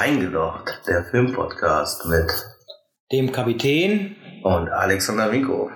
Eingelocht, 0.00 0.80
der 0.86 1.04
Filmpodcast 1.04 2.06
mit 2.06 2.32
dem 3.12 3.32
Kapitän 3.32 4.16
und 4.42 4.70
Alexander 4.70 5.30
Rico. 5.30 5.70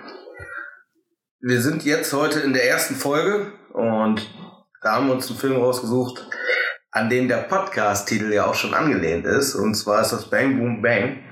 Wir 1.40 1.60
sind 1.60 1.84
jetzt 1.84 2.10
heute 2.14 2.40
in 2.40 2.54
der 2.54 2.66
ersten 2.66 2.94
Folge 2.94 3.52
und 3.74 4.26
da 4.80 4.92
haben 4.92 5.08
wir 5.08 5.12
uns 5.12 5.28
einen 5.28 5.38
Film 5.38 5.56
rausgesucht, 5.56 6.26
an 6.90 7.10
dem 7.10 7.28
der 7.28 7.42
Podcast-Titel 7.42 8.32
ja 8.32 8.46
auch 8.46 8.54
schon 8.54 8.72
angelehnt 8.72 9.26
ist. 9.26 9.54
Und 9.54 9.74
zwar 9.74 10.00
ist 10.00 10.12
das 10.12 10.30
Bang 10.30 10.56
Boom 10.56 10.80
Bang. 10.80 11.22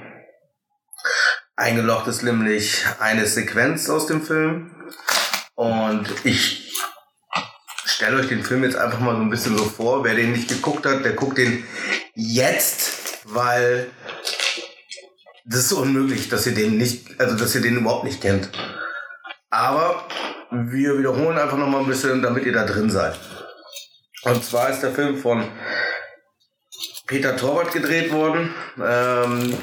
Eingelocht 1.57 2.09
ist 2.09 2.23
nämlich 2.23 2.85
eine 3.01 3.25
Sequenz 3.25 3.89
aus 3.89 4.07
dem 4.07 4.21
Film. 4.21 4.71
Und 5.55 6.13
ich 6.25 6.79
stelle 7.87 8.19
euch 8.19 8.29
den 8.29 8.45
Film 8.45 8.65
jetzt 8.65 8.77
einfach 8.77 9.01
mal 9.01 9.17
so 9.17 9.23
ein 9.23 9.31
bisschen 9.31 9.57
so 9.57 9.65
vor. 9.65 10.05
Wer 10.05 10.15
den 10.15 10.33
nicht 10.33 10.51
geguckt 10.51 10.85
hat, 10.85 11.07
der 11.07 11.15
guckt 11.15 11.39
den 11.39 11.65
jetzt, 12.15 13.21
weil 13.25 13.91
das 15.45 15.61
ist 15.61 15.73
unmöglich, 15.73 16.29
dass 16.29 16.47
ihr 16.47 16.55
den 16.55 16.79
nicht, 16.79 17.21
also 17.21 17.37
dass 17.37 17.55
ihr 17.55 17.61
den 17.61 17.79
überhaupt 17.79 18.05
nicht 18.05 18.21
kennt. 18.21 18.51
Aber 19.51 20.07
wir 20.51 20.99
wiederholen 20.99 21.39
einfach 21.39 21.57
noch 21.57 21.69
mal 21.69 21.81
ein 21.81 21.87
bisschen, 21.87 22.23
damit 22.23 22.45
ihr 22.45 22.53
da 22.53 22.65
drin 22.65 22.91
seid. 22.91 23.19
Und 24.25 24.45
zwar 24.45 24.71
ist 24.71 24.81
der 24.81 24.93
Film 24.93 25.19
von 25.19 25.45
Peter 27.07 27.37
Torwart 27.37 27.73
gedreht 27.73 28.13
worden. 28.13 28.55
Ähm, 28.83 29.57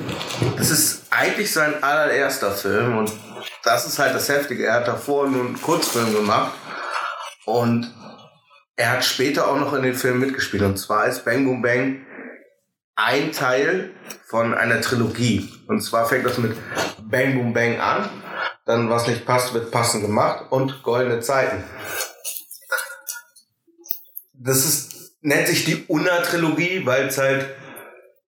das 0.57 0.69
ist 0.69 1.07
eigentlich 1.09 1.51
sein 1.51 1.81
allererster 1.81 2.51
Film 2.51 2.97
und 2.97 3.11
das 3.63 3.87
ist 3.87 3.99
halt 3.99 4.13
das 4.13 4.29
Heftige. 4.29 4.65
Er 4.65 4.75
hat 4.75 4.87
davor 4.87 5.27
nur 5.27 5.45
einen 5.45 5.61
Kurzfilm 5.61 6.13
gemacht 6.13 6.53
und 7.45 7.91
er 8.75 8.91
hat 8.91 9.05
später 9.05 9.47
auch 9.47 9.57
noch 9.57 9.73
in 9.73 9.83
den 9.83 9.95
Film 9.95 10.19
mitgespielt. 10.19 10.63
Und 10.63 10.77
zwar 10.77 11.07
ist 11.07 11.25
Bang 11.25 11.45
Boom 11.45 11.61
Bang 11.61 12.05
ein 13.05 13.31
Teil 13.31 13.91
von 14.27 14.53
einer 14.53 14.81
Trilogie. 14.81 15.49
Und 15.67 15.81
zwar 15.81 16.05
fängt 16.05 16.25
das 16.25 16.37
mit 16.37 16.55
Bang 17.09 17.35
Boom 17.35 17.53
Bang 17.53 17.79
an. 17.79 18.09
Dann, 18.65 18.89
was 18.89 19.07
nicht 19.07 19.25
passt, 19.25 19.53
wird 19.53 19.71
passend 19.71 20.03
gemacht. 20.03 20.51
Und 20.51 20.83
Goldene 20.83 21.21
Zeiten. 21.21 21.63
Das 24.33 24.57
ist, 24.57 25.13
nennt 25.21 25.47
sich 25.47 25.65
die 25.65 25.85
Unna-Trilogie, 25.87 26.85
weil 26.85 27.07
es 27.07 27.17
halt 27.17 27.47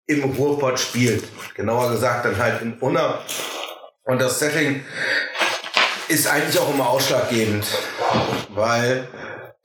im 0.07 0.25
Ruhrpott 0.25 0.79
spielt. 0.79 1.25
Genauer 1.55 1.93
gesagt 1.93 2.25
dann 2.25 2.39
halt 2.39 2.62
in 2.62 2.75
Unna. 2.75 3.21
Und 4.05 4.21
das 4.21 4.39
Setting 4.39 4.84
ist 6.09 6.27
eigentlich 6.27 6.59
auch 6.59 6.73
immer 6.73 6.89
ausschlaggebend, 6.89 7.65
weil 8.49 9.07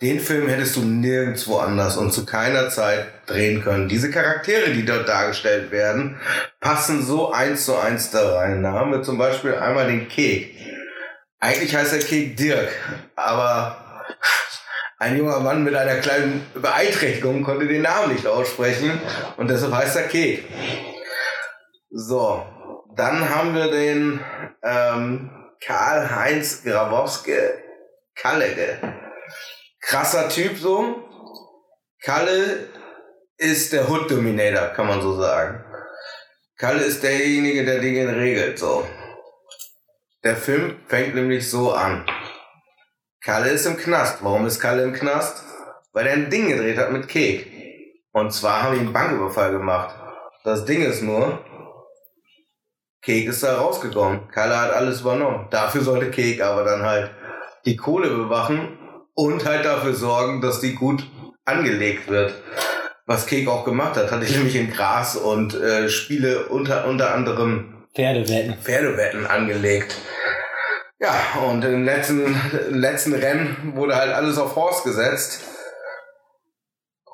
den 0.01 0.19
Film 0.19 0.47
hättest 0.49 0.75
du 0.75 0.81
nirgendwo 0.81 1.57
anders 1.57 1.95
und 1.95 2.11
zu 2.11 2.25
keiner 2.25 2.69
Zeit 2.69 3.07
drehen 3.27 3.63
können. 3.63 3.87
Diese 3.87 4.11
Charaktere, 4.11 4.71
die 4.71 4.85
dort 4.85 5.07
dargestellt 5.07 5.71
werden, 5.71 6.19
passen 6.59 7.01
so 7.01 7.31
eins 7.31 7.65
zu 7.65 7.77
eins 7.77 8.11
da 8.11 8.35
rein. 8.35 8.61
Da 8.61 8.73
haben 8.73 8.91
wir 8.91 9.03
zum 9.03 9.17
Beispiel 9.17 9.55
einmal 9.55 9.87
den 9.87 10.09
Kek. 10.09 10.53
Eigentlich 11.39 11.75
heißt 11.75 11.93
der 11.93 11.99
Kek 11.99 12.35
Dirk, 12.35 12.69
aber 13.15 14.05
ein 14.97 15.17
junger 15.17 15.39
Mann 15.39 15.63
mit 15.63 15.75
einer 15.75 15.97
kleinen 15.97 16.45
Beeinträchtigung 16.53 17.43
konnte 17.43 17.67
den 17.67 17.83
Namen 17.83 18.13
nicht 18.13 18.27
aussprechen 18.27 18.99
und 19.37 19.49
deshalb 19.49 19.73
heißt 19.73 19.95
er 19.95 20.07
Kek. 20.07 20.43
So, 21.89 22.45
dann 22.95 23.29
haben 23.29 23.55
wir 23.55 23.71
den 23.71 24.19
ähm, 24.61 25.29
Karl-Heinz 25.65 26.63
Grabowski 26.63 27.37
Kallege 28.15 28.77
krasser 29.85 30.29
Typ 30.29 30.57
so. 30.57 31.03
Kalle 32.01 32.69
ist 33.37 33.71
der 33.73 33.89
Hood 33.89 34.09
Dominator, 34.09 34.67
kann 34.69 34.87
man 34.87 35.01
so 35.01 35.15
sagen. 35.15 35.63
Kalle 36.57 36.83
ist 36.83 37.03
derjenige, 37.03 37.65
der 37.65 37.79
Dinge 37.79 38.15
regelt, 38.15 38.59
so. 38.59 38.85
Der 40.23 40.35
Film 40.35 40.79
fängt 40.87 41.15
nämlich 41.15 41.49
so 41.49 41.73
an. 41.73 42.05
Kalle 43.23 43.49
ist 43.49 43.65
im 43.65 43.77
Knast. 43.77 44.23
Warum 44.23 44.45
ist 44.45 44.59
Kalle 44.59 44.83
im 44.83 44.93
Knast? 44.93 45.43
Weil 45.93 46.07
er 46.07 46.13
ein 46.13 46.29
Ding 46.29 46.47
gedreht 46.47 46.77
hat 46.77 46.91
mit 46.91 47.07
Kek. 47.07 47.51
Und 48.11 48.31
zwar 48.31 48.63
haben 48.63 48.75
die 48.75 48.79
einen 48.81 48.93
Banküberfall 48.93 49.51
gemacht. 49.51 49.95
Das 50.43 50.65
Ding 50.65 50.83
ist 50.83 51.01
nur, 51.01 51.43
Kek 53.01 53.27
ist 53.27 53.43
da 53.43 53.57
rausgekommen. 53.57 54.29
Kalle 54.29 54.59
hat 54.59 54.73
alles 54.73 55.01
übernommen. 55.01 55.47
Dafür 55.51 55.81
sollte 55.81 56.11
Kek 56.11 56.41
aber 56.41 56.63
dann 56.63 56.83
halt 56.83 57.11
die 57.65 57.75
Kohle 57.75 58.09
bewachen 58.09 58.84
und 59.15 59.45
halt 59.45 59.65
dafür 59.65 59.95
sorgen, 59.95 60.41
dass 60.41 60.59
die 60.59 60.75
gut 60.75 61.09
angelegt 61.45 62.07
wird. 62.09 62.35
Was 63.07 63.25
Kek 63.25 63.47
auch 63.47 63.65
gemacht 63.65 63.95
hat, 63.97 64.11
hatte 64.11 64.25
ich 64.25 64.35
nämlich 64.35 64.55
in 64.55 64.71
Gras 64.71 65.15
und 65.15 65.53
äh, 65.53 65.89
Spiele 65.89 66.47
unter, 66.47 66.87
unter 66.87 67.13
anderem 67.13 67.85
Pferdewetten. 67.95 68.57
Pferdewetten 68.61 69.25
angelegt. 69.25 69.95
Ja, 70.99 71.13
und 71.47 71.63
im 71.63 71.85
letzten, 71.85 72.25
im 72.69 72.79
letzten 72.79 73.13
Rennen 73.13 73.73
wurde 73.75 73.95
halt 73.95 74.11
alles 74.11 74.37
auf 74.37 74.55
Horst 74.55 74.83
gesetzt. 74.83 75.41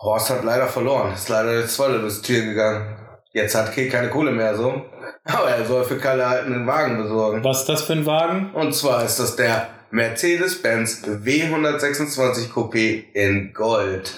Horst 0.02 0.30
hat 0.30 0.44
leider 0.44 0.68
verloren, 0.68 1.14
ist 1.14 1.30
leider 1.30 1.60
jetzt 1.60 1.76
voll 1.76 2.00
durchs 2.00 2.22
Tier 2.22 2.44
gegangen. 2.44 2.98
Jetzt 3.34 3.54
hat 3.56 3.74
Kek 3.74 3.92
keine 3.92 4.10
Kohle 4.10 4.32
mehr 4.32 4.56
so. 4.56 4.86
Aber 5.26 5.50
er 5.50 5.66
soll 5.66 5.84
für 5.84 5.98
Kalle 5.98 6.28
halt 6.28 6.46
einen 6.46 6.66
Wagen 6.66 6.98
besorgen. 6.98 7.44
Was 7.44 7.62
ist 7.62 7.70
das 7.70 7.84
für 7.84 7.94
ein 7.94 8.06
Wagen? 8.06 8.52
Und 8.54 8.74
zwar 8.74 9.04
ist 9.04 9.20
das 9.20 9.36
der 9.36 9.68
Mercedes-Benz 9.92 11.04
W126 11.04 12.54
Coupé 12.54 13.04
in 13.14 13.54
Gold. 13.54 14.14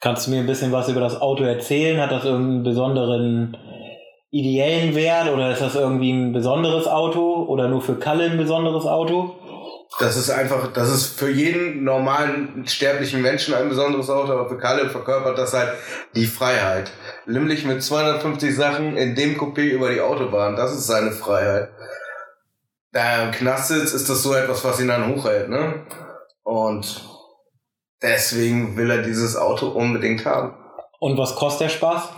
Kannst 0.00 0.26
du 0.26 0.32
mir 0.32 0.40
ein 0.40 0.46
bisschen 0.46 0.72
was 0.72 0.88
über 0.88 1.00
das 1.00 1.20
Auto 1.20 1.44
erzählen? 1.44 2.00
Hat 2.00 2.10
das 2.10 2.24
irgendeinen 2.24 2.64
besonderen 2.64 3.56
ideellen 4.30 4.96
Wert 4.96 5.30
oder 5.32 5.52
ist 5.52 5.62
das 5.62 5.76
irgendwie 5.76 6.10
ein 6.10 6.32
besonderes 6.32 6.88
Auto 6.88 7.44
oder 7.44 7.68
nur 7.68 7.80
für 7.80 7.94
Kalle 7.94 8.24
ein 8.24 8.38
besonderes 8.38 8.86
Auto? 8.86 9.36
Das 10.00 10.16
ist 10.16 10.30
einfach, 10.30 10.72
das 10.72 10.92
ist 10.92 11.18
für 11.18 11.30
jeden 11.30 11.84
normalen 11.84 12.64
sterblichen 12.66 13.22
Menschen 13.22 13.54
ein 13.54 13.68
besonderes 13.68 14.10
Auto, 14.10 14.32
aber 14.32 14.48
für 14.48 14.58
Kalle 14.58 14.90
verkörpert 14.90 15.38
das 15.38 15.54
halt 15.54 15.72
die 16.14 16.26
Freiheit. 16.26 16.90
Nämlich 17.26 17.64
mit 17.64 17.82
250 17.82 18.54
Sachen 18.54 18.96
in 18.96 19.14
dem 19.14 19.38
Coupé 19.38 19.62
über 19.62 19.90
die 19.90 20.00
Autobahn, 20.00 20.56
das 20.56 20.72
ist 20.72 20.86
seine 20.86 21.12
Freiheit 21.12 21.70
da 22.98 23.24
im 23.24 23.30
Knast 23.30 23.68
sitzt, 23.68 23.94
ist 23.94 24.08
das 24.10 24.22
so 24.22 24.34
etwas, 24.34 24.64
was 24.64 24.80
ihn 24.80 24.88
dann 24.88 25.14
hochhält, 25.14 25.48
ne? 25.48 25.86
Und 26.42 27.02
deswegen 28.02 28.76
will 28.76 28.90
er 28.90 29.02
dieses 29.02 29.36
Auto 29.36 29.68
unbedingt 29.68 30.24
haben. 30.24 30.54
Und 30.98 31.16
was 31.16 31.36
kostet 31.36 31.66
der 31.66 31.68
Spaß? 31.68 32.08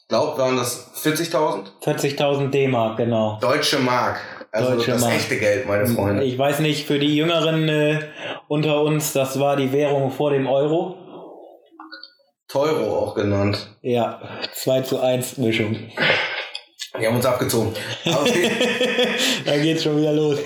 Ich 0.00 0.08
glaube, 0.08 0.38
waren 0.38 0.56
das 0.56 0.90
40.000? 1.02 1.64
40.000 1.82 2.50
D-Mark, 2.50 2.98
genau. 2.98 3.38
Deutsche 3.40 3.78
Mark. 3.78 4.20
Also 4.52 4.72
Deutsche 4.72 4.92
das 4.92 5.02
Mark. 5.02 5.14
echte 5.14 5.38
Geld, 5.38 5.66
meine 5.66 5.86
Freunde. 5.86 6.24
Ich 6.24 6.38
weiß 6.38 6.60
nicht, 6.60 6.86
für 6.86 6.98
die 6.98 7.14
Jüngeren 7.16 7.68
äh, 7.68 8.00
unter 8.48 8.82
uns, 8.82 9.12
das 9.12 9.38
war 9.38 9.56
die 9.56 9.72
Währung 9.72 10.10
vor 10.10 10.30
dem 10.30 10.46
Euro. 10.46 10.96
Teuro 12.48 12.98
auch 12.98 13.14
genannt. 13.14 13.76
Ja, 13.82 14.20
2 14.54 14.80
zu 14.82 15.00
1 15.00 15.36
Mischung. 15.38 15.76
Die 16.98 17.06
haben 17.06 17.16
uns 17.16 17.26
abgezogen. 17.26 17.74
da 19.44 19.56
geht's 19.58 19.82
schon 19.82 19.98
wieder 19.98 20.12
los. 20.12 20.38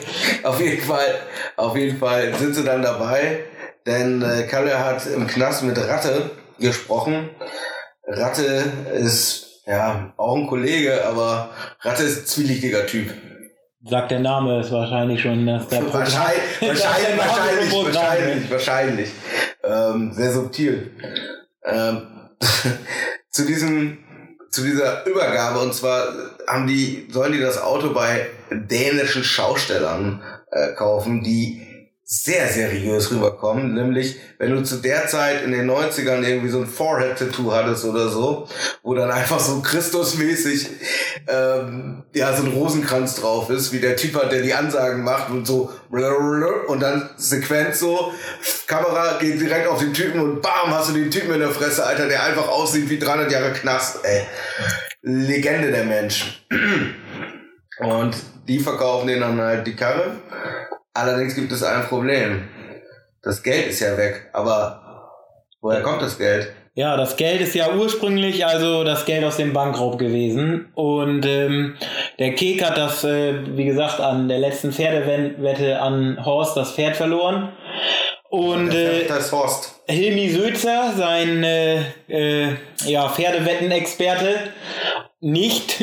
Auf 0.43 0.61
jeden 0.61 0.83
Fall, 0.83 1.21
auf 1.56 1.77
jeden 1.77 1.99
Fall 1.99 2.35
sind 2.35 2.55
sie 2.55 2.65
dann 2.65 2.83
dabei, 2.83 3.44
denn 3.87 4.23
äh, 4.23 4.43
Kalle 4.44 4.79
hat 4.79 5.06
im 5.06 5.27
Knast 5.27 5.62
mit 5.62 5.79
Ratte 5.79 6.31
gesprochen. 6.59 7.31
Ratte 8.06 8.65
ist 8.94 9.62
ja 9.67 10.12
auch 10.17 10.37
ein 10.37 10.47
Kollege, 10.49 11.06
aber 11.06 11.50
Ratte 11.81 12.03
ist 12.03 12.19
ein 12.19 12.27
zwielichtiger 12.27 12.87
Typ. 12.87 13.12
Sagt 13.85 14.12
der 14.12 14.21
Name 14.21 14.61
ist 14.61 14.71
wahrscheinlich 14.71 15.21
schon 15.21 15.47
dass 15.47 15.67
der 15.69 15.93
Wahrscheinlich, 15.93 16.43
wahrscheinlich, 16.61 17.19
wahrscheinlich, 17.19 17.73
wahrscheinlich, 17.73 18.50
wahrscheinlich. 18.50 19.11
Ähm, 19.65 20.12
sehr 20.12 20.33
subtil. 20.33 20.91
Ähm, 21.65 22.31
zu 23.31 23.47
diesem 23.47 24.01
zu 24.52 24.62
dieser 24.62 25.04
Übergabe. 25.06 25.58
Und 25.58 25.75
zwar 25.75 26.08
haben 26.46 26.66
die 26.66 27.08
sollen 27.10 27.32
die 27.32 27.40
das 27.40 27.60
Auto 27.60 27.93
bei 27.93 28.28
dänischen 28.50 29.25
Schaustellern 29.25 30.22
äh, 30.50 30.75
kaufen, 30.75 31.22
die 31.22 31.66
sehr 32.14 32.47
seriös 32.47 33.11
rüberkommen, 33.11 33.73
nämlich 33.73 34.17
wenn 34.37 34.50
du 34.50 34.62
zu 34.62 34.76
der 34.76 35.06
Zeit 35.06 35.44
in 35.44 35.53
den 35.53 35.70
90ern 35.70 36.23
irgendwie 36.23 36.50
so 36.50 36.59
ein 36.59 36.67
Forehead-Tattoo 36.67 37.50
hattest 37.53 37.87
oder 37.87 38.11
so, 38.11 38.47
wo 38.82 38.93
dann 38.93 39.11
einfach 39.11 39.41
so 39.41 39.62
Christusmäßig 39.62 40.69
ähm, 41.26 42.03
ja 42.14 42.37
so 42.37 42.43
ein 42.43 42.53
Rosenkranz 42.53 43.14
drauf 43.14 43.49
ist, 43.49 43.73
wie 43.73 43.81
der 43.81 43.97
Typ 43.97 44.14
hat, 44.17 44.31
der 44.31 44.43
die 44.43 44.53
Ansagen 44.53 45.03
macht 45.03 45.31
und 45.31 45.47
so 45.47 45.73
und 45.88 46.81
dann 46.81 47.09
Sequenz 47.17 47.81
so, 47.81 48.12
Kamera 48.67 49.17
geht 49.19 49.41
direkt 49.41 49.67
auf 49.67 49.79
den 49.79 49.94
Typen 49.94 50.20
und 50.20 50.43
bam, 50.43 50.67
hast 50.67 50.91
du 50.91 50.93
den 50.93 51.11
Typen 51.11 51.32
in 51.32 51.41
der 51.41 51.50
Fresse, 51.50 51.87
Alter, 51.87 52.09
der 52.09 52.25
einfach 52.25 52.49
aussieht 52.49 52.91
wie 52.91 52.99
300 52.99 53.32
Jahre 53.32 53.53
Knast, 53.55 54.00
ey. 54.05 54.26
Legende 55.00 55.70
der 55.70 55.85
Mensch. 55.85 56.44
Und 57.79 58.17
die 58.47 58.59
verkaufen 58.61 59.06
denen 59.06 59.23
dann 59.23 59.41
halt 59.41 59.67
die 59.67 59.75
Karre 59.75 60.12
Allerdings 60.94 61.35
gibt 61.35 61.53
es 61.53 61.62
ein 61.62 61.85
Problem. 61.85 62.49
Das 63.23 63.43
Geld 63.43 63.69
ist 63.69 63.81
ja 63.81 63.97
weg, 63.97 64.29
aber 64.33 65.11
woher 65.61 65.83
kommt 65.83 66.03
das 66.03 66.19
Geld? 66.19 66.53
Ja, 66.75 66.97
das 66.97 67.17
Geld 67.17 67.43
ist 67.43 67.55
ja 67.55 67.75
ursprünglich 67.75 68.47
also 68.47 68.83
das 68.83 69.05
Geld 69.05 69.25
aus 69.25 69.37
dem 69.37 69.53
Bankraub 69.53 69.99
gewesen. 69.99 70.73
Und 70.75 71.27
ähm, 71.27 71.77
der 72.19 72.35
Kek 72.35 72.65
hat 72.65 72.79
das, 72.79 73.05
äh, 73.05 73.35
wie 73.56 73.67
gesagt, 73.67 74.00
an 74.00 74.29
der 74.29 74.39
letzten 74.39 74.73
Pferdewette 74.73 75.81
an 75.81 76.25
Horst 76.25 76.56
das 76.56 76.73
Pferd 76.73 76.97
verloren. 76.97 77.53
Und 78.31 78.73
äh, 78.73 79.06
das 79.06 79.31
Horst. 79.31 79.83
Hilmi 79.87 80.31
Sözer, 80.31 80.95
sein 80.97 81.45
äh, 81.45 81.83
äh, 82.09 82.56
ja, 82.87 83.06
Pferdewettenexperte, 83.11 84.35
nicht, 85.23 85.81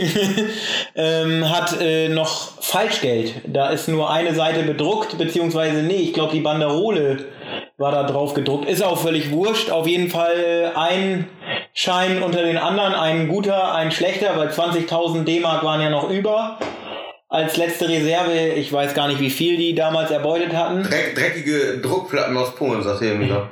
ähm, 0.96 1.50
hat 1.50 1.80
äh, 1.82 2.10
noch 2.10 2.62
Falschgeld. 2.62 3.36
Da 3.48 3.70
ist 3.70 3.88
nur 3.88 4.12
eine 4.12 4.36
Seite 4.36 4.64
bedruckt, 4.64 5.18
beziehungsweise 5.18 5.82
nee, 5.82 5.96
ich 5.96 6.14
glaube 6.14 6.34
die 6.34 6.42
Banderole 6.42 7.26
war 7.78 7.94
da 7.94 8.04
drauf 8.04 8.34
gedruckt. 8.34 8.70
Ist 8.70 8.84
auch 8.84 9.00
völlig 9.00 9.32
wurscht. 9.32 9.72
Auf 9.72 9.88
jeden 9.88 10.10
Fall 10.10 10.74
ein 10.76 11.30
Schein 11.74 12.22
unter 12.22 12.44
den 12.44 12.58
anderen, 12.58 12.94
ein 12.94 13.30
guter, 13.30 13.74
ein 13.74 13.92
schlechter, 13.92 14.38
weil 14.38 14.50
20.000 14.50 15.24
D-Mark 15.24 15.64
waren 15.64 15.82
ja 15.82 15.90
noch 15.90 16.10
über. 16.10 16.60
Als 17.30 17.56
letzte 17.56 17.88
Reserve, 17.88 18.50
ich 18.56 18.74
weiß 18.74 18.94
gar 18.94 19.08
nicht, 19.08 19.22
wie 19.22 19.30
viel 19.30 19.56
die 19.56 19.74
damals 19.74 20.12
erbeutet 20.12 20.54
hatten. 20.54 20.84
Dreck, 20.84 21.16
dreckige 21.16 21.80
Druckplatten 21.80 22.36
aus 22.36 22.56
Polen, 22.56 22.84
sagt 22.84 23.04
er 23.04 23.16
mir. 23.16 23.50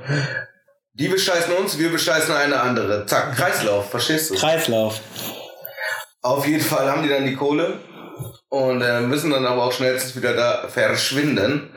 Die 0.95 1.07
bescheißen 1.07 1.53
uns, 1.53 1.79
wir 1.79 1.89
bescheißen 1.89 2.35
eine 2.35 2.59
andere. 2.59 3.05
Zack, 3.05 3.37
Kreislauf, 3.37 3.89
verstehst 3.91 4.31
du? 4.31 4.35
Kreislauf. 4.35 4.99
Auf 6.21 6.47
jeden 6.47 6.63
Fall 6.63 6.91
haben 6.91 7.03
die 7.03 7.09
dann 7.09 7.25
die 7.25 7.35
Kohle 7.35 7.79
und 8.49 8.81
äh, 8.81 9.01
müssen 9.01 9.31
dann 9.31 9.45
aber 9.45 9.65
auch 9.65 9.71
schnellstens 9.71 10.15
wieder 10.15 10.33
da 10.33 10.67
verschwinden. 10.67 11.69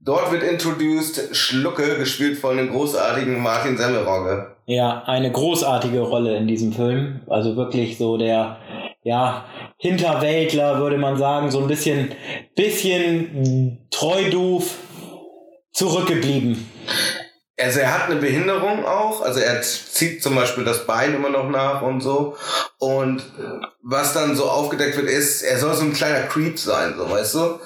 Dort 0.00 0.32
wird 0.32 0.42
introduced 0.42 1.36
Schlucke, 1.36 1.96
gespielt 1.96 2.38
von 2.38 2.56
dem 2.56 2.70
großartigen 2.70 3.40
Martin 3.40 3.76
Semmelrogge. 3.76 4.56
Ja, 4.66 5.04
eine 5.06 5.30
großartige 5.30 6.00
Rolle 6.00 6.36
in 6.36 6.48
diesem 6.48 6.72
Film. 6.72 7.20
Also 7.28 7.56
wirklich 7.56 7.98
so 7.98 8.16
der, 8.16 8.58
ja, 9.04 9.44
Hinterwäldler, 9.78 10.78
würde 10.78 10.98
man 10.98 11.16
sagen, 11.16 11.50
so 11.50 11.60
ein 11.60 11.68
bisschen, 11.68 12.12
bisschen 12.56 13.86
treu 13.90 14.30
doof 14.30 14.76
zurückgeblieben. 15.72 16.68
Also 17.62 17.80
er 17.80 17.94
hat 17.94 18.10
eine 18.10 18.20
Behinderung 18.20 18.84
auch, 18.84 19.22
also 19.22 19.38
er 19.38 19.62
zieht 19.62 20.22
zum 20.22 20.34
Beispiel 20.34 20.64
das 20.64 20.84
Bein 20.84 21.14
immer 21.14 21.30
noch 21.30 21.48
nach 21.48 21.82
und 21.82 22.00
so. 22.00 22.36
Und 22.78 23.22
was 23.82 24.12
dann 24.14 24.34
so 24.34 24.50
aufgedeckt 24.50 24.96
wird, 24.96 25.08
ist, 25.08 25.42
er 25.42 25.58
soll 25.58 25.74
so 25.74 25.82
ein 25.82 25.92
kleiner 25.92 26.26
Creep 26.26 26.58
sein, 26.58 26.94
so 26.96 27.08
weißt 27.08 27.34
du. 27.34 27.60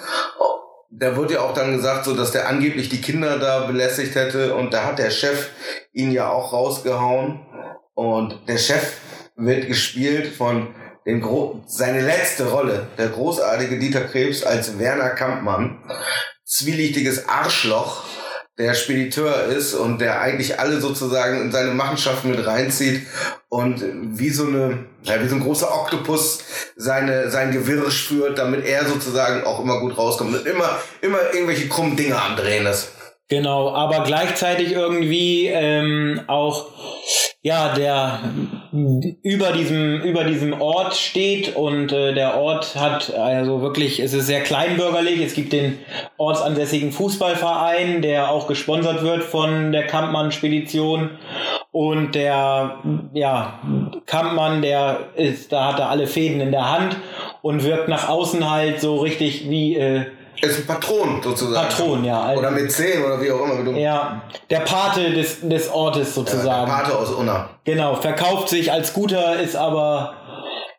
Da 0.91 1.17
wird 1.17 1.31
ja 1.31 1.41
auch 1.41 1.55
dann 1.55 1.77
gesagt, 1.77 2.05
so 2.05 2.15
dass 2.15 2.33
der 2.33 2.49
angeblich 2.49 2.89
die 2.89 3.01
Kinder 3.01 3.39
da 3.39 3.67
belästigt 3.67 4.15
hätte 4.15 4.55
und 4.55 4.73
da 4.73 4.85
hat 4.85 4.99
der 4.99 5.11
Chef 5.11 5.51
ihn 5.93 6.13
ja 6.13 6.31
auch 6.31 6.53
rausgehauen. 6.53 7.41
Und 7.95 8.41
der 8.49 8.59
Chef 8.59 8.99
wird 9.37 9.67
gespielt 9.67 10.35
von 10.35 10.75
den 11.07 11.21
Gro 11.21 11.63
seine 11.67 12.03
letzte 12.03 12.51
Rolle, 12.51 12.89
der 12.99 13.09
großartige 13.09 13.79
Dieter 13.79 14.03
Krebs 14.03 14.43
als 14.43 14.79
Werner 14.79 15.11
Kampmann, 15.11 15.79
zwielichtiges 16.45 17.29
Arschloch 17.29 18.05
der 18.59 18.75
Spediteur 18.75 19.45
ist 19.45 19.75
und 19.75 20.01
der 20.01 20.21
eigentlich 20.21 20.59
alle 20.59 20.81
sozusagen 20.81 21.43
in 21.43 21.53
seine 21.53 21.73
Machenschaften 21.73 22.31
mit 22.31 22.47
reinzieht 22.47 23.07
und 23.49 23.85
wie 24.19 24.31
so 24.31 24.47
eine, 24.47 24.87
ja, 25.03 25.23
wie 25.23 25.29
so 25.29 25.35
ein 25.35 25.43
großer 25.43 25.73
Oktopus 25.73 26.43
seine, 26.75 27.31
sein 27.31 27.53
Gewirr 27.53 27.91
spürt, 27.91 28.39
damit 28.39 28.65
er 28.65 28.87
sozusagen 28.87 29.45
auch 29.45 29.61
immer 29.61 29.81
gut 29.81 29.99
rauskommt 29.99 30.35
und 30.35 30.47
immer, 30.47 30.79
immer 31.03 31.19
irgendwelche 31.33 31.69
krummen 31.69 31.97
Dinge 31.97 32.21
andrehen 32.21 32.67
ist. 32.67 32.93
Genau, 33.29 33.75
aber 33.75 34.05
gleichzeitig 34.05 34.73
irgendwie 34.73 35.49
ähm, 35.49 36.21
auch 36.29 36.71
ja, 37.47 37.73
der 37.73 38.19
über 39.23 39.53
diesem, 39.53 40.01
über 40.01 40.25
diesem 40.25 40.61
Ort 40.61 40.97
steht 40.97 41.55
und 41.55 41.93
äh, 41.93 42.13
der 42.13 42.37
Ort 42.39 42.75
hat 42.75 43.15
also 43.15 43.63
wirklich, 43.63 44.01
es 44.01 44.15
ist 44.15 44.27
sehr 44.27 44.41
kleinbürgerlich. 44.41 45.21
Es 45.21 45.33
gibt 45.33 45.53
den 45.53 45.79
ortsansässigen 46.17 46.91
Fußballverein, 46.91 48.03
der 48.03 48.33
auch 48.33 48.49
gesponsert 48.49 49.05
wird 49.05 49.23
von 49.23 49.71
der 49.71 49.87
Kampmann-Spedition. 49.87 51.11
Und 51.71 52.17
der, 52.17 52.79
ja, 53.13 53.61
Kampmann, 54.07 54.61
der 54.61 55.11
ist, 55.15 55.53
da 55.53 55.69
hat 55.69 55.79
er 55.79 55.91
alle 55.91 56.09
Fäden 56.09 56.41
in 56.41 56.51
der 56.51 56.69
Hand 56.69 56.97
und 57.43 57.63
wirkt 57.63 57.87
nach 57.87 58.09
außen 58.09 58.51
halt 58.51 58.81
so 58.81 58.97
richtig 58.97 59.49
wie, 59.49 59.77
äh, 59.77 60.07
ist 60.43 60.59
ein 60.59 60.67
Patron 60.67 61.21
sozusagen. 61.23 61.69
Patron, 61.69 62.05
ja. 62.05 62.33
Oder 62.33 62.51
mit 62.51 62.71
10 62.71 63.05
oder 63.05 63.21
wie 63.21 63.31
auch 63.31 63.45
immer. 63.45 63.79
Ja, 63.79 64.23
der 64.51 64.61
Pate 64.61 65.11
des, 65.11 65.41
des 65.41 65.69
Ortes 65.71 66.15
sozusagen. 66.15 66.47
Ja, 66.47 66.65
der 66.67 66.73
Pate 66.73 66.99
aus 66.99 67.11
Unna. 67.11 67.51
Genau, 67.65 67.97
verkauft 67.97 68.49
sich 68.49 68.71
als 68.71 68.93
guter, 68.93 69.39
ist 69.41 69.57
aber 69.57 70.15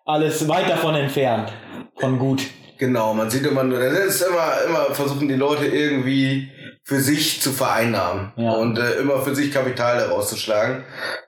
alles 0.05 0.47
weit 0.47 0.69
davon 0.69 0.95
entfernt. 0.95 1.51
Von 1.99 2.19
gut. 2.19 2.41
Genau, 2.77 3.13
man 3.13 3.29
sieht 3.29 3.45
immer, 3.45 3.63
das 3.63 3.93
ist 4.05 4.21
immer, 4.21 4.61
immer 4.67 4.93
versuchen 4.93 5.27
die 5.27 5.35
Leute 5.35 5.65
irgendwie 5.65 6.49
für 6.83 6.99
sich 6.99 7.41
zu 7.41 7.51
vereinnahmen 7.51 8.31
ja. 8.37 8.51
und 8.51 8.77
äh, 8.77 8.93
immer 8.93 9.21
für 9.21 9.35
sich 9.35 9.51
Kapital 9.51 9.99
herauszuschlagen. 9.99 10.85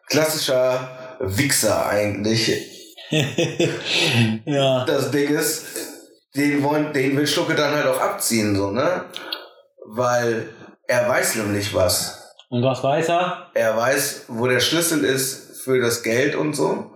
Klassischer 0.07 1.17
Wichser 1.19 1.87
eigentlich. 1.87 2.51
ja. 4.45 4.85
Das 4.85 5.11
Ding 5.11 5.35
ist, 5.35 5.65
den, 6.35 6.63
wollen, 6.63 6.93
den 6.93 7.17
will 7.17 7.27
Schlucke 7.27 7.55
dann 7.55 7.73
halt 7.73 7.87
auch 7.87 7.99
abziehen, 7.99 8.55
so, 8.55 8.71
ne? 8.71 9.05
Weil 9.85 10.49
er 10.87 11.09
weiß 11.09 11.35
nämlich 11.35 11.73
was. 11.73 12.33
Und 12.49 12.63
was 12.63 12.83
weiß 12.83 13.09
er? 13.09 13.51
Er 13.53 13.77
weiß, 13.77 14.25
wo 14.27 14.47
der 14.47 14.59
Schlüssel 14.59 15.03
ist 15.03 15.61
für 15.63 15.79
das 15.79 16.03
Geld 16.03 16.35
und 16.35 16.55
so. 16.55 16.91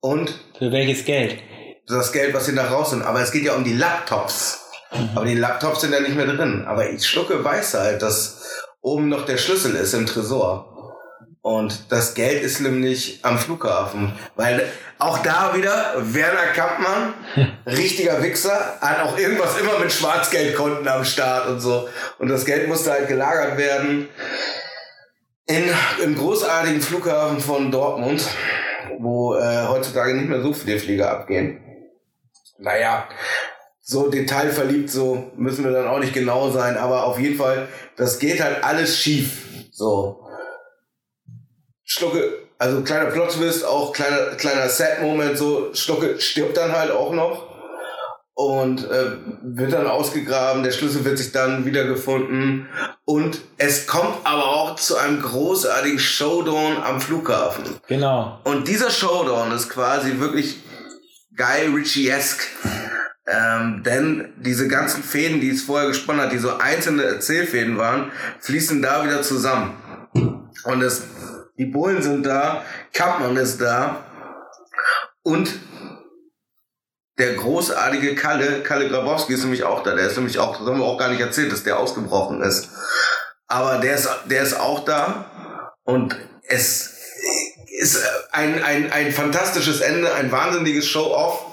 Und. 0.00 0.34
Für 0.58 0.72
welches 0.72 1.04
Geld? 1.04 1.38
Das 1.86 2.12
Geld, 2.12 2.34
was 2.34 2.46
sie 2.46 2.54
da 2.54 2.68
raus 2.68 2.90
sind. 2.90 3.02
Aber 3.02 3.20
es 3.20 3.30
geht 3.30 3.44
ja 3.44 3.54
um 3.54 3.64
die 3.64 3.74
Laptops. 3.74 4.66
Mhm. 4.92 5.10
Aber 5.14 5.24
die 5.24 5.36
Laptops 5.36 5.82
sind 5.82 5.92
ja 5.92 6.00
nicht 6.00 6.16
mehr 6.16 6.26
drin. 6.26 6.64
Aber 6.66 6.90
ich 6.90 7.06
Schlucke 7.06 7.42
weiß 7.42 7.74
halt, 7.74 8.02
dass 8.02 8.64
oben 8.80 9.08
noch 9.08 9.24
der 9.24 9.36
Schlüssel 9.36 9.74
ist 9.74 9.94
im 9.94 10.06
Tresor. 10.06 10.77
Und 11.42 11.92
das 11.92 12.14
Geld 12.14 12.42
ist 12.42 12.60
nämlich 12.60 13.20
am 13.22 13.38
Flughafen. 13.38 14.12
Weil 14.36 14.68
auch 14.98 15.18
da 15.18 15.54
wieder 15.54 15.94
Werner 15.96 16.52
Kampmann, 16.54 17.14
richtiger 17.66 18.22
Wichser, 18.22 18.78
hat 18.80 19.00
auch 19.00 19.16
irgendwas 19.16 19.58
immer 19.58 19.78
mit 19.78 19.92
Schwarzgeldkonten 19.92 20.86
am 20.88 21.04
Start 21.04 21.48
und 21.48 21.60
so. 21.60 21.88
Und 22.18 22.28
das 22.28 22.44
Geld 22.44 22.68
musste 22.68 22.90
halt 22.90 23.08
gelagert 23.08 23.56
werden 23.56 24.08
in, 25.46 25.64
im 26.04 26.16
großartigen 26.16 26.80
Flughafen 26.80 27.40
von 27.40 27.70
Dortmund, 27.70 28.26
wo 28.98 29.34
äh, 29.36 29.66
heutzutage 29.66 30.14
nicht 30.14 30.28
mehr 30.28 30.42
so 30.42 30.52
viele 30.52 30.78
Flieger 30.78 31.10
abgehen. 31.10 31.60
Naja, 32.58 33.08
so 33.80 34.10
detailverliebt, 34.10 34.90
so 34.90 35.30
müssen 35.36 35.64
wir 35.64 35.70
dann 35.70 35.86
auch 35.86 36.00
nicht 36.00 36.12
genau 36.12 36.50
sein, 36.50 36.76
aber 36.76 37.04
auf 37.04 37.18
jeden 37.18 37.36
Fall, 37.36 37.68
das 37.96 38.18
geht 38.18 38.42
halt 38.42 38.62
alles 38.62 38.98
schief. 38.98 39.46
So. 39.70 40.27
Schlucke, 41.90 42.34
also 42.58 42.82
kleiner 42.82 43.06
Plot-Twist, 43.06 43.64
auch 43.64 43.94
kleiner, 43.94 44.36
kleiner 44.36 44.68
Sad-Moment, 44.68 45.38
so 45.38 45.70
Schlucke 45.72 46.20
stirbt 46.20 46.58
dann 46.58 46.72
halt 46.72 46.90
auch 46.90 47.12
noch 47.12 47.48
und 48.34 48.84
äh, 48.84 49.12
wird 49.42 49.72
dann 49.72 49.86
ausgegraben, 49.86 50.62
der 50.62 50.70
Schlüssel 50.70 51.06
wird 51.06 51.16
sich 51.16 51.32
dann 51.32 51.64
wiedergefunden 51.64 52.68
und 53.06 53.40
es 53.56 53.86
kommt 53.86 54.18
aber 54.24 54.44
auch 54.44 54.76
zu 54.76 54.98
einem 54.98 55.22
großartigen 55.22 55.98
Showdown 55.98 56.76
am 56.76 57.00
Flughafen. 57.00 57.64
Genau. 57.88 58.38
Und 58.44 58.68
dieser 58.68 58.90
Showdown 58.90 59.50
ist 59.52 59.70
quasi 59.70 60.20
wirklich 60.20 60.58
Guy 61.36 61.74
Ritchie-esque. 61.74 62.44
Ähm, 63.30 63.82
denn 63.84 64.32
diese 64.36 64.68
ganzen 64.68 65.02
Fäden, 65.02 65.40
die 65.40 65.50
es 65.50 65.62
vorher 65.62 65.88
gesponnen 65.88 66.22
hat, 66.22 66.32
die 66.32 66.38
so 66.38 66.56
einzelne 66.58 67.04
Erzählfäden 67.04 67.76
waren, 67.78 68.12
fließen 68.40 68.80
da 68.82 69.04
wieder 69.04 69.22
zusammen. 69.22 69.74
Und 70.64 70.82
es 70.82 71.02
die 71.58 71.66
Bullen 71.66 72.02
sind 72.02 72.24
da, 72.24 72.62
Kampmann 72.92 73.36
ist 73.36 73.60
da 73.60 74.04
und 75.22 75.52
der 77.18 77.34
großartige 77.34 78.14
Kalle, 78.14 78.62
Kalle 78.62 78.88
Grabowski 78.88 79.34
ist 79.34 79.42
nämlich 79.42 79.64
auch 79.64 79.82
da. 79.82 79.96
Der 79.96 80.06
ist 80.06 80.16
nämlich 80.16 80.38
auch, 80.38 80.56
das 80.56 80.66
haben 80.66 80.78
wir 80.78 80.86
auch 80.86 80.98
gar 80.98 81.08
nicht 81.08 81.20
erzählt, 81.20 81.50
dass 81.50 81.64
der 81.64 81.78
ausgebrochen 81.78 82.42
ist. 82.42 82.70
Aber 83.48 83.78
der 83.78 83.96
ist, 83.96 84.08
der 84.26 84.42
ist 84.42 84.54
auch 84.54 84.84
da 84.84 85.72
und 85.82 86.16
es 86.44 86.96
ist 87.80 88.04
ein, 88.30 88.62
ein, 88.62 88.92
ein 88.92 89.12
fantastisches 89.12 89.80
Ende, 89.80 90.14
ein 90.14 90.30
wahnsinniges 90.30 90.86
Show-Off. 90.86 91.44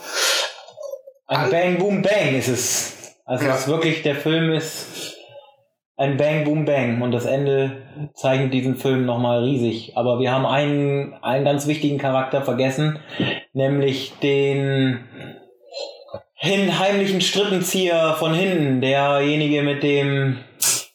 Ein 1.27 1.49
Bang, 1.49 1.77
Boom, 1.79 2.01
Bang 2.03 2.35
ist 2.35 2.47
es. 2.47 2.91
Also 3.25 3.45
ja. 3.45 3.55
es 3.55 3.61
ist 3.61 3.67
wirklich, 3.67 4.03
der 4.03 4.15
Film 4.15 4.53
ist 4.53 5.14
ein 5.97 6.17
Bang, 6.17 6.43
Boom, 6.43 6.65
Bang. 6.65 7.01
Und 7.01 7.11
das 7.11 7.25
Ende 7.25 7.83
zeichnet 8.13 8.53
diesen 8.53 8.75
Film 8.75 9.05
nochmal 9.05 9.43
riesig. 9.43 9.93
Aber 9.95 10.19
wir 10.19 10.31
haben 10.31 10.45
einen, 10.45 11.13
einen 11.21 11.45
ganz 11.45 11.67
wichtigen 11.67 11.97
Charakter 11.97 12.41
vergessen, 12.41 12.99
nämlich 13.53 14.13
den 14.21 14.99
hin, 16.33 16.77
heimlichen 16.79 17.21
Strippenzieher 17.21 18.15
von 18.19 18.33
hinten. 18.33 18.81
Derjenige 18.81 19.63
mit 19.63 19.83
dem, 19.83 20.37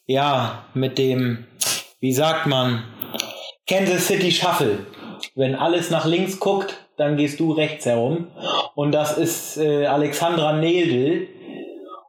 ja, 0.05 0.65
mit 0.73 0.97
dem, 0.97 1.45
wie 1.99 2.13
sagt 2.13 2.45
man, 2.45 2.83
Kansas 3.67 4.07
City 4.07 4.31
Shuffle. 4.31 4.85
wenn 5.35 5.55
alles 5.55 5.89
nach 5.91 6.05
links 6.05 6.39
guckt, 6.39 6.77
dann 6.97 7.17
gehst 7.17 7.39
du 7.39 7.51
rechts 7.51 7.85
herum. 7.85 8.27
Und 8.75 8.91
das 8.91 9.17
ist 9.17 9.57
äh, 9.57 9.85
Alexandra 9.85 10.53
Neldl. 10.53 11.27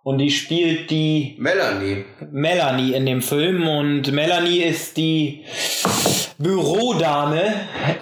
Und 0.04 0.18
die 0.18 0.30
spielt 0.30 0.90
die 0.90 1.36
Melanie. 1.38 2.04
Melanie 2.32 2.94
in 2.94 3.06
dem 3.06 3.22
Film. 3.22 3.68
Und 3.68 4.10
Melanie 4.10 4.62
ist 4.62 4.96
die 4.96 5.44
Bürodame 6.38 7.54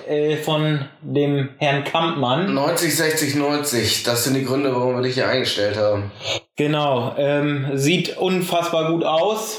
äh, 0.08 0.36
von 0.36 0.88
dem 1.02 1.50
Herrn 1.58 1.84
Kampmann. 1.84 2.54
90, 2.54 2.96
60, 2.96 3.34
90. 3.34 4.02
Das 4.04 4.24
sind 4.24 4.34
die 4.34 4.44
Gründe, 4.44 4.74
warum 4.74 4.96
wir 4.96 5.02
dich 5.02 5.14
hier 5.14 5.28
eingestellt 5.28 5.76
haben. 5.76 6.10
Genau. 6.56 7.14
Ähm, 7.18 7.72
sieht 7.74 8.16
unfassbar 8.16 8.90
gut 8.90 9.04
aus. 9.04 9.58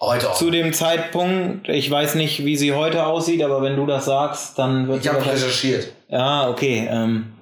Heute 0.00 0.30
auch. 0.30 0.34
Zu 0.34 0.50
dem 0.50 0.72
Zeitpunkt, 0.72 1.68
ich 1.68 1.90
weiß 1.90 2.14
nicht, 2.14 2.44
wie 2.44 2.56
sie 2.56 2.72
heute 2.72 3.04
aussieht, 3.04 3.42
aber 3.42 3.62
wenn 3.62 3.74
du 3.74 3.86
das 3.86 4.04
sagst, 4.04 4.58
dann 4.58 4.86
wird 4.86 4.98
Ich 4.98 5.02
sie 5.02 5.08
habe 5.10 5.26
recherchiert. 5.26 5.92
Ja, 6.08 6.48
okay. 6.48 6.88
Ähm, 6.88 7.32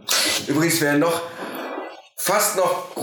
Übrigens, 0.47 0.81
wer 0.81 0.95
noch 0.95 1.21
fast 2.17 2.57
noch 2.57 2.95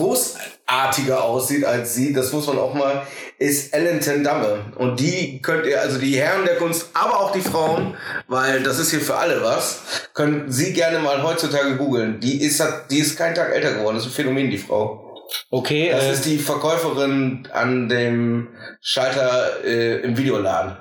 großartiger 0.67 1.23
aussieht 1.23 1.65
als 1.65 1.95
sie, 1.95 2.13
das 2.13 2.31
muss 2.31 2.47
man 2.47 2.57
auch 2.57 2.73
mal, 2.73 3.01
ist 3.37 3.73
Ellen 3.73 3.99
Tendamme. 3.99 4.65
Und 4.75 4.99
die 4.99 5.41
könnt 5.41 5.65
ihr, 5.65 5.81
also 5.81 5.99
die 5.99 6.17
Herren 6.17 6.45
der 6.45 6.55
Kunst, 6.55 6.89
aber 6.93 7.19
auch 7.19 7.31
die 7.31 7.41
Frauen, 7.41 7.95
weil 8.27 8.63
das 8.63 8.79
ist 8.79 8.91
hier 8.91 9.01
für 9.01 9.15
alle 9.15 9.41
was, 9.43 10.09
können 10.13 10.51
sie 10.51 10.73
gerne 10.73 10.99
mal 10.99 11.21
heutzutage 11.23 11.75
googeln. 11.75 12.19
Die 12.19 12.41
ist, 12.41 12.63
die 12.89 12.99
ist 12.99 13.17
keinen 13.17 13.35
Tag 13.35 13.53
älter 13.53 13.73
geworden. 13.73 13.95
Das 13.95 14.05
ist 14.05 14.11
ein 14.11 14.15
Phänomen, 14.15 14.49
die 14.49 14.57
Frau. 14.57 15.21
okay. 15.49 15.89
Das 15.91 16.03
äh, 16.05 16.13
ist 16.13 16.25
die 16.25 16.37
Verkäuferin 16.37 17.47
an 17.53 17.89
dem 17.89 18.49
Schalter 18.81 19.63
äh, 19.65 20.01
im 20.01 20.17
Videoladen. 20.17 20.77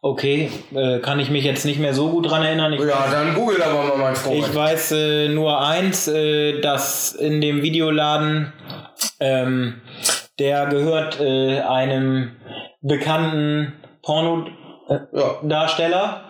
Okay, 0.00 0.50
äh, 0.74 1.00
kann 1.00 1.18
ich 1.18 1.28
mich 1.28 1.44
jetzt 1.44 1.64
nicht 1.64 1.80
mehr 1.80 1.92
so 1.92 2.10
gut 2.10 2.30
dran 2.30 2.42
erinnern. 2.42 2.72
Ich, 2.72 2.80
Ja, 2.80 3.08
dann 3.10 3.34
google 3.34 3.60
aber 3.62 3.82
mal, 3.82 3.98
mein 3.98 4.16
Freund. 4.16 4.38
ich 4.38 4.54
weiß 4.54 4.92
äh, 4.92 5.28
nur 5.28 5.60
eins, 5.60 6.06
äh, 6.06 6.60
dass 6.60 7.12
in 7.12 7.40
dem 7.40 7.62
Videoladen, 7.62 8.52
ähm, 9.20 9.80
der 10.38 10.66
gehört 10.66 11.20
äh, 11.20 11.60
einem 11.60 12.36
bekannten 12.80 13.72
Pornodarsteller. 14.02 15.98
ja. 15.98 16.24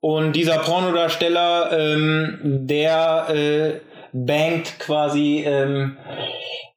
Und 0.00 0.32
dieser 0.32 0.58
Pornodarsteller, 0.58 1.70
ähm, 1.72 2.66
der 2.66 3.28
äh, 3.30 3.80
bangt 4.12 4.80
quasi 4.80 5.44
ähm, 5.46 5.96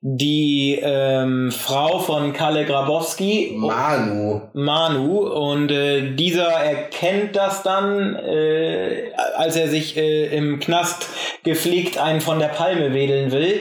die 0.02 0.80
ähm, 0.84 1.52
Frau 1.52 1.98
von 1.98 2.34
Kalle 2.34 2.66
Grabowski. 2.66 3.56
Manu. 3.58 4.42
Manu 4.54 5.22
und 5.22 5.72
äh, 5.72 6.14
dieser 6.14 6.50
erkennt 6.50 7.36
das 7.36 7.64
dann, 7.64 8.16
äh, 8.16 9.12
als 9.38 9.56
er 9.56 9.70
sich 9.70 9.98
äh, 9.98 10.28
im 10.28 10.60
Knast 10.60 11.10
gepflegt 11.44 11.98
einen 11.98 12.22
von 12.22 12.38
der 12.38 12.50
Palme 12.50 12.94
wedeln 12.94 13.32
will 13.32 13.60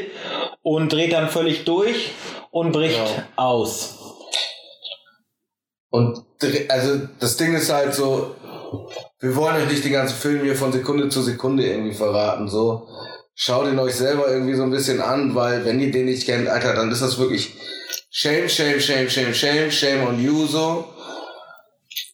und 0.64 0.92
dreht 0.92 1.12
dann 1.12 1.28
völlig 1.28 1.64
durch 1.64 2.10
und 2.50 2.72
bricht 2.72 2.96
Genau. 2.96 3.22
aus. 3.36 3.98
Und 5.90 6.24
also 6.68 7.00
das 7.20 7.36
Ding 7.36 7.54
ist 7.54 7.72
halt 7.72 7.94
so, 7.94 8.34
wir 9.20 9.36
wollen 9.36 9.56
euch 9.56 9.70
nicht 9.70 9.84
den 9.84 9.92
ganzen 9.92 10.16
Film 10.16 10.42
hier 10.42 10.56
von 10.56 10.72
Sekunde 10.72 11.08
zu 11.08 11.22
Sekunde 11.22 11.64
irgendwie 11.64 11.94
verraten. 11.94 12.48
So, 12.48 12.88
schaut 13.36 13.68
ihn 13.68 13.78
euch 13.78 13.94
selber 13.94 14.26
irgendwie 14.28 14.54
so 14.54 14.64
ein 14.64 14.70
bisschen 14.70 15.00
an, 15.00 15.34
weil 15.36 15.64
wenn 15.64 15.78
ihr 15.78 15.92
den 15.92 16.06
nicht 16.06 16.26
kennt, 16.26 16.48
Alter, 16.48 16.74
dann 16.74 16.90
ist 16.90 17.02
das 17.02 17.18
wirklich 17.18 17.54
shame, 18.10 18.48
shame, 18.48 18.80
shame, 18.80 19.08
shame, 19.08 19.34
shame, 19.34 19.70
shame 19.70 20.08
on 20.08 20.20
you 20.20 20.46
so. 20.46 20.86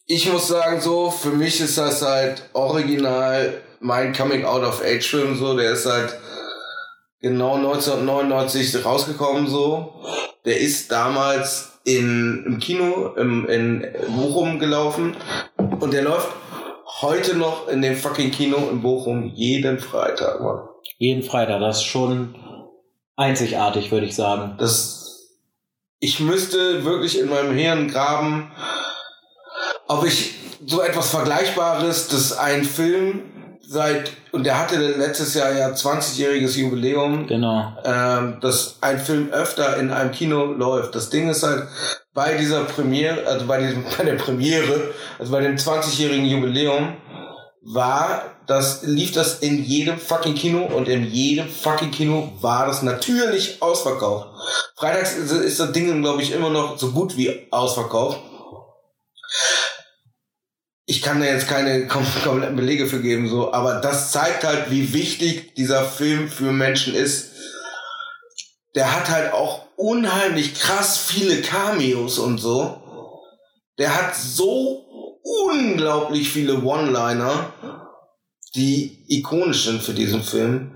Ich 0.05 0.31
muss 0.31 0.49
sagen 0.49 0.81
so, 0.81 1.09
für 1.09 1.29
mich 1.29 1.61
ist 1.61 1.77
das 1.77 2.01
halt 2.01 2.43
original 2.53 3.61
mein 3.79 4.13
Coming 4.13 4.45
Out 4.45 4.63
of 4.63 4.83
Age 4.83 5.09
Film 5.09 5.37
so, 5.37 5.55
der 5.57 5.71
ist 5.71 5.85
halt 5.85 6.15
genau 7.21 7.55
1999 7.55 8.83
rausgekommen 8.83 9.47
so. 9.47 9.93
Der 10.45 10.59
ist 10.59 10.91
damals 10.91 11.79
in, 11.83 12.43
im 12.45 12.59
Kino 12.59 13.13
im, 13.15 13.47
in 13.47 13.87
Bochum 14.15 14.59
gelaufen 14.59 15.15
und 15.79 15.93
der 15.93 16.03
läuft 16.03 16.29
heute 17.01 17.35
noch 17.35 17.67
in 17.67 17.81
dem 17.81 17.95
fucking 17.95 18.31
Kino 18.31 18.57
in 18.69 18.81
Bochum 18.81 19.31
jeden 19.33 19.79
Freitag, 19.79 20.41
Mann. 20.41 20.67
Jeden 20.97 21.23
Freitag, 21.23 21.59
das 21.59 21.77
ist 21.77 21.85
schon 21.85 22.35
einzigartig, 23.15 23.91
würde 23.91 24.05
ich 24.05 24.15
sagen. 24.15 24.55
Das, 24.57 25.29
ich 25.99 26.19
müsste 26.19 26.83
wirklich 26.83 27.19
in 27.19 27.29
meinem 27.29 27.55
Hirn 27.55 27.87
graben, 27.87 28.51
ob 29.87 30.05
ich 30.05 30.35
so 30.65 30.81
etwas 30.81 31.09
Vergleichbares, 31.09 32.07
dass 32.07 32.37
ein 32.37 32.63
Film 32.63 33.30
seit, 33.71 34.11
und 34.33 34.43
der 34.45 34.59
hatte 34.59 34.75
letztes 34.77 35.33
Jahr 35.33 35.53
ja 35.53 35.69
20-jähriges 35.69 36.57
Jubiläum, 36.57 37.25
Genau. 37.27 37.71
ähm, 37.85 38.37
dass 38.41 38.77
ein 38.81 38.99
Film 38.99 39.29
öfter 39.31 39.77
in 39.77 39.91
einem 39.91 40.11
Kino 40.11 40.43
läuft. 40.43 40.93
Das 40.93 41.09
Ding 41.09 41.29
ist 41.29 41.43
halt, 41.43 41.63
bei 42.13 42.37
dieser 42.37 42.65
Premiere, 42.65 43.25
also 43.25 43.45
bei, 43.47 43.61
diesem, 43.61 43.85
bei 43.97 44.03
der 44.03 44.15
Premiere, 44.15 44.89
also 45.17 45.31
bei 45.31 45.39
dem 45.39 45.55
20-jährigen 45.55 46.25
Jubiläum, 46.25 46.97
war 47.63 48.23
das, 48.47 48.83
lief 48.83 49.13
das 49.13 49.39
in 49.39 49.63
jedem 49.63 49.97
fucking 49.97 50.35
Kino 50.35 50.65
und 50.65 50.89
in 50.89 51.05
jedem 51.05 51.47
fucking 51.47 51.91
Kino 51.91 52.33
war 52.41 52.65
das 52.65 52.81
natürlich 52.81 53.61
ausverkauft. 53.61 54.27
Freitags 54.75 55.15
ist, 55.15 55.31
ist 55.31 55.59
das 55.61 55.71
Ding, 55.71 56.01
glaube 56.01 56.21
ich, 56.21 56.33
immer 56.33 56.49
noch 56.49 56.77
so 56.77 56.91
gut 56.91 57.15
wie 57.15 57.47
ausverkauft. 57.51 58.19
Ich 60.91 61.01
kann 61.01 61.21
da 61.21 61.25
jetzt 61.25 61.47
keine 61.47 61.87
kom 61.87 62.05
kompletten 62.21 62.57
Belege 62.57 62.85
für 62.85 63.01
geben, 63.01 63.29
so, 63.29 63.53
aber 63.53 63.75
das 63.75 64.11
zeigt 64.11 64.43
halt, 64.43 64.69
wie 64.71 64.91
wichtig 64.91 65.55
dieser 65.55 65.85
Film 65.85 66.27
für 66.27 66.51
Menschen 66.51 66.93
ist. 66.93 67.31
Der 68.75 68.93
hat 68.93 69.09
halt 69.09 69.31
auch 69.31 69.67
unheimlich 69.77 70.53
krass 70.53 70.97
viele 70.97 71.41
Cameos 71.41 72.19
und 72.19 72.39
so. 72.39 72.81
Der 73.79 73.95
hat 73.95 74.17
so 74.17 74.85
unglaublich 75.53 76.29
viele 76.29 76.61
One-Liner, 76.61 77.53
die 78.55 79.05
ikonisch 79.07 79.63
sind 79.63 79.81
für 79.81 79.93
diesen 79.93 80.23
Film, 80.23 80.71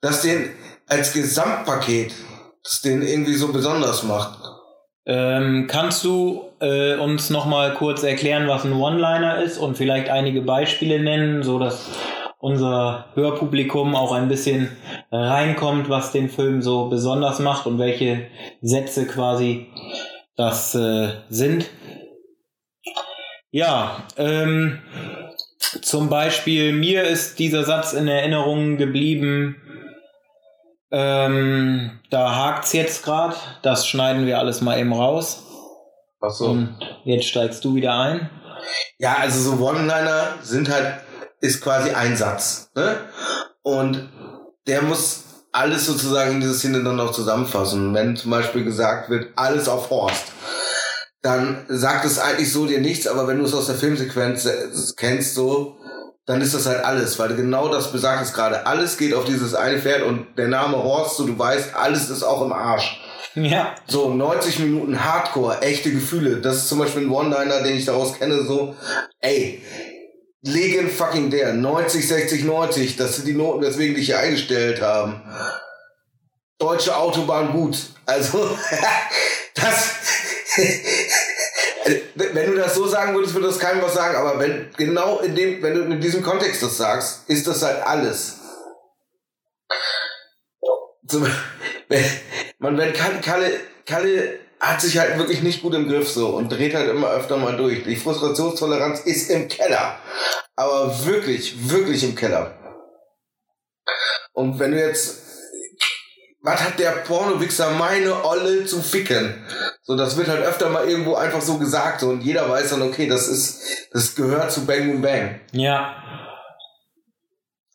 dass 0.00 0.22
den 0.22 0.54
als 0.86 1.12
Gesamtpaket, 1.12 2.14
das 2.64 2.80
den 2.80 3.02
irgendwie 3.02 3.34
so 3.34 3.52
besonders 3.52 4.04
macht. 4.04 4.38
Ähm, 5.04 5.66
kannst 5.68 6.02
du 6.02 6.49
äh, 6.60 6.96
uns 6.96 7.30
nochmal 7.30 7.74
kurz 7.74 8.02
erklären, 8.02 8.48
was 8.48 8.64
ein 8.64 8.72
One-Liner 8.72 9.42
ist 9.42 9.58
und 9.58 9.76
vielleicht 9.76 10.08
einige 10.08 10.42
Beispiele 10.42 11.00
nennen, 11.00 11.42
so 11.42 11.58
dass 11.58 11.90
unser 12.38 13.06
Hörpublikum 13.14 13.94
auch 13.94 14.12
ein 14.12 14.28
bisschen 14.28 14.70
reinkommt, 15.12 15.88
was 15.90 16.12
den 16.12 16.30
Film 16.30 16.62
so 16.62 16.88
besonders 16.88 17.38
macht 17.38 17.66
und 17.66 17.78
welche 17.78 18.28
Sätze 18.62 19.06
quasi 19.06 19.66
das 20.36 20.74
äh, 20.74 21.10
sind? 21.28 21.68
Ja, 23.50 24.04
ähm, 24.16 24.78
zum 25.58 26.08
Beispiel 26.08 26.72
mir 26.72 27.04
ist 27.04 27.38
dieser 27.38 27.64
Satz 27.64 27.92
in 27.92 28.08
Erinnerung 28.08 28.76
geblieben. 28.76 29.56
Ähm, 30.90 32.00
da 32.10 32.36
hakt's 32.36 32.72
jetzt 32.72 33.04
gerade. 33.04 33.36
Das 33.62 33.86
schneiden 33.86 34.26
wir 34.26 34.38
alles 34.38 34.60
mal 34.60 34.78
eben 34.78 34.92
raus. 34.92 35.49
Ach 36.20 36.30
so. 36.30 36.50
Und 36.50 36.76
jetzt 37.04 37.26
steigst 37.26 37.64
du 37.64 37.74
wieder 37.74 37.98
ein. 37.98 38.30
Ja, 38.98 39.16
also 39.20 39.56
so 39.56 39.64
One-Liner 39.64 40.34
sind 40.42 40.70
halt, 40.70 41.00
ist 41.40 41.62
quasi 41.62 41.90
ein 41.90 42.16
Satz. 42.16 42.70
Ne? 42.74 42.96
Und 43.62 44.08
der 44.66 44.82
muss 44.82 45.24
alles 45.52 45.86
sozusagen 45.86 46.32
in 46.32 46.40
dieser 46.40 46.54
Szene 46.54 46.84
dann 46.84 46.96
noch 46.96 47.12
zusammenfassen. 47.12 47.94
Wenn 47.94 48.16
zum 48.16 48.30
Beispiel 48.30 48.64
gesagt 48.64 49.10
wird, 49.10 49.28
alles 49.36 49.68
auf 49.68 49.90
Horst, 49.90 50.32
dann 51.22 51.64
sagt 51.68 52.04
es 52.04 52.18
eigentlich 52.18 52.52
so 52.52 52.66
dir 52.66 52.80
nichts, 52.80 53.06
aber 53.06 53.26
wenn 53.26 53.38
du 53.38 53.44
es 53.44 53.54
aus 53.54 53.66
der 53.66 53.74
Filmsequenz 53.74 54.46
äh, 54.46 54.68
kennst, 54.96 55.34
so, 55.34 55.76
dann 56.26 56.40
ist 56.40 56.54
das 56.54 56.66
halt 56.66 56.84
alles, 56.84 57.18
weil 57.18 57.34
genau 57.34 57.68
das 57.68 57.92
besagt 57.92 58.22
es 58.22 58.32
gerade. 58.32 58.66
Alles 58.66 58.96
geht 58.96 59.14
auf 59.14 59.24
dieses 59.24 59.54
eine 59.54 59.78
Pferd 59.78 60.02
und 60.02 60.38
der 60.38 60.48
Name 60.48 60.76
Horst, 60.76 61.16
so 61.16 61.26
du 61.26 61.38
weißt, 61.38 61.74
alles 61.74 62.08
ist 62.08 62.22
auch 62.22 62.42
im 62.42 62.52
Arsch. 62.52 62.99
Ja. 63.34 63.74
So, 63.86 64.12
90 64.12 64.58
Minuten 64.60 65.04
Hardcore, 65.04 65.62
echte 65.62 65.92
Gefühle. 65.92 66.40
Das 66.40 66.56
ist 66.56 66.68
zum 66.68 66.78
Beispiel 66.78 67.02
ein 67.02 67.10
One-Liner, 67.10 67.62
den 67.62 67.76
ich 67.76 67.84
daraus 67.84 68.18
kenne, 68.18 68.44
so, 68.44 68.74
ey, 69.20 69.62
Legend 70.42 70.90
fucking 70.90 71.30
der, 71.30 71.52
90, 71.54 72.08
60, 72.08 72.44
90, 72.44 72.96
das 72.96 73.16
sind 73.16 73.28
die 73.28 73.34
Noten, 73.34 73.62
weswegen 73.62 73.94
die 73.94 74.02
hier 74.02 74.18
eingestellt 74.18 74.80
haben. 74.80 75.22
Deutsche 76.58 76.96
Autobahn 76.96 77.52
gut. 77.52 77.76
Also, 78.06 78.50
das, 79.54 79.90
wenn 82.14 82.50
du 82.50 82.56
das 82.56 82.74
so 82.74 82.86
sagen 82.86 83.14
würdest, 83.14 83.34
würde 83.34 83.48
das 83.48 83.58
keinem 83.58 83.82
was 83.82 83.94
sagen, 83.94 84.16
aber 84.16 84.38
wenn, 84.40 84.70
genau 84.76 85.20
in 85.20 85.34
dem, 85.34 85.62
wenn 85.62 85.74
du 85.74 85.82
in 85.82 86.00
diesem 86.00 86.22
Kontext 86.22 86.62
das 86.62 86.76
sagst, 86.76 87.28
ist 87.28 87.46
das 87.46 87.62
halt 87.62 87.82
alles. 87.82 88.38
Zum, 91.06 91.24
wenn, 91.24 91.32
man, 92.58 92.78
wenn 92.78 92.92
Kalle, 92.92 93.60
Kalle, 93.84 94.38
hat 94.60 94.80
sich 94.80 94.98
halt 94.98 95.16
wirklich 95.16 95.42
nicht 95.42 95.62
gut 95.62 95.74
im 95.74 95.88
Griff 95.88 96.08
so 96.10 96.28
und 96.28 96.50
dreht 96.50 96.74
halt 96.74 96.90
immer 96.90 97.10
öfter 97.10 97.38
mal 97.38 97.56
durch. 97.56 97.82
Die 97.84 97.96
Frustrationstoleranz 97.96 99.00
ist 99.00 99.30
im 99.30 99.48
Keller. 99.48 99.98
Aber 100.54 101.06
wirklich, 101.06 101.70
wirklich 101.70 102.04
im 102.04 102.14
Keller. 102.14 102.54
Und 104.32 104.58
wenn 104.58 104.72
du 104.72 104.78
jetzt, 104.78 105.22
was 106.42 106.62
hat 106.62 106.78
der 106.78 106.90
Pornowichser 106.90 107.70
meine 107.70 108.24
Olle 108.24 108.66
zu 108.66 108.82
ficken? 108.82 109.42
So, 109.82 109.96
das 109.96 110.16
wird 110.18 110.28
halt 110.28 110.42
öfter 110.42 110.68
mal 110.68 110.86
irgendwo 110.86 111.14
einfach 111.14 111.40
so 111.40 111.56
gesagt 111.56 112.00
so, 112.00 112.10
und 112.10 112.20
jeder 112.20 112.48
weiß 112.48 112.70
dann, 112.70 112.82
okay, 112.82 113.08
das 113.08 113.28
ist, 113.28 113.88
das 113.92 114.14
gehört 114.14 114.52
zu 114.52 114.66
Bang 114.66 114.90
Boom 114.90 115.00
Bang. 115.00 115.40
Ja. 115.52 116.29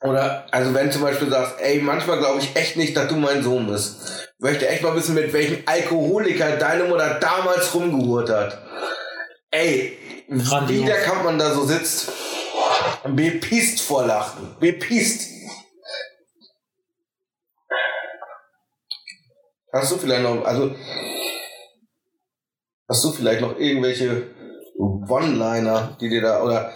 Oder, 0.06 0.46
also 0.52 0.74
wenn 0.74 0.92
zum 0.92 1.02
Beispiel 1.02 1.30
sagst, 1.30 1.56
ey, 1.60 1.82
manchmal 1.82 2.20
glaube 2.20 2.40
ich 2.40 2.56
echt 2.56 2.78
nicht, 2.78 2.96
dass 2.96 3.08
du 3.08 3.16
mein 3.16 3.44
Sohn 3.44 3.68
bist. 3.68 4.30
Ich 4.38 4.44
möchte 4.44 4.68
echt 4.68 4.84
mal 4.84 4.96
wissen, 4.96 5.16
mit 5.16 5.34
welchem 5.34 5.64
Alkoholiker 5.66 6.58
deine 6.58 6.86
Mutter 6.86 7.20
damals 7.20 7.74
rumgehurt 7.74 8.30
hat. 8.30 8.62
Ey, 9.50 9.98
Grandios. 10.28 10.70
wie 10.70 10.86
der 10.86 11.02
Kampfmann 11.02 11.40
da 11.40 11.54
so 11.54 11.66
sitzt, 11.66 12.12
bepisst 13.06 13.82
vor 13.82 14.06
Lachen. 14.06 14.56
Bepisst. 14.60 15.32
Hast 19.72 19.92
du 19.92 19.98
vielleicht 19.98 20.24
noch, 20.24 20.46
also, 20.46 20.74
hast 22.88 23.04
du 23.04 23.12
vielleicht 23.12 23.42
noch 23.42 23.58
irgendwelche 23.58 24.28
One-Liner, 24.78 25.98
die 26.00 26.10
dir 26.10 26.22
da, 26.22 26.42
oder, 26.44 26.74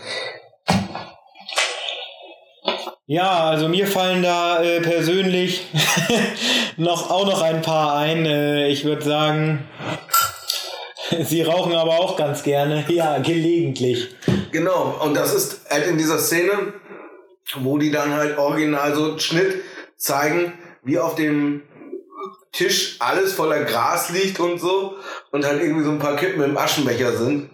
Ja, 3.11 3.45
also 3.45 3.67
mir 3.67 3.87
fallen 3.87 4.21
da 4.21 4.61
äh, 4.61 4.81
persönlich 4.81 5.65
noch 6.77 7.09
auch 7.09 7.25
noch 7.25 7.41
ein 7.41 7.63
paar 7.63 7.97
ein. 7.97 8.23
Äh, 8.27 8.67
ich 8.67 8.85
würde 8.85 9.03
sagen, 9.03 9.67
sie 11.23 11.41
rauchen 11.41 11.73
aber 11.73 11.99
auch 11.99 12.17
ganz 12.17 12.43
gerne. 12.43 12.85
Ja, 12.87 13.17
gelegentlich. 13.17 14.09
Genau, 14.51 15.01
und 15.03 15.15
das 15.15 15.33
ist 15.33 15.61
halt 15.71 15.87
in 15.87 15.97
dieser 15.97 16.19
Szene, 16.19 16.51
wo 17.55 17.79
die 17.79 17.89
dann 17.89 18.13
halt 18.13 18.37
original 18.37 18.93
so 18.93 19.17
Schnitt 19.17 19.55
zeigen, 19.97 20.53
wie 20.83 20.99
auf 20.99 21.15
dem 21.15 21.63
Tisch 22.51 22.97
alles 22.99 23.33
voller 23.33 23.63
Gras 23.63 24.11
liegt 24.11 24.39
und 24.39 24.61
so 24.61 24.97
und 25.31 25.47
halt 25.47 25.63
irgendwie 25.63 25.83
so 25.83 25.89
ein 25.89 25.97
paar 25.97 26.15
Kippen 26.15 26.43
im 26.43 26.55
Aschenbecher 26.55 27.17
sind. 27.17 27.49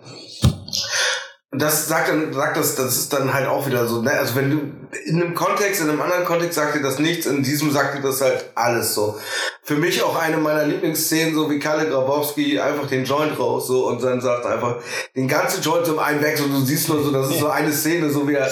Das 1.58 1.88
sagt 1.88 2.10
dann, 2.10 2.34
sagt 2.34 2.58
das, 2.58 2.76
das 2.76 2.98
ist 2.98 3.14
dann 3.14 3.34
halt 3.34 3.48
auch 3.48 3.68
wieder 3.68 3.88
so, 3.88 4.02
ne? 4.02 4.12
Also 4.12 4.36
wenn 4.36 4.50
du 4.52 4.58
in 5.06 5.22
einem 5.22 5.34
Kontext, 5.36 5.82
in 5.82 5.90
einem 5.90 6.02
anderen 6.02 6.26
Kontext 6.26 6.56
sagt 6.56 6.76
dir 6.76 6.82
das 6.82 7.00
nichts, 7.00 7.26
in 7.26 7.44
diesem 7.44 7.72
sagt 7.72 7.98
dir 7.98 8.02
das 8.02 8.22
halt 8.22 8.46
alles 8.56 8.94
so. 8.94 9.20
Für 9.64 9.76
mich 9.76 10.02
auch 10.04 10.16
eine 10.16 10.38
meiner 10.38 10.66
Lieblingsszenen, 10.66 11.36
so 11.36 11.50
wie 11.50 11.60
Kalle 11.60 11.90
Grabowski 11.90 12.60
einfach 12.60 12.88
den 12.88 13.06
Joint 13.06 13.38
raus, 13.40 13.68
so, 13.68 13.88
und 13.88 14.02
dann 14.04 14.22
sagt 14.22 14.46
einfach 14.46 14.78
den 15.16 15.28
ganzen 15.28 15.62
Joint 15.62 15.88
im 15.88 16.00
einen 16.00 16.22
weg, 16.22 16.38
so, 16.38 16.48
du 16.48 16.62
siehst 16.62 16.90
nur 16.90 17.04
so, 17.04 17.12
das 17.12 17.30
ist 17.30 17.40
so 17.40 17.48
eine 17.48 17.72
Szene, 17.72 18.10
so 18.10 18.28
wie 18.28 18.36
er 18.36 18.50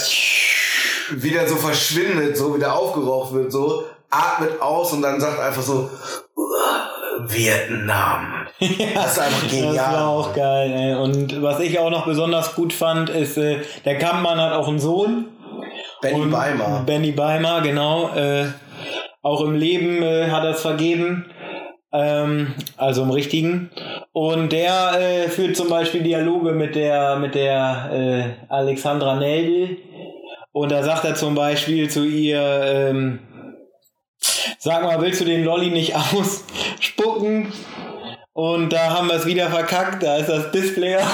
wieder 1.12 1.48
so 1.48 1.55
verschwindet, 1.55 2.38
so 2.38 2.55
wieder 2.55 2.74
aufgeraucht 2.74 3.33
wird, 3.33 3.51
so, 3.51 3.86
atmet 4.10 4.62
aus 4.62 4.93
und 4.93 5.01
dann 5.01 5.19
sagt 5.19 5.39
einfach 5.39 5.63
so, 5.63 5.89
"Uah, 6.36 6.89
Vietnam. 7.27 8.43
Das 8.94 9.13
ist 9.13 9.20
einfach 9.20 9.42
Das 9.44 9.51
genial. 9.51 9.75
war 9.94 10.07
auch 10.07 10.33
geil. 10.33 10.72
Ey. 10.72 10.96
Und 10.96 11.42
was 11.42 11.59
ich 11.59 11.79
auch 11.79 11.89
noch 11.89 12.05
besonders 12.05 12.55
gut 12.55 12.72
fand, 12.74 13.09
ist, 13.09 13.37
äh, 13.37 13.57
der 13.85 13.98
Kampfmann 13.98 14.39
hat 14.39 14.53
auch 14.53 14.68
einen 14.68 14.79
Sohn. 14.79 15.27
Benny 16.01 16.31
Weimar. 16.31 16.83
Benny 16.85 17.11
Beimer, 17.11 17.61
genau. 17.61 18.09
Äh, 18.16 18.46
auch 19.22 19.42
im 19.42 19.55
Leben 19.55 20.01
äh, 20.03 20.29
hat 20.29 20.44
er 20.44 20.51
es 20.51 20.61
vergeben. 20.61 21.25
Ähm, 21.92 22.53
also 22.77 23.03
im 23.03 23.11
richtigen. 23.11 23.70
Und 24.13 24.51
der 24.51 24.94
äh, 25.00 25.29
führt 25.29 25.55
zum 25.55 25.70
Beispiel 25.70 26.01
Dialoge 26.03 26.51
mit 26.51 26.75
der, 26.75 27.18
mit 27.18 27.35
der 27.35 27.89
äh, 27.92 28.51
Alexandra 28.51 29.16
Neldl. 29.16 29.77
Und 30.51 30.72
da 30.72 30.83
sagt 30.83 31.03
er 31.05 31.16
zum 31.16 31.35
Beispiel 31.35 31.89
zu 31.89 32.03
ihr, 32.05 32.39
ähm, 32.42 33.20
sag 34.59 34.83
mal, 34.83 35.01
willst 35.01 35.22
du 35.22 35.25
den 35.25 35.44
Lolli 35.44 35.70
nicht 35.70 35.96
ausspucken? 36.13 37.51
Und 38.35 38.69
da 38.74 38.89
haben 38.98 39.07
wir 39.09 39.15
es 39.15 39.25
wieder 39.27 39.50
verkackt, 39.50 40.01
da 40.01 40.17
ist 40.17 40.27
das 40.27 40.51
Display 40.51 40.96
aus. 40.98 41.05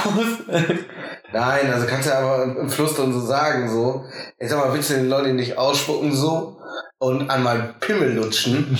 Nein, 1.33 1.71
also 1.73 1.85
kannst 1.85 2.07
du 2.07 2.11
ja 2.13 2.19
aber 2.19 2.43
im 2.43 2.69
Fluss 2.69 2.95
dann 2.95 3.11
so 3.13 3.19
sagen, 3.19 3.69
so. 3.69 4.05
Ich 4.39 4.49
sag 4.49 4.57
mal, 4.65 4.73
willst 4.73 4.89
du 4.89 4.93
den 4.95 5.09
Lolli 5.09 5.33
nicht 5.33 5.57
ausspucken, 5.57 6.15
so? 6.15 6.57
Und 6.97 7.29
an 7.29 7.43
meinen 7.43 7.75
Pimmel 7.81 8.13
lutschen? 8.13 8.77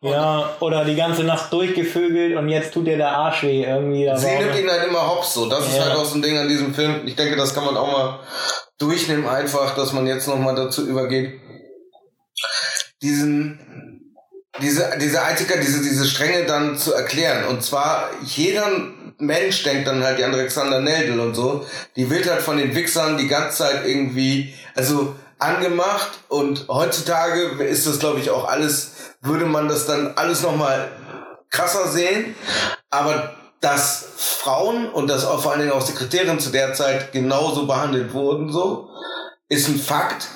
ja, 0.00 0.56
oder 0.60 0.86
die 0.86 0.96
ganze 0.96 1.22
Nacht 1.24 1.52
durchgevögelt 1.52 2.36
und 2.38 2.48
jetzt 2.48 2.72
tut 2.72 2.86
dir 2.86 2.96
der 2.96 3.10
Arsch 3.10 3.42
weh 3.42 3.62
irgendwie. 3.64 4.10
Sie 4.16 4.26
nimmt 4.38 4.56
ihn 4.58 4.70
halt 4.70 4.88
immer 4.88 5.06
hops, 5.06 5.34
so. 5.34 5.46
Das 5.48 5.66
ist 5.66 5.76
Ja. 5.76 5.84
halt 5.84 5.96
auch 5.96 6.04
so 6.06 6.16
ein 6.16 6.22
Ding 6.22 6.38
an 6.38 6.48
diesem 6.48 6.72
Film. 6.74 7.02
Ich 7.06 7.16
denke, 7.16 7.36
das 7.36 7.54
kann 7.54 7.66
man 7.66 7.76
auch 7.76 7.92
mal 7.92 8.20
durchnehmen, 8.78 9.28
einfach, 9.28 9.74
dass 9.74 9.92
man 9.92 10.06
jetzt 10.06 10.26
nochmal 10.26 10.54
dazu 10.54 10.86
übergeht, 10.86 11.38
diesen, 13.02 13.89
diese, 14.60 14.98
diese 15.00 15.22
Eitiker, 15.22 15.58
diese, 15.58 15.82
diese 15.82 16.06
Stränge 16.06 16.44
dann 16.44 16.76
zu 16.76 16.92
erklären. 16.92 17.46
Und 17.46 17.62
zwar, 17.62 18.10
jeder 18.22 18.68
Mensch 19.18 19.62
denkt 19.62 19.86
dann 19.86 20.02
halt, 20.02 20.18
die 20.18 20.24
Alexander 20.24 20.80
Neldl 20.80 21.20
und 21.20 21.34
so, 21.34 21.66
die 21.96 22.10
wird 22.10 22.28
halt 22.28 22.42
von 22.42 22.56
den 22.56 22.74
Wichsern 22.74 23.16
die 23.16 23.28
ganze 23.28 23.58
Zeit 23.58 23.86
irgendwie, 23.86 24.54
also 24.74 25.14
angemacht 25.38 26.10
und 26.28 26.66
heutzutage 26.68 27.64
ist 27.64 27.86
das 27.86 27.98
glaube 27.98 28.20
ich 28.20 28.30
auch 28.30 28.46
alles, 28.46 28.92
würde 29.22 29.46
man 29.46 29.68
das 29.68 29.86
dann 29.86 30.12
alles 30.16 30.42
nochmal 30.42 30.90
krasser 31.48 31.88
sehen, 31.88 32.34
aber 32.90 33.34
dass 33.60 34.06
Frauen 34.16 34.88
und 34.90 35.08
dass 35.08 35.24
auch 35.24 35.42
vor 35.42 35.52
allen 35.52 35.60
Dingen 35.60 35.72
auch 35.72 35.84
Sekretärinnen 35.84 36.40
zu 36.40 36.50
der 36.50 36.72
Zeit 36.74 37.12
genauso 37.12 37.66
behandelt 37.66 38.12
wurden, 38.12 38.50
so, 38.50 38.88
ist 39.48 39.68
ein 39.68 39.78
Fakt. 39.78 40.28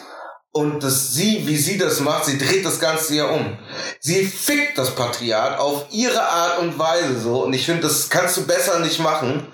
Und 0.57 0.85
dass 0.85 1.13
sie, 1.13 1.49
wie 1.49 1.57
sie 1.57 1.79
das 1.79 1.99
macht, 1.99 2.27
sie 2.27 2.39
dreht 2.39 2.65
das 2.65 2.79
Ganze 2.79 3.17
ja 3.17 3.25
um. 3.25 3.59
Sie 3.99 4.25
fickt 4.25 4.79
das 4.79 4.95
Patriarch 4.95 5.59
auf 5.59 5.87
ihre 5.91 6.23
Art 6.23 6.61
und 6.61 6.79
Weise 6.79 7.19
so. 7.19 7.43
Und 7.43 7.53
ich 7.55 7.67
finde, 7.67 7.83
das 7.83 8.09
kannst 8.09 8.37
du 8.37 8.47
besser 8.47 8.79
nicht 8.79 9.01
machen. 9.01 9.49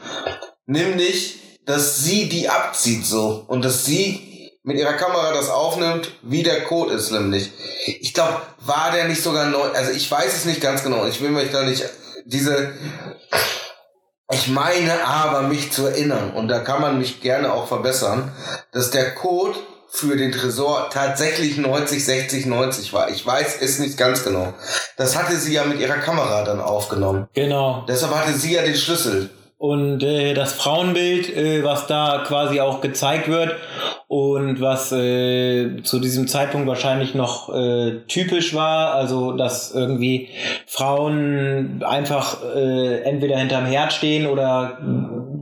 Nämlich, 0.66 1.40
dass 1.64 2.04
sie 2.04 2.28
die 2.28 2.50
abzieht 2.50 3.06
so. 3.06 3.46
Und 3.48 3.64
dass 3.64 3.86
sie 3.86 4.52
mit 4.62 4.76
ihrer 4.76 4.92
Kamera 4.92 5.32
das 5.32 5.48
aufnimmt, 5.48 6.12
wie 6.20 6.42
der 6.42 6.64
Code 6.64 6.92
ist 6.92 7.10
nämlich. 7.10 7.50
Ich 7.86 8.12
glaube, 8.12 8.42
war 8.58 8.92
der 8.92 9.08
nicht 9.08 9.22
sogar 9.22 9.46
neu, 9.46 9.70
also 9.70 9.92
ich 9.92 10.10
weiß 10.10 10.36
es 10.36 10.44
nicht 10.44 10.60
ganz 10.60 10.82
genau. 10.82 11.06
Ich 11.06 11.22
will 11.22 11.30
mich 11.30 11.50
da 11.50 11.62
nicht, 11.62 11.82
diese, 12.26 12.74
ich 14.30 14.48
meine 14.48 15.02
aber, 15.02 15.42
mich 15.42 15.72
zu 15.72 15.86
erinnern, 15.86 16.32
und 16.34 16.48
da 16.48 16.58
kann 16.58 16.82
man 16.82 16.98
mich 16.98 17.22
gerne 17.22 17.54
auch 17.54 17.68
verbessern, 17.68 18.32
dass 18.72 18.90
der 18.90 19.14
Code 19.14 19.58
für 19.90 20.16
den 20.16 20.32
Tresor 20.32 20.88
tatsächlich 20.92 21.58
90, 21.58 22.04
60, 22.04 22.46
90 22.46 22.92
war. 22.92 23.10
Ich 23.10 23.26
weiß 23.26 23.60
es 23.60 23.78
nicht 23.80 23.98
ganz 23.98 24.24
genau. 24.24 24.54
Das 24.96 25.16
hatte 25.16 25.36
sie 25.36 25.52
ja 25.52 25.64
mit 25.64 25.80
ihrer 25.80 25.98
Kamera 25.98 26.44
dann 26.44 26.60
aufgenommen. 26.60 27.28
Genau. 27.34 27.84
Deshalb 27.88 28.14
hatte 28.14 28.32
sie 28.32 28.54
ja 28.54 28.62
den 28.62 28.76
Schlüssel. 28.76 29.30
Und 29.58 30.02
äh, 30.02 30.32
das 30.32 30.54
Frauenbild, 30.54 31.36
äh, 31.36 31.62
was 31.62 31.86
da 31.86 32.24
quasi 32.26 32.60
auch 32.60 32.80
gezeigt 32.80 33.28
wird 33.28 33.56
und 34.08 34.58
was 34.58 34.90
äh, 34.90 35.82
zu 35.82 36.00
diesem 36.00 36.28
Zeitpunkt 36.28 36.66
wahrscheinlich 36.66 37.14
noch 37.14 37.54
äh, 37.54 38.00
typisch 38.08 38.54
war, 38.54 38.94
also 38.94 39.32
dass 39.32 39.72
irgendwie 39.74 40.30
Frauen 40.66 41.82
einfach 41.84 42.38
äh, 42.56 43.02
entweder 43.02 43.36
hinterm 43.36 43.66
Herd 43.66 43.92
stehen 43.92 44.26
oder 44.26 44.78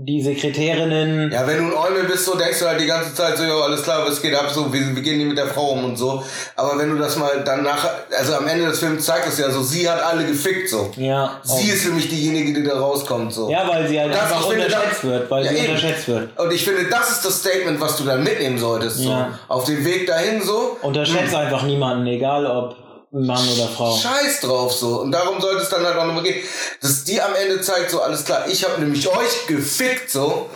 die 0.04 0.22
Sekretärinnen. 0.22 1.30
Ja, 1.32 1.46
wenn 1.46 1.58
du 1.58 1.64
ein 1.64 1.72
Eumel 1.76 2.04
bist, 2.04 2.24
so 2.24 2.36
denkst 2.36 2.58
du 2.60 2.66
halt 2.66 2.80
die 2.80 2.86
ganze 2.86 3.14
Zeit 3.14 3.36
so, 3.36 3.44
ja, 3.44 3.54
alles 3.54 3.82
klar, 3.82 4.06
was 4.06 4.20
geht 4.22 4.34
ab, 4.34 4.48
so, 4.52 4.72
wir, 4.72 4.80
wir 4.94 5.02
gehen 5.02 5.18
hier 5.18 5.26
mit 5.26 5.36
der 5.38 5.46
Frau 5.46 5.70
um 5.72 5.84
und 5.84 5.96
so. 5.96 6.22
Aber 6.56 6.78
wenn 6.78 6.90
du 6.90 6.98
das 6.98 7.16
mal 7.16 7.42
dann 7.44 7.62
nachher, 7.64 7.90
also 8.18 8.34
am 8.34 8.46
Ende 8.46 8.66
des 8.66 8.78
Films 8.78 9.04
zeigt 9.04 9.26
es 9.28 9.38
ja 9.38 9.50
so, 9.50 9.62
sie 9.62 9.88
hat 9.88 10.02
alle 10.02 10.24
gefickt, 10.26 10.68
so. 10.68 10.90
Ja, 10.96 11.40
Sie 11.42 11.68
ist 11.68 11.84
nämlich 11.86 12.08
diejenige, 12.08 12.52
die 12.60 12.64
da 12.66 12.78
rauskommt, 12.78 13.32
so. 13.32 13.50
ja, 13.50 13.66
weil 13.68 13.86
sie 13.88 13.98
halt 14.00 14.12
Das- 14.12 14.22
einfach 14.22 14.48
finde, 14.48 14.64
unterschätzt 14.66 14.92
das- 15.02 15.04
wird, 15.04 15.30
weil 15.30 15.44
Ja, 15.44 15.50
sie 15.50 15.56
eben. 15.58 15.66
unterschätzt 15.68 16.08
wird. 16.08 16.38
Und 16.38 16.52
ich 16.52 16.64
finde, 16.64 16.84
das 16.90 17.10
ist 17.10 17.24
das 17.24 17.38
Statement, 17.40 17.80
was 17.80 17.96
du 17.96 18.04
dann 18.04 18.22
mitnehmen 18.22 18.58
solltest, 18.58 18.98
so. 18.98 19.10
Ja. 19.10 19.38
Auf 19.48 19.64
dem 19.64 19.84
Weg 19.84 20.06
dahin, 20.06 20.42
so. 20.42 20.76
Unterschätzt 20.82 21.34
einfach 21.34 21.62
niemanden, 21.62 22.06
egal 22.06 22.46
ob 22.46 22.76
Mann 23.10 23.48
oder 23.48 23.68
Frau. 23.68 23.96
Scheiß 23.96 24.40
drauf 24.40 24.72
so. 24.72 25.00
Und 25.00 25.12
darum 25.12 25.40
sollte 25.40 25.62
es 25.62 25.68
dann 25.68 25.84
halt 25.84 25.96
auch 25.96 26.06
nochmal 26.06 26.22
gehen. 26.22 26.42
Dass 26.80 27.04
die 27.04 27.20
am 27.20 27.34
Ende 27.34 27.60
zeigt, 27.60 27.90
so 27.90 28.02
alles 28.02 28.24
klar, 28.24 28.46
ich 28.48 28.64
habe 28.64 28.80
nämlich 28.80 29.08
euch 29.08 29.46
gefickt, 29.46 30.10
so. 30.10 30.48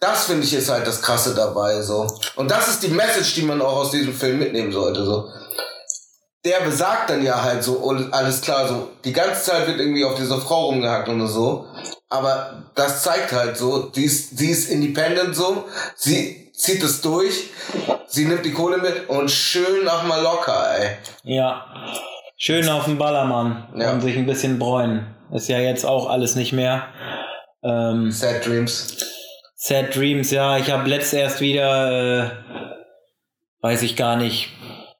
Das 0.00 0.26
finde 0.26 0.46
ich 0.46 0.54
ist 0.54 0.68
halt 0.68 0.86
das 0.86 1.02
Krasse 1.02 1.34
dabei, 1.34 1.82
so. 1.82 2.06
Und 2.36 2.50
das 2.50 2.68
ist 2.68 2.82
die 2.82 2.88
Message, 2.88 3.34
die 3.34 3.42
man 3.42 3.60
auch 3.60 3.76
aus 3.76 3.90
diesem 3.90 4.14
Film 4.14 4.38
mitnehmen 4.38 4.72
sollte, 4.72 5.04
so. 5.04 5.28
Der 6.48 6.60
besagt 6.60 7.10
dann 7.10 7.22
ja 7.22 7.42
halt 7.42 7.62
so, 7.62 7.78
oh, 7.82 7.94
alles 8.10 8.40
klar, 8.40 8.66
so. 8.66 8.88
Die 9.04 9.12
ganze 9.12 9.50
Zeit 9.50 9.66
wird 9.66 9.80
irgendwie 9.80 10.02
auf 10.02 10.14
diese 10.14 10.38
Frau 10.40 10.66
rumgehackt 10.66 11.06
und 11.10 11.26
so. 11.26 11.66
Aber 12.08 12.62
das 12.74 13.02
zeigt 13.02 13.32
halt 13.32 13.58
so, 13.58 13.90
sie 13.92 14.04
ist, 14.04 14.38
sie 14.38 14.48
ist 14.50 14.70
independent 14.70 15.36
so. 15.36 15.64
Sie 15.94 16.50
zieht 16.54 16.82
es 16.82 17.02
durch. 17.02 17.50
Sie 18.06 18.24
nimmt 18.24 18.46
die 18.46 18.52
Kohle 18.54 18.78
mit 18.78 19.10
und 19.10 19.30
schön 19.30 19.84
nach 19.84 20.04
Mallorca, 20.04 20.74
ey. 20.76 20.96
Ja. 21.24 21.66
Schön 22.38 22.66
auf 22.70 22.84
dem 22.86 22.96
Ballermann 22.96 23.68
Ja. 23.76 23.92
und 23.92 24.00
sich 24.00 24.16
ein 24.16 24.24
bisschen 24.24 24.58
bräunen. 24.58 25.14
Ist 25.30 25.48
ja 25.48 25.58
jetzt 25.58 25.84
auch 25.84 26.08
alles 26.08 26.34
nicht 26.34 26.54
mehr. 26.54 26.86
Ähm, 27.62 28.10
Sad 28.10 28.46
Dreams. 28.46 28.96
Sad 29.54 29.94
Dreams, 29.94 30.30
ja, 30.30 30.56
ich 30.56 30.70
habe 30.70 30.88
letzt 30.88 31.12
erst 31.12 31.40
wieder, 31.42 32.24
äh, 32.24 32.30
weiß 33.60 33.82
ich 33.82 33.96
gar 33.96 34.16
nicht, 34.16 34.48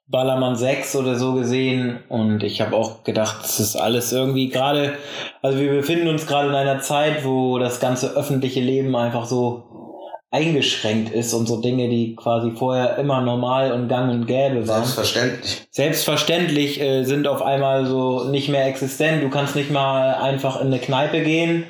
Ballermann 0.09 0.55
6 0.55 0.95
oder 0.95 1.15
so 1.15 1.33
gesehen 1.33 1.99
und 2.09 2.43
ich 2.43 2.61
habe 2.61 2.75
auch 2.75 3.03
gedacht, 3.03 3.37
das 3.43 3.59
ist 3.59 3.75
alles 3.75 4.11
irgendwie 4.11 4.49
gerade, 4.49 4.93
also 5.41 5.59
wir 5.59 5.71
befinden 5.71 6.07
uns 6.07 6.25
gerade 6.25 6.49
in 6.49 6.55
einer 6.55 6.79
Zeit, 6.79 7.23
wo 7.23 7.59
das 7.59 7.79
ganze 7.79 8.15
öffentliche 8.15 8.59
Leben 8.59 8.95
einfach 8.95 9.25
so 9.25 9.63
eingeschränkt 10.31 11.11
ist 11.11 11.33
und 11.33 11.47
so 11.47 11.59
Dinge, 11.61 11.89
die 11.89 12.15
quasi 12.15 12.51
vorher 12.51 12.97
immer 12.97 13.21
normal 13.21 13.71
und 13.71 13.87
gang 13.87 14.11
und 14.11 14.27
gäbe 14.27 14.67
waren 14.67 14.83
Selbstverständlich. 14.83 15.67
selbstverständlich 15.71 16.81
äh, 16.81 17.03
sind 17.03 17.27
auf 17.27 17.41
einmal 17.41 17.85
so 17.85 18.25
nicht 18.25 18.49
mehr 18.49 18.67
existent. 18.67 19.23
Du 19.23 19.29
kannst 19.29 19.55
nicht 19.55 19.71
mal 19.71 20.15
einfach 20.15 20.61
in 20.61 20.67
eine 20.67 20.79
Kneipe 20.79 21.21
gehen 21.21 21.65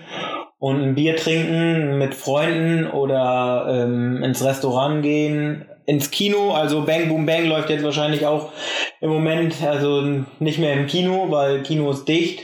und 0.57 0.81
ein 0.81 0.95
Bier 0.95 1.15
trinken 1.15 1.97
mit 1.97 2.13
Freunden 2.13 2.87
oder 2.87 3.65
ähm, 3.69 4.23
ins 4.23 4.43
Restaurant 4.43 5.03
gehen, 5.03 5.65
ins 5.89 6.11
Kino. 6.11 6.51
Also 6.53 6.83
Bang 6.83 7.09
Boom 7.09 7.25
Bang 7.25 7.47
läuft 7.47 7.69
jetzt 7.69 7.83
wahrscheinlich 7.83 8.25
auch 8.25 8.51
im 9.01 9.09
Moment 9.09 9.55
also 9.63 10.03
nicht 10.39 10.59
mehr 10.59 10.73
im 10.73 10.85
Kino, 10.85 11.25
weil 11.29 11.63
Kino 11.63 11.89
ist 11.89 12.07
dicht. 12.07 12.41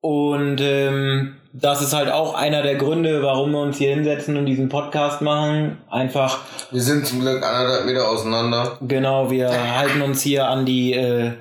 Und 0.00 0.60
ähm, 0.60 1.36
das 1.52 1.82
ist 1.82 1.92
halt 1.92 2.10
auch 2.10 2.34
einer 2.34 2.62
der 2.62 2.74
Gründe, 2.74 3.22
warum 3.22 3.52
wir 3.52 3.60
uns 3.60 3.78
hier 3.78 3.94
hinsetzen 3.94 4.36
und 4.36 4.46
diesen 4.46 4.68
Podcast 4.68 5.22
machen. 5.22 5.78
Einfach 5.88 6.40
Wir 6.72 6.82
sind 6.82 7.06
zum 7.06 7.20
Glück 7.20 7.44
anderthalb 7.44 7.86
Meter 7.86 8.08
auseinander. 8.08 8.78
Genau, 8.80 9.30
wir 9.30 9.50
halten 9.76 10.02
uns 10.02 10.22
hier 10.22 10.48
an 10.48 10.66
die 10.66 10.94
äh, 10.94 11.32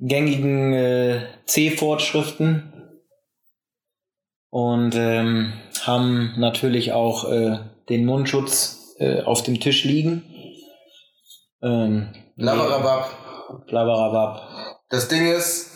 gängigen 0.00 0.74
äh, 0.74 1.20
C-Vorschriften 1.46 2.72
und 4.50 4.94
ähm, 4.96 5.54
haben 5.82 6.34
natürlich 6.36 6.92
auch 6.92 7.30
äh, 7.30 7.58
den 7.88 8.04
Mundschutz 8.04 8.96
äh, 8.98 9.22
auf 9.22 9.42
dem 9.42 9.58
Tisch 9.60 9.84
liegen. 9.84 10.31
Ähm, 11.62 12.08
Labarabab. 12.36 13.66
Blabberabab. 13.66 14.48
Das 14.88 15.08
Ding 15.08 15.30
ist, 15.30 15.70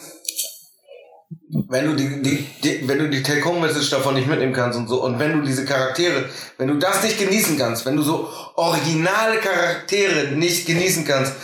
wenn 1.69 1.87
du 1.87 1.95
die, 1.95 2.23
die, 2.23 2.47
die 2.63 2.89
wenn 2.89 2.99
du 2.99 3.09
die 3.09 3.23
Take-Home-Message 3.23 3.91
davon 3.91 4.15
nicht 4.15 4.27
mitnehmen 4.27 4.53
kannst 4.53 4.79
und 4.79 4.89
so, 4.89 5.03
und 5.03 5.19
wenn 5.19 5.39
du 5.39 5.47
diese 5.47 5.65
Charaktere, 5.65 6.25
wenn 6.59 6.69
du 6.69 6.75
das 6.75 7.03
nicht 7.03 7.19
genießen 7.19 7.57
kannst, 7.57 7.87
wenn 7.87 7.97
du 7.97 8.03
so 8.03 8.29
originale 8.57 9.39
Charaktere 9.39 10.33
nicht 10.33 10.67
genießen 10.67 11.05
kannst, 11.05 11.35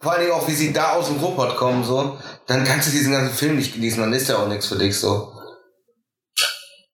vor 0.00 0.18
Dingen 0.18 0.32
auch 0.32 0.46
wie 0.46 0.52
sie 0.52 0.72
da 0.72 0.92
aus 0.92 1.08
dem 1.08 1.18
Ruhrpott 1.18 1.56
kommen, 1.56 1.84
so, 1.84 2.18
dann 2.46 2.64
kannst 2.64 2.88
du 2.88 2.92
diesen 2.92 3.12
ganzen 3.12 3.34
Film 3.34 3.56
nicht 3.56 3.74
genießen, 3.74 4.00
dann 4.00 4.12
ist 4.12 4.28
ja 4.28 4.36
auch 4.36 4.48
nichts 4.48 4.66
für 4.66 4.76
dich 4.76 4.98
so. 4.98 5.32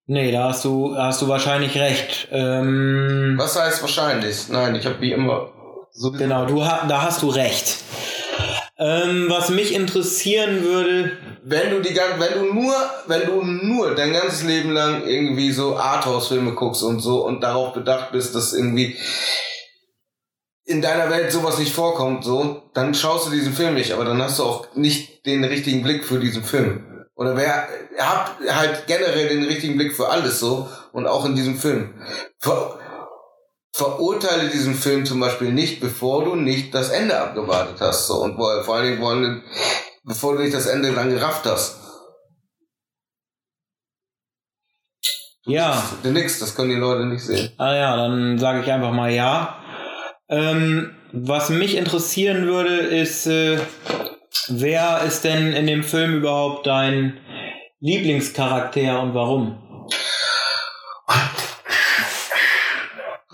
Nee, 0.07 0.33
da 0.33 0.49
hast 0.49 0.65
du, 0.65 0.95
da 0.95 1.07
hast 1.07 1.23
du 1.23 1.29
wahrscheinlich 1.29 1.77
recht. 1.79 2.29
Ähm, 2.31 3.35
Was 3.39 3.59
heißt 3.59 3.83
wahrscheinlich? 3.83 4.49
Nein, 4.49 4.75
ich 4.75 4.85
habe 4.85 5.01
wie 5.01 5.13
immer 5.13 5.53
so 5.93 6.11
genau, 6.13 6.47
du 6.47 6.59
da 6.59 7.03
hast 7.03 7.23
du 7.23 7.29
recht. 7.29 7.79
Ähm, 8.79 9.27
was 9.29 9.51
mich 9.51 9.75
interessieren 9.75 10.63
würde, 10.63 11.13
wenn 11.45 11.71
du 11.71 11.81
die 11.81 11.93
gan- 11.95 12.19
wenn 12.19 12.33
du 12.35 12.53
nur, 12.53 12.75
wenn 13.07 13.27
du 13.27 13.43
nur 13.43 13.95
dein 13.95 14.13
ganzes 14.13 14.43
Leben 14.43 14.71
lang 14.73 15.07
irgendwie 15.07 15.53
so 15.53 15.77
Arthouse-Filme 15.77 16.53
guckst 16.55 16.83
und 16.83 17.01
so 17.01 17.25
und 17.25 17.43
darauf 17.43 17.75
bedacht 17.75 18.13
bist, 18.13 18.35
dass 18.35 18.53
irgendwie 18.53 18.97
in 20.65 20.81
deiner 20.81 21.11
Welt 21.11 21.31
sowas 21.31 21.59
nicht 21.59 21.73
vorkommt, 21.73 22.25
so, 22.25 22.63
dann 22.75 22.95
schaust 22.95 23.27
du 23.27 23.31
diesen 23.31 23.53
Film 23.53 23.75
nicht, 23.75 23.93
aber 23.93 24.05
dann 24.05 24.23
hast 24.23 24.39
du 24.39 24.45
auch 24.45 24.75
nicht 24.75 25.27
den 25.27 25.45
richtigen 25.45 25.83
Blick 25.83 26.05
für 26.05 26.19
diesen 26.19 26.43
Film. 26.43 27.07
Oder 27.15 27.37
wer 27.37 27.69
hat 27.99 28.33
halt 28.49 28.87
generell 28.87 29.29
den 29.29 29.45
richtigen 29.45 29.77
Blick 29.77 29.95
für 29.95 30.09
alles 30.09 30.41
so 30.41 30.69
und 30.93 31.07
auch 31.07 31.25
in 31.25 31.37
diesem 31.37 31.59
Film. 31.59 31.95
Verurteile 33.73 34.51
diesen 34.51 34.75
Film 34.75 35.07
zum 35.07 35.21
Beispiel 35.21 35.53
nicht, 35.53 35.81
bevor 35.81 36.25
du 36.25 36.35
nicht 36.35 36.75
das 36.75 36.91
Ende 36.91 37.19
abgewartet 37.19 37.81
hast. 37.81 38.07
So. 38.07 38.15
Und 38.23 38.37
wo, 38.37 38.63
vor 38.65 38.77
allen 38.77 38.99
Dingen, 38.99 39.43
bevor 40.05 40.37
du 40.37 40.43
nicht 40.43 40.55
das 40.55 40.67
Ende 40.67 40.93
dann 40.93 41.11
gerafft 41.11 41.47
hast. 41.47 41.79
ja, 45.45 45.83
Du 46.03 46.11
nix, 46.11 46.39
das 46.39 46.55
können 46.55 46.71
die 46.71 46.77
Leute 46.77 47.07
nicht 47.07 47.25
sehen. 47.25 47.53
Ah 47.59 47.75
ja, 47.75 47.97
dann 47.97 48.39
sage 48.39 48.61
ich 48.61 48.71
einfach 48.71 48.93
mal 48.93 49.11
ja. 49.11 49.59
Ähm, 50.29 50.95
was 51.13 51.49
mich 51.49 51.77
interessieren 51.77 52.47
würde, 52.47 52.77
ist, 52.77 53.27
äh, 53.27 53.59
wer 54.49 55.03
ist 55.03 55.25
denn 55.25 55.53
in 55.53 55.67
dem 55.67 55.83
Film 55.83 56.15
überhaupt 56.15 56.67
dein 56.67 57.19
Lieblingscharakter 57.81 59.01
und 59.01 59.15
warum? 59.15 59.59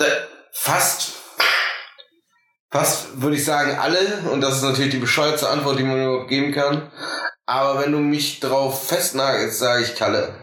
Äh, 0.01 0.29
Fast, 0.53 1.15
fast 2.71 3.21
würde 3.21 3.37
ich 3.37 3.45
sagen 3.45 3.79
alle, 3.79 4.31
und 4.31 4.41
das 4.41 4.57
ist 4.57 4.63
natürlich 4.63 4.93
die 4.93 4.99
bescheuerte 4.99 5.49
Antwort, 5.49 5.79
die 5.79 5.85
man 5.85 6.03
überhaupt 6.03 6.29
geben 6.29 6.53
kann. 6.53 6.91
Aber 7.47 7.81
wenn 7.81 7.93
du 7.93 7.99
mich 7.99 8.41
drauf 8.41 8.89
festnagelst, 8.89 9.59
sage 9.59 9.85
ich 9.85 9.95
Kalle. 9.95 10.35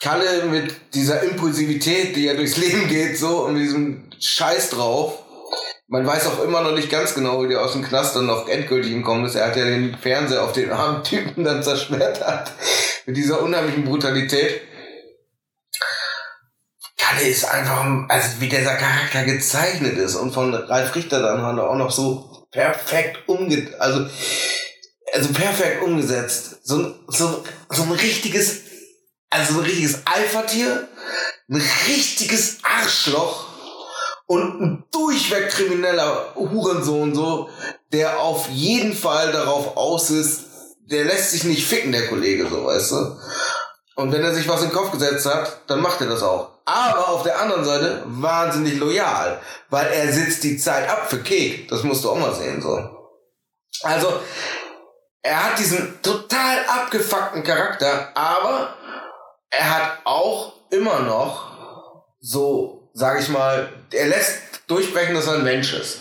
Kalle 0.00 0.44
mit 0.46 0.94
dieser 0.94 1.22
Impulsivität, 1.22 2.16
die 2.16 2.24
ja 2.24 2.34
durchs 2.34 2.56
Leben 2.58 2.88
geht, 2.88 3.18
so, 3.18 3.44
und 3.44 3.54
mit 3.54 3.62
diesem 3.62 4.10
Scheiß 4.18 4.70
drauf. 4.70 5.24
Man 5.90 6.06
weiß 6.06 6.26
auch 6.26 6.44
immer 6.44 6.60
noch 6.60 6.72
nicht 6.72 6.90
ganz 6.90 7.14
genau, 7.14 7.42
wie 7.42 7.48
der 7.48 7.62
aus 7.62 7.72
dem 7.72 7.82
Knast 7.82 8.14
dann 8.14 8.26
noch 8.26 8.46
endgültig 8.48 8.92
gekommen 8.92 9.24
ist. 9.24 9.36
Er 9.36 9.46
hat 9.46 9.56
ja 9.56 9.64
den 9.64 9.96
Fernseher 9.96 10.44
auf 10.44 10.52
den 10.52 10.70
armen 10.70 11.02
Typen 11.04 11.44
dann 11.44 11.62
zerschmettert. 11.62 12.52
Mit 13.06 13.16
dieser 13.16 13.40
unheimlichen 13.40 13.84
Brutalität. 13.84 14.60
Kalle 17.08 17.26
ist 17.28 17.44
einfach, 17.44 17.84
also 18.08 18.28
wie 18.40 18.48
dieser 18.48 18.74
Charakter 18.76 19.24
gezeichnet 19.24 19.96
ist 19.96 20.14
und 20.16 20.32
von 20.32 20.52
Ralf 20.54 20.94
Richter 20.94 21.20
dann 21.22 21.42
halt 21.42 21.58
auch 21.58 21.74
noch 21.76 21.90
so 21.90 22.46
perfekt 22.50 23.28
umge, 23.28 23.68
also, 23.78 24.06
also 25.14 25.32
perfekt 25.32 25.82
umgesetzt. 25.82 26.56
So, 26.64 26.76
ein- 26.76 26.94
so, 27.08 27.44
so 27.70 27.82
ein 27.84 27.92
richtiges, 27.92 28.60
also 29.30 29.54
so 29.54 29.60
ein 29.60 29.66
richtiges 29.66 30.02
Alpha-Tier, 30.04 30.88
ein 31.50 31.62
richtiges 31.88 32.58
Arschloch 32.62 33.46
und 34.26 34.60
ein 34.60 34.84
durchweg 34.92 35.48
krimineller 35.48 36.34
Hurensohn 36.34 37.14
so, 37.14 37.48
der 37.92 38.20
auf 38.20 38.48
jeden 38.50 38.94
Fall 38.94 39.32
darauf 39.32 39.76
aus 39.76 40.10
ist, 40.10 40.40
der 40.90 41.04
lässt 41.04 41.30
sich 41.30 41.44
nicht 41.44 41.66
ficken, 41.66 41.92
der 41.92 42.08
Kollege, 42.08 42.48
so, 42.48 42.64
weißt 42.64 42.90
du. 42.92 43.16
Und 43.96 44.12
wenn 44.12 44.22
er 44.22 44.34
sich 44.34 44.46
was 44.46 44.62
in 44.62 44.68
den 44.68 44.74
Kopf 44.76 44.92
gesetzt 44.92 45.26
hat, 45.26 45.62
dann 45.68 45.80
macht 45.80 46.00
er 46.00 46.08
das 46.08 46.22
auch. 46.22 46.57
Aber 46.68 47.08
auf 47.08 47.22
der 47.22 47.40
anderen 47.40 47.64
Seite 47.64 48.02
wahnsinnig 48.04 48.78
loyal, 48.78 49.40
weil 49.70 49.86
er 49.86 50.12
sitzt 50.12 50.44
die 50.44 50.58
Zeit 50.58 50.86
ab 50.86 51.08
für 51.08 51.22
Kek. 51.22 51.66
Das 51.68 51.82
musst 51.82 52.04
du 52.04 52.10
auch 52.10 52.18
mal 52.18 52.34
sehen, 52.34 52.60
so. 52.60 52.78
Also, 53.84 54.20
er 55.22 55.44
hat 55.44 55.58
diesen 55.58 56.02
total 56.02 56.58
abgefuckten 56.66 57.42
Charakter, 57.42 58.14
aber 58.14 58.74
er 59.48 59.70
hat 59.70 59.98
auch 60.04 60.52
immer 60.68 61.00
noch 61.00 62.02
so, 62.20 62.90
sag 62.92 63.18
ich 63.22 63.30
mal, 63.30 63.72
er 63.90 64.08
lässt 64.08 64.42
durchbrechen, 64.66 65.14
dass 65.14 65.26
er 65.26 65.36
ein 65.36 65.44
Mensch 65.44 65.72
ist. 65.72 66.00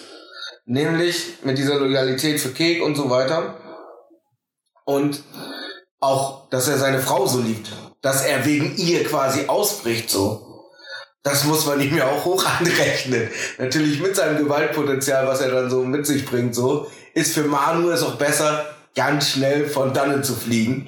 Nämlich 0.66 1.38
mit 1.44 1.58
dieser 1.58 1.76
Loyalität 1.76 2.42
für 2.42 2.52
Kek 2.52 2.84
und 2.84 2.96
so 2.96 3.10
weiter. 3.10 3.56
Und 4.84 5.24
auch, 6.02 6.50
dass 6.50 6.68
er 6.68 6.78
seine 6.78 7.00
Frau 7.00 7.26
so 7.26 7.40
liebt. 7.40 7.72
Dass 8.02 8.26
er 8.26 8.44
wegen 8.46 8.76
ihr 8.76 9.06
quasi 9.06 9.48
ausbricht, 9.48 10.10
so. 10.10 10.47
Das 11.28 11.44
muss 11.44 11.66
man 11.66 11.82
ihm 11.82 11.98
ja 11.98 12.08
auch 12.08 12.24
hoch 12.24 12.46
anrechnen. 12.60 13.28
Natürlich 13.58 14.02
mit 14.02 14.16
seinem 14.16 14.38
Gewaltpotenzial, 14.38 15.28
was 15.28 15.42
er 15.42 15.52
dann 15.52 15.70
so 15.70 15.84
mit 15.84 16.08
sich 16.08 16.26
bringt, 16.26 16.56
so. 16.56 16.90
Ist 17.14 17.34
für 17.34 17.44
Manu 17.44 17.90
es 17.90 18.02
auch 18.02 18.16
besser, 18.16 18.66
ganz 18.96 19.32
schnell 19.32 19.68
von 19.68 19.94
dannen 19.94 20.24
zu 20.24 20.34
fliegen. 20.34 20.88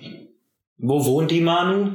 Wo 0.78 1.04
wohnt 1.04 1.30
die 1.30 1.42
Manu? 1.42 1.92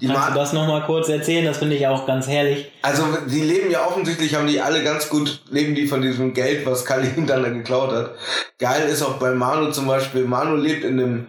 Die 0.00 0.08
Kannst 0.08 0.22
Ma 0.22 0.30
du 0.30 0.34
das 0.34 0.52
nochmal 0.52 0.84
kurz 0.86 1.08
erzählen? 1.08 1.44
Das 1.44 1.58
finde 1.58 1.76
ich 1.76 1.86
auch 1.86 2.04
ganz 2.04 2.26
herrlich. 2.26 2.72
Also, 2.82 3.04
die 3.28 3.42
leben 3.42 3.70
ja 3.70 3.86
offensichtlich, 3.86 4.34
haben 4.34 4.48
die 4.48 4.60
alle 4.60 4.82
ganz 4.82 5.08
gut, 5.08 5.42
leben 5.50 5.76
die 5.76 5.86
von 5.86 6.02
diesem 6.02 6.34
Geld, 6.34 6.66
was 6.66 6.84
Kali 6.84 7.06
ihnen 7.16 7.28
dann 7.28 7.44
geklaut 7.44 7.92
hat. 7.92 8.16
Geil 8.58 8.88
ist 8.88 9.02
auch 9.02 9.18
bei 9.18 9.30
Manu 9.30 9.70
zum 9.70 9.86
Beispiel, 9.86 10.24
Manu 10.24 10.56
lebt 10.56 10.82
in 10.82 10.98
einem 10.98 11.26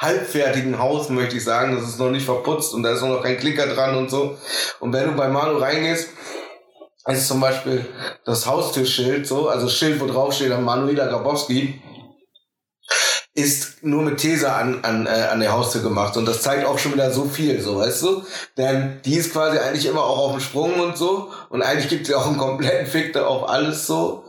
halbfertigen 0.00 0.78
Haus, 0.78 1.10
möchte 1.10 1.36
ich 1.36 1.44
sagen. 1.44 1.76
Das 1.76 1.88
ist 1.88 1.98
noch 1.98 2.10
nicht 2.10 2.24
verputzt 2.24 2.74
und 2.74 2.82
da 2.82 2.92
ist 2.92 3.02
noch 3.02 3.22
kein 3.22 3.38
Klicker 3.38 3.66
dran 3.66 3.96
und 3.96 4.10
so. 4.10 4.38
Und 4.80 4.92
wenn 4.92 5.06
du 5.06 5.12
bei 5.12 5.28
Manu 5.28 5.58
reingehst, 5.58 6.08
ist 7.06 7.28
zum 7.28 7.40
Beispiel 7.40 7.84
das 8.24 8.46
Haustürschild 8.46 9.26
so, 9.26 9.48
also 9.48 9.68
Schild, 9.68 10.00
wo 10.00 10.06
drauf 10.06 10.32
steht, 10.34 10.58
Manuela 10.60 11.06
Grabowski, 11.06 11.82
ist 13.32 13.84
nur 13.84 14.02
mit 14.02 14.18
Tesa 14.18 14.56
an, 14.56 14.80
an, 14.82 15.06
äh, 15.06 15.28
an 15.30 15.40
der 15.40 15.52
Haustür 15.52 15.82
gemacht. 15.82 16.16
Und 16.16 16.26
das 16.26 16.42
zeigt 16.42 16.66
auch 16.66 16.78
schon 16.78 16.94
wieder 16.94 17.10
so 17.12 17.24
viel, 17.24 17.60
so, 17.60 17.78
weißt 17.78 18.02
du? 18.02 18.22
Denn 18.56 19.00
die 19.04 19.14
ist 19.14 19.32
quasi 19.32 19.58
eigentlich 19.58 19.86
immer 19.86 20.02
auch 20.02 20.18
auf 20.18 20.32
dem 20.32 20.40
Sprung 20.40 20.80
und 20.80 20.96
so. 20.96 21.30
Und 21.48 21.62
eigentlich 21.62 21.88
gibt 21.88 22.06
sie 22.06 22.14
auch 22.14 22.26
einen 22.26 22.38
kompletten 22.38 22.86
Fick 22.86 23.12
da 23.12 23.26
auf 23.26 23.48
alles 23.48 23.86
so. 23.86 24.24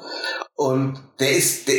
Und 0.62 0.93
der 1.19 1.32
ist, 1.32 1.67
der, 1.67 1.76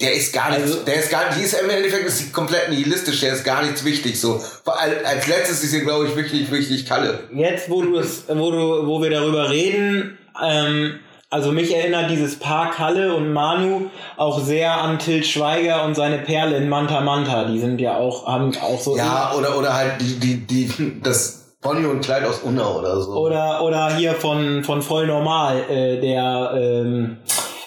der 0.00 0.14
ist 0.14 0.32
gar 0.32 0.50
nicht, 0.50 0.62
also, 0.62 0.80
der 0.80 0.96
ist 0.96 1.08
gar 1.08 1.26
nicht, 1.26 1.38
die 1.38 1.44
ist 1.44 1.54
im 1.54 1.70
Endeffekt 1.70 2.04
ist 2.04 2.32
komplett 2.32 2.68
nihilistisch, 2.68 3.20
der 3.20 3.32
ist 3.32 3.44
gar 3.44 3.62
nichts 3.62 3.84
wichtig, 3.84 4.20
so. 4.20 4.40
Als 4.64 5.28
letztes 5.28 5.62
ist 5.62 5.70
hier, 5.70 5.82
glaube 5.82 6.08
ich, 6.08 6.16
wirklich, 6.16 6.50
wirklich 6.50 6.84
Kalle. 6.84 7.20
Jetzt, 7.32 7.70
wo 7.70 7.82
du 7.82 7.96
es, 7.96 8.24
wo 8.26 8.50
du, 8.50 8.88
wo 8.88 9.00
wir 9.00 9.10
darüber 9.10 9.50
reden, 9.50 10.18
ähm, 10.44 10.98
also 11.30 11.52
mich 11.52 11.76
erinnert 11.76 12.10
dieses 12.10 12.36
Paar 12.36 12.72
Kalle 12.72 13.14
und 13.14 13.32
Manu 13.32 13.82
auch 14.16 14.40
sehr 14.40 14.80
an 14.80 14.98
Til 14.98 15.22
Schweiger 15.22 15.84
und 15.84 15.94
seine 15.94 16.18
Perle 16.18 16.56
in 16.56 16.68
Manta 16.68 17.02
Manta. 17.02 17.44
Die 17.44 17.60
sind 17.60 17.80
ja 17.80 17.96
auch, 17.96 18.26
haben 18.26 18.52
auch 18.60 18.80
so. 18.80 18.96
Ja, 18.96 19.32
oder, 19.38 19.56
oder 19.56 19.74
halt 19.74 20.00
die, 20.00 20.18
die, 20.18 20.36
die, 20.44 21.00
das 21.00 21.54
Bonnie 21.62 21.86
und 21.86 22.00
Kleid 22.00 22.24
aus 22.24 22.40
Unna 22.40 22.68
oder 22.68 23.00
so. 23.00 23.12
Oder, 23.12 23.62
oder 23.62 23.94
hier 23.94 24.14
von, 24.14 24.64
von 24.64 24.82
Voll 24.82 25.06
Normal, 25.06 25.70
äh, 25.70 26.00
der, 26.00 26.50
ähm, 26.56 27.18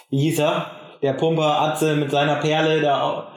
wie 0.09 0.19
hieß 0.19 0.39
er? 0.39 0.71
Der 1.01 1.13
Pumper 1.13 1.61
Atze 1.61 1.95
mit 1.95 2.09
seiner 2.11 2.37
Perle, 2.37 2.81
da, 2.81 3.31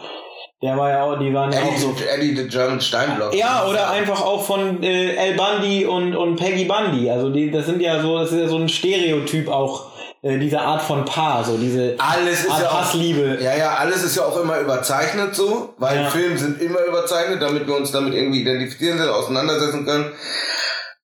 der 0.62 0.76
war 0.76 0.90
ja 0.90 1.02
auch, 1.04 1.18
die 1.18 1.32
waren 1.32 1.52
ja 1.52 1.60
auch 1.62 1.76
so. 1.76 1.94
Eddie 2.14 2.36
the 2.36 2.48
German 2.48 2.80
Steinblock. 2.80 3.34
Ja, 3.34 3.66
oder 3.66 3.90
einfach 3.90 4.22
auch 4.22 4.42
von 4.42 4.82
äh, 4.82 5.14
El 5.14 5.34
Bundy 5.34 5.86
und, 5.86 6.14
und 6.14 6.36
Peggy 6.36 6.64
Bundy. 6.64 7.10
Also 7.10 7.30
die, 7.30 7.50
das 7.50 7.66
sind 7.66 7.80
ja 7.80 8.00
so, 8.00 8.18
das 8.18 8.32
ist 8.32 8.40
ja 8.40 8.48
so 8.48 8.56
ein 8.56 8.68
Stereotyp 8.68 9.48
auch 9.48 9.90
äh, 10.22 10.38
diese 10.38 10.60
Art 10.60 10.82
von 10.82 11.06
Paar, 11.06 11.42
so 11.44 11.56
diese 11.56 11.94
alles 11.96 12.44
ist 12.44 12.50
Art 12.50 12.62
ja 12.62 12.80
Hassliebe. 12.80 13.38
Ja, 13.40 13.56
ja, 13.56 13.74
alles 13.76 14.02
ist 14.02 14.16
ja 14.16 14.24
auch 14.24 14.38
immer 14.38 14.58
überzeichnet 14.58 15.34
so, 15.34 15.72
weil 15.78 15.96
ja. 15.96 16.10
Filme 16.10 16.36
sind 16.36 16.60
immer 16.60 16.84
überzeichnet, 16.84 17.40
damit 17.40 17.66
wir 17.66 17.76
uns 17.76 17.90
damit 17.90 18.12
irgendwie 18.12 18.42
identifizieren, 18.42 19.00
auseinandersetzen 19.08 19.86
können. 19.86 20.12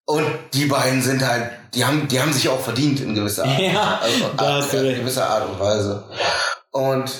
Und 0.06 0.26
die 0.54 0.66
beiden 0.66 1.02
sind 1.02 1.26
halt, 1.26 1.50
die 1.74 1.84
haben, 1.84 2.06
die 2.08 2.20
haben 2.20 2.32
sich 2.32 2.48
auch 2.48 2.60
verdient 2.60 3.00
in 3.00 3.14
gewisser 3.14 3.44
Art, 3.44 3.58
ja, 3.58 4.00
also, 4.00 4.24
Art, 4.36 4.72
in 4.72 5.00
gewisser 5.00 5.28
Art 5.28 5.48
und 5.48 5.58
Weise. 5.58 6.04
Und 6.70 7.10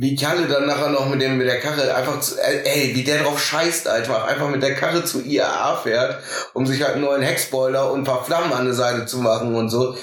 wie 0.00 0.16
Kalle 0.16 0.46
dann 0.46 0.66
nachher 0.66 0.90
noch 0.90 1.08
mit 1.08 1.20
dem 1.20 1.36
mit 1.36 1.48
der 1.48 1.60
Karre 1.60 1.94
einfach 1.94 2.20
zu, 2.20 2.36
äh, 2.40 2.62
ey, 2.64 2.94
wie 2.94 3.04
der 3.04 3.22
drauf 3.22 3.42
scheißt 3.42 3.88
einfach, 3.88 4.26
einfach 4.26 4.48
mit 4.48 4.62
der 4.62 4.74
Karre 4.76 5.04
zu 5.04 5.22
IAA 5.22 5.76
fährt, 5.76 6.22
um 6.54 6.66
sich 6.66 6.82
halt 6.82 6.94
einen 6.94 7.04
neuen 7.04 7.22
Heckspoiler 7.22 7.92
und 7.92 8.00
ein 8.00 8.04
paar 8.04 8.24
Flammen 8.24 8.52
an 8.52 8.64
der 8.64 8.74
Seite 8.74 9.06
zu 9.06 9.18
machen 9.18 9.54
und 9.54 9.68
so. 9.68 9.96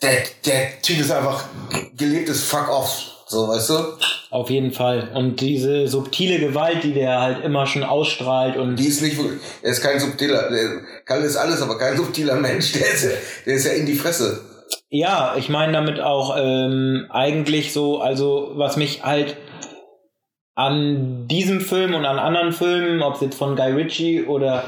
Der, 0.00 0.22
der 0.46 0.80
Typ 0.80 1.00
ist 1.00 1.10
einfach 1.10 1.44
gelebtes 1.96 2.44
Fuck 2.44 2.68
off. 2.70 3.13
So, 3.34 3.48
weißt 3.48 3.70
du? 3.70 3.74
Auf 4.30 4.48
jeden 4.48 4.70
Fall. 4.70 5.10
Und 5.12 5.40
diese 5.40 5.88
subtile 5.88 6.38
Gewalt, 6.38 6.84
die 6.84 6.92
der 6.92 7.20
halt 7.20 7.44
immer 7.44 7.66
schon 7.66 7.82
ausstrahlt 7.82 8.56
und. 8.56 8.76
Die 8.76 8.86
ist 8.86 9.02
nicht 9.02 9.18
wirklich, 9.18 9.40
er 9.60 9.72
ist 9.72 9.82
kein 9.82 9.98
subtiler, 9.98 10.48
Kalle 11.04 11.24
ist 11.24 11.36
alles, 11.36 11.60
aber 11.60 11.76
kein 11.76 11.96
subtiler 11.96 12.36
Mensch, 12.36 12.72
der 12.72 12.86
ist 12.94 13.04
ja, 13.04 13.10
der 13.44 13.54
ist 13.54 13.66
ja 13.66 13.72
in 13.72 13.86
die 13.86 13.94
Fresse. 13.94 14.40
Ja, 14.88 15.34
ich 15.36 15.48
meine 15.48 15.72
damit 15.72 16.00
auch 16.00 16.36
ähm, 16.38 17.06
eigentlich 17.10 17.72
so, 17.72 18.00
also 18.00 18.52
was 18.54 18.76
mich 18.76 19.02
halt 19.02 19.36
an 20.54 21.26
diesem 21.26 21.60
Film 21.60 21.94
und 21.94 22.04
an 22.04 22.18
anderen 22.18 22.52
Filmen, 22.52 23.02
ob 23.02 23.16
es 23.16 23.20
jetzt 23.22 23.38
von 23.38 23.56
Guy 23.56 23.72
Ritchie 23.72 24.24
oder 24.24 24.64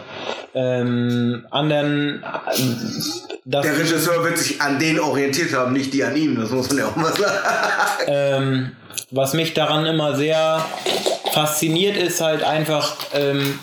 ähm, 0.54 1.46
anderen. 1.50 2.22
Äh, 2.22 3.38
der 3.44 3.78
Regisseur 3.78 4.24
wird 4.24 4.38
sich 4.38 4.60
an 4.60 4.78
denen 4.78 4.98
orientiert 4.98 5.54
haben, 5.54 5.72
nicht 5.72 5.94
die 5.94 6.02
an 6.02 6.16
ihm, 6.16 6.40
das 6.40 6.50
muss 6.50 6.68
man 6.70 6.78
ja 6.78 6.86
auch 6.86 6.96
mal 6.96 7.12
sagen. 7.12 7.32
Ähm, 8.08 8.76
was 9.10 9.34
mich 9.34 9.54
daran 9.54 9.84
immer 9.84 10.14
sehr 10.14 10.64
fasziniert, 11.32 11.96
ist 11.96 12.20
halt 12.20 12.44
einfach, 12.44 12.96
ähm, 13.14 13.58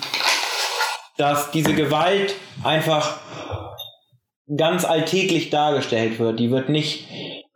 dass 1.18 1.52
diese 1.52 1.74
Gewalt 1.74 2.36
einfach 2.64 3.18
ganz 4.58 4.84
alltäglich 4.84 5.50
dargestellt 5.50 6.20
wird. 6.20 6.40
Die 6.40 6.52
wird 6.52 6.70
nicht 6.70 7.08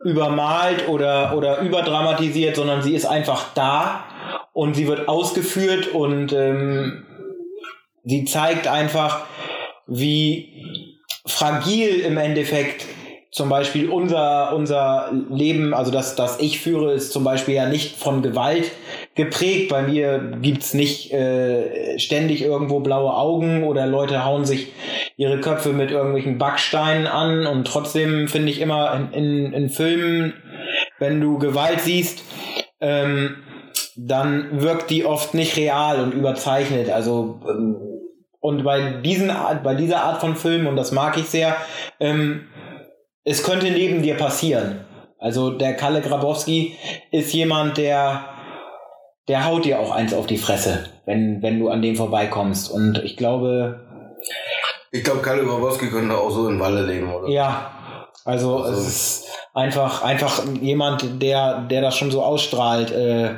übermalt 0.02 0.88
oder, 0.88 1.36
oder 1.36 1.58
überdramatisiert, 1.58 2.56
sondern 2.56 2.82
sie 2.82 2.94
ist 2.94 3.04
einfach 3.04 3.46
da 3.54 4.04
und 4.52 4.74
sie 4.74 4.86
wird 4.86 5.08
ausgeführt 5.08 5.88
und 5.94 6.32
ähm, 6.32 7.06
sie 8.04 8.24
zeigt 8.24 8.66
einfach, 8.66 9.26
wie 9.86 10.88
fragil 11.26 12.00
im 12.00 12.16
Endeffekt 12.16 12.86
zum 13.30 13.50
Beispiel 13.50 13.90
unser, 13.90 14.54
unser 14.54 15.12
Leben, 15.30 15.74
also 15.74 15.90
das, 15.90 16.16
das 16.16 16.40
ich 16.40 16.60
führe, 16.60 16.92
ist 16.92 17.12
zum 17.12 17.24
Beispiel 17.24 17.54
ja 17.54 17.68
nicht 17.68 17.96
von 17.96 18.22
Gewalt 18.22 18.72
geprägt. 19.14 19.68
Bei 19.68 19.82
mir 19.82 20.38
gibt's 20.40 20.72
nicht 20.72 21.12
äh, 21.12 21.98
ständig 21.98 22.42
irgendwo 22.42 22.80
blaue 22.80 23.14
Augen 23.14 23.64
oder 23.64 23.86
Leute 23.86 24.24
hauen 24.24 24.46
sich 24.46 24.72
ihre 25.16 25.40
Köpfe 25.40 25.72
mit 25.72 25.90
irgendwelchen 25.90 26.38
Backsteinen 26.38 27.06
an 27.06 27.46
und 27.46 27.66
trotzdem 27.66 28.28
finde 28.28 28.50
ich 28.50 28.60
immer 28.60 28.94
in, 28.94 29.12
in, 29.12 29.52
in 29.52 29.68
Filmen, 29.68 30.32
wenn 30.98 31.20
du 31.20 31.38
Gewalt 31.38 31.80
siehst, 31.80 32.24
ähm, 32.80 33.36
dann 34.00 34.62
wirkt 34.62 34.90
die 34.90 35.04
oft 35.04 35.34
nicht 35.34 35.56
real 35.56 36.00
und 36.00 36.12
überzeichnet. 36.12 36.88
Also 36.88 37.40
ähm, 37.48 37.76
und 38.40 38.62
bei 38.62 38.92
diesen 39.00 39.32
bei 39.64 39.74
dieser 39.74 40.04
Art 40.04 40.20
von 40.20 40.36
Filmen 40.36 40.68
und 40.68 40.76
das 40.76 40.92
mag 40.92 41.16
ich 41.16 41.28
sehr, 41.28 41.56
ähm, 41.98 42.46
es 43.24 43.42
könnte 43.42 43.70
neben 43.70 44.02
dir 44.02 44.16
passieren. 44.16 44.84
Also 45.18 45.50
der 45.50 45.74
Kalle 45.74 46.00
Grabowski 46.00 46.76
ist 47.10 47.34
jemand, 47.34 47.76
der 47.76 48.24
der 49.26 49.44
haut 49.44 49.64
dir 49.64 49.80
auch 49.80 49.90
eins 49.90 50.14
auf 50.14 50.28
die 50.28 50.38
Fresse, 50.38 50.84
wenn 51.04 51.42
wenn 51.42 51.58
du 51.58 51.68
an 51.68 51.82
dem 51.82 51.96
vorbeikommst. 51.96 52.70
Und 52.70 53.02
ich 53.02 53.16
glaube, 53.16 53.80
ich 54.92 55.02
glaube, 55.02 55.22
Kalle 55.22 55.44
Grabowski 55.44 55.88
könnte 55.88 56.16
auch 56.16 56.30
so 56.30 56.48
in 56.48 56.60
Walle 56.60 56.86
leben, 56.86 57.12
oder? 57.12 57.28
Ja. 57.28 57.72
Also, 58.24 58.58
also, 58.58 58.80
es 58.80 58.86
ist 58.86 59.26
einfach 59.54 60.02
einfach 60.04 60.44
jemand, 60.60 61.20
der 61.20 61.62
der 61.62 61.80
das 61.82 61.96
schon 61.96 62.12
so 62.12 62.22
ausstrahlt. 62.22 62.92
Äh, 62.92 63.34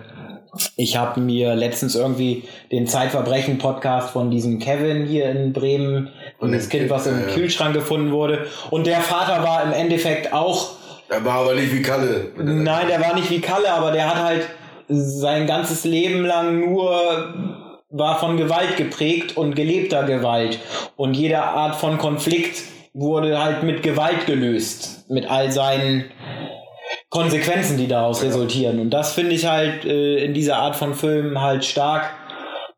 ich 0.77 0.97
habe 0.97 1.21
mir 1.21 1.55
letztens 1.55 1.95
irgendwie 1.95 2.45
den 2.73 2.87
Zeitverbrechen-Podcast 2.87 4.11
von 4.11 4.31
diesem 4.31 4.59
Kevin 4.59 5.07
hier 5.07 5.31
in 5.31 5.53
Bremen 5.53 6.11
und 6.39 6.53
das 6.53 6.69
Kind, 6.69 6.91
was 6.91 7.07
im 7.07 7.21
ja. 7.21 7.35
Kühlschrank 7.35 7.75
gefunden 7.75 8.13
wurde. 8.13 8.47
Und 8.71 8.87
der 8.87 9.01
Vater 9.01 9.43
war 9.45 9.63
im 9.63 9.73
Endeffekt 9.73 10.33
auch. 10.33 10.73
Er 11.09 11.25
war 11.25 11.41
aber 11.41 11.55
nicht 11.55 11.73
wie 11.73 11.83
Kalle. 11.83 12.33
Nein, 12.37 12.89
der 12.89 13.01
war 13.01 13.15
nicht 13.15 13.31
wie 13.31 13.41
Kalle, 13.41 13.73
aber 13.73 13.93
der 13.93 14.09
hat 14.09 14.23
halt 14.23 14.47
sein 14.89 15.47
ganzes 15.47 15.85
Leben 15.85 16.25
lang 16.25 16.61
nur 16.61 17.35
war 17.91 18.19
von 18.21 18.37
Gewalt 18.37 18.77
geprägt 18.77 19.37
und 19.37 19.55
gelebter 19.55 20.05
Gewalt. 20.05 20.61
Und 20.97 21.15
jede 21.15 21.43
Art 21.43 21.77
von 21.77 21.99
Konflikt 21.99 22.63
wurde 22.93 23.43
halt 23.43 23.63
mit 23.63 23.83
Gewalt 23.83 24.27
gelöst. 24.27 25.11
Mit 25.11 25.29
all 25.29 25.51
seinen 25.51 26.05
Konsequenzen, 27.11 27.77
die 27.77 27.89
daraus 27.89 28.23
resultieren. 28.23 28.79
Und 28.79 28.91
das 28.91 29.13
finde 29.13 29.35
ich 29.35 29.47
halt 29.47 29.85
äh, 29.85 30.25
in 30.25 30.33
dieser 30.33 30.57
Art 30.57 30.77
von 30.77 30.95
Filmen 30.95 31.41
halt 31.41 31.65
stark 31.65 32.11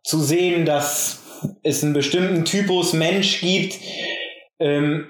zu 0.02 0.20
sehen, 0.20 0.64
dass 0.64 1.20
es 1.62 1.82
einen 1.82 1.92
bestimmten 1.92 2.44
Typus 2.44 2.94
Mensch 2.94 3.40
gibt, 3.40 3.74
ähm, 4.58 5.06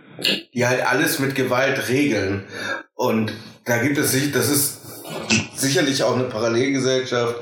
die 0.53 0.67
halt 0.67 0.85
alles 0.85 1.19
mit 1.21 1.35
Gewalt 1.35 1.89
regeln. 1.89 2.49
Und 2.95 3.33
da 3.65 3.79
gibt 3.79 3.97
es 3.97 4.11
sich, 4.11 4.33
das 4.33 4.49
ist 4.49 4.81
sicherlich 5.55 6.03
auch 6.03 6.15
eine 6.15 6.25
Parallelgesellschaft, 6.25 7.37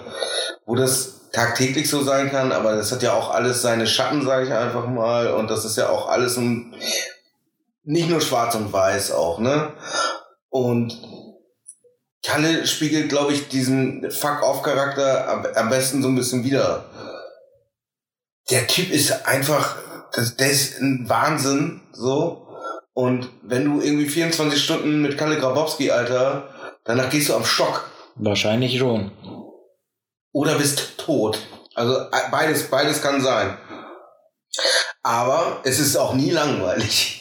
wo 0.67 0.75
das 0.75 1.31
tagtäglich 1.33 1.89
so 1.89 2.03
sein 2.03 2.31
kann, 2.31 2.53
aber 2.53 2.75
das 2.75 2.93
hat 2.93 3.03
ja 3.03 3.15
auch 3.15 3.31
alles 3.31 3.63
seine 3.63 3.87
Schatten, 3.87 4.25
sage 4.25 4.47
ich 4.47 4.53
einfach 4.53 4.87
mal, 4.89 5.29
und 5.29 5.49
das 5.49 5.65
ist 5.65 5.77
ja 5.77 5.89
auch 5.89 6.09
alles 6.09 6.37
ein, 6.37 6.75
nicht 7.85 8.11
nur 8.11 8.21
schwarz 8.21 8.55
und 8.55 8.73
weiß 8.73 9.13
auch, 9.13 9.39
ne? 9.39 9.73
Und 10.49 11.01
Kalle 12.23 12.67
spiegelt, 12.67 13.09
glaube 13.09 13.33
ich, 13.33 13.49
diesen 13.49 14.11
Fuck-Off-Charakter 14.11 15.29
am, 15.29 15.47
am 15.55 15.71
besten 15.71 16.03
so 16.03 16.09
ein 16.09 16.17
bisschen 16.17 16.45
wieder. 16.45 16.85
Der 18.51 18.67
Typ 18.67 18.91
ist 18.91 19.27
einfach, 19.27 19.77
das, 20.13 20.37
der 20.37 20.51
ist 20.51 20.81
ein 20.81 21.09
Wahnsinn, 21.09 21.81
so. 21.93 22.47
Und 22.93 23.31
wenn 23.43 23.65
du 23.65 23.81
irgendwie 23.81 24.09
24 24.09 24.63
Stunden 24.63 25.01
mit 25.01 25.17
Kalle 25.17 25.39
Grabowski, 25.39 25.91
Alter, 25.91 26.49
danach 26.85 27.09
gehst 27.09 27.29
du 27.29 27.35
am 27.35 27.45
Schock. 27.45 27.89
Wahrscheinlich 28.17 28.79
schon. 28.79 29.13
Oder 30.33 30.57
bist 30.57 30.99
tot. 30.99 31.39
Also 31.75 31.99
äh, 31.99 32.31
beides, 32.31 32.65
beides 32.65 33.01
kann 33.01 33.23
sein. 33.23 33.57
Aber 35.03 35.61
es 35.65 35.79
ist 35.79 35.97
auch 35.97 36.15
nie 36.15 36.31
langweilig. 36.31 37.20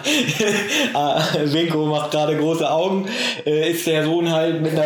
ah, 0.94 1.24
Winko 1.46 1.88
macht 1.88 2.12
gerade 2.12 2.38
große 2.38 2.70
Augen, 2.70 3.10
äh, 3.44 3.72
ist 3.72 3.88
der 3.88 4.04
Sohn 4.04 4.32
halt 4.32 4.62
mit 4.62 4.74
einer 4.74 4.84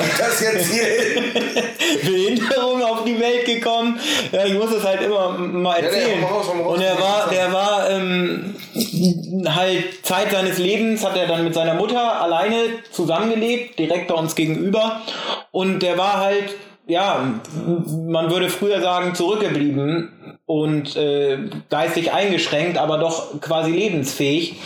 Behinderung 2.04 2.82
auf 2.84 3.04
die 3.04 3.20
Welt 3.20 3.46
gekommen. 3.46 4.00
Ja, 4.32 4.46
ich 4.46 4.54
muss 4.54 4.72
das 4.72 4.86
halt 4.86 5.02
immer 5.02 5.38
mal 5.38 5.76
erzählen. 5.76 6.22
Ja, 6.22 6.28
raus, 6.28 6.48
raus, 6.48 6.76
Und 6.78 6.82
er 6.82 6.98
war, 6.98 7.30
der 7.30 7.52
war 7.52 7.90
ähm, 7.90 8.56
halt 9.46 10.06
Zeit 10.06 10.32
seines 10.32 10.58
Lebens 10.58 11.04
hat 11.04 11.18
er 11.18 11.28
dann 11.28 11.44
mit 11.44 11.54
seiner 11.54 11.74
Mutter 11.74 12.22
alleine 12.22 12.56
zusammengelebt, 12.92 13.78
direkt 13.78 14.08
bei 14.08 14.16
uns 14.16 14.36
gegenüber. 14.36 15.02
Und 15.52 15.80
der 15.80 15.98
war 15.98 16.20
halt 16.20 16.56
ja, 16.92 17.40
man 17.88 18.30
würde 18.30 18.50
früher 18.50 18.82
sagen, 18.82 19.16
zurückgeblieben 19.16 20.38
und 20.46 20.96
äh, 20.98 21.38
geistig 21.70 22.12
eingeschränkt, 22.12 22.78
aber 22.78 22.98
doch 22.98 23.40
quasi 23.40 23.72
lebensfähig. 23.72 24.60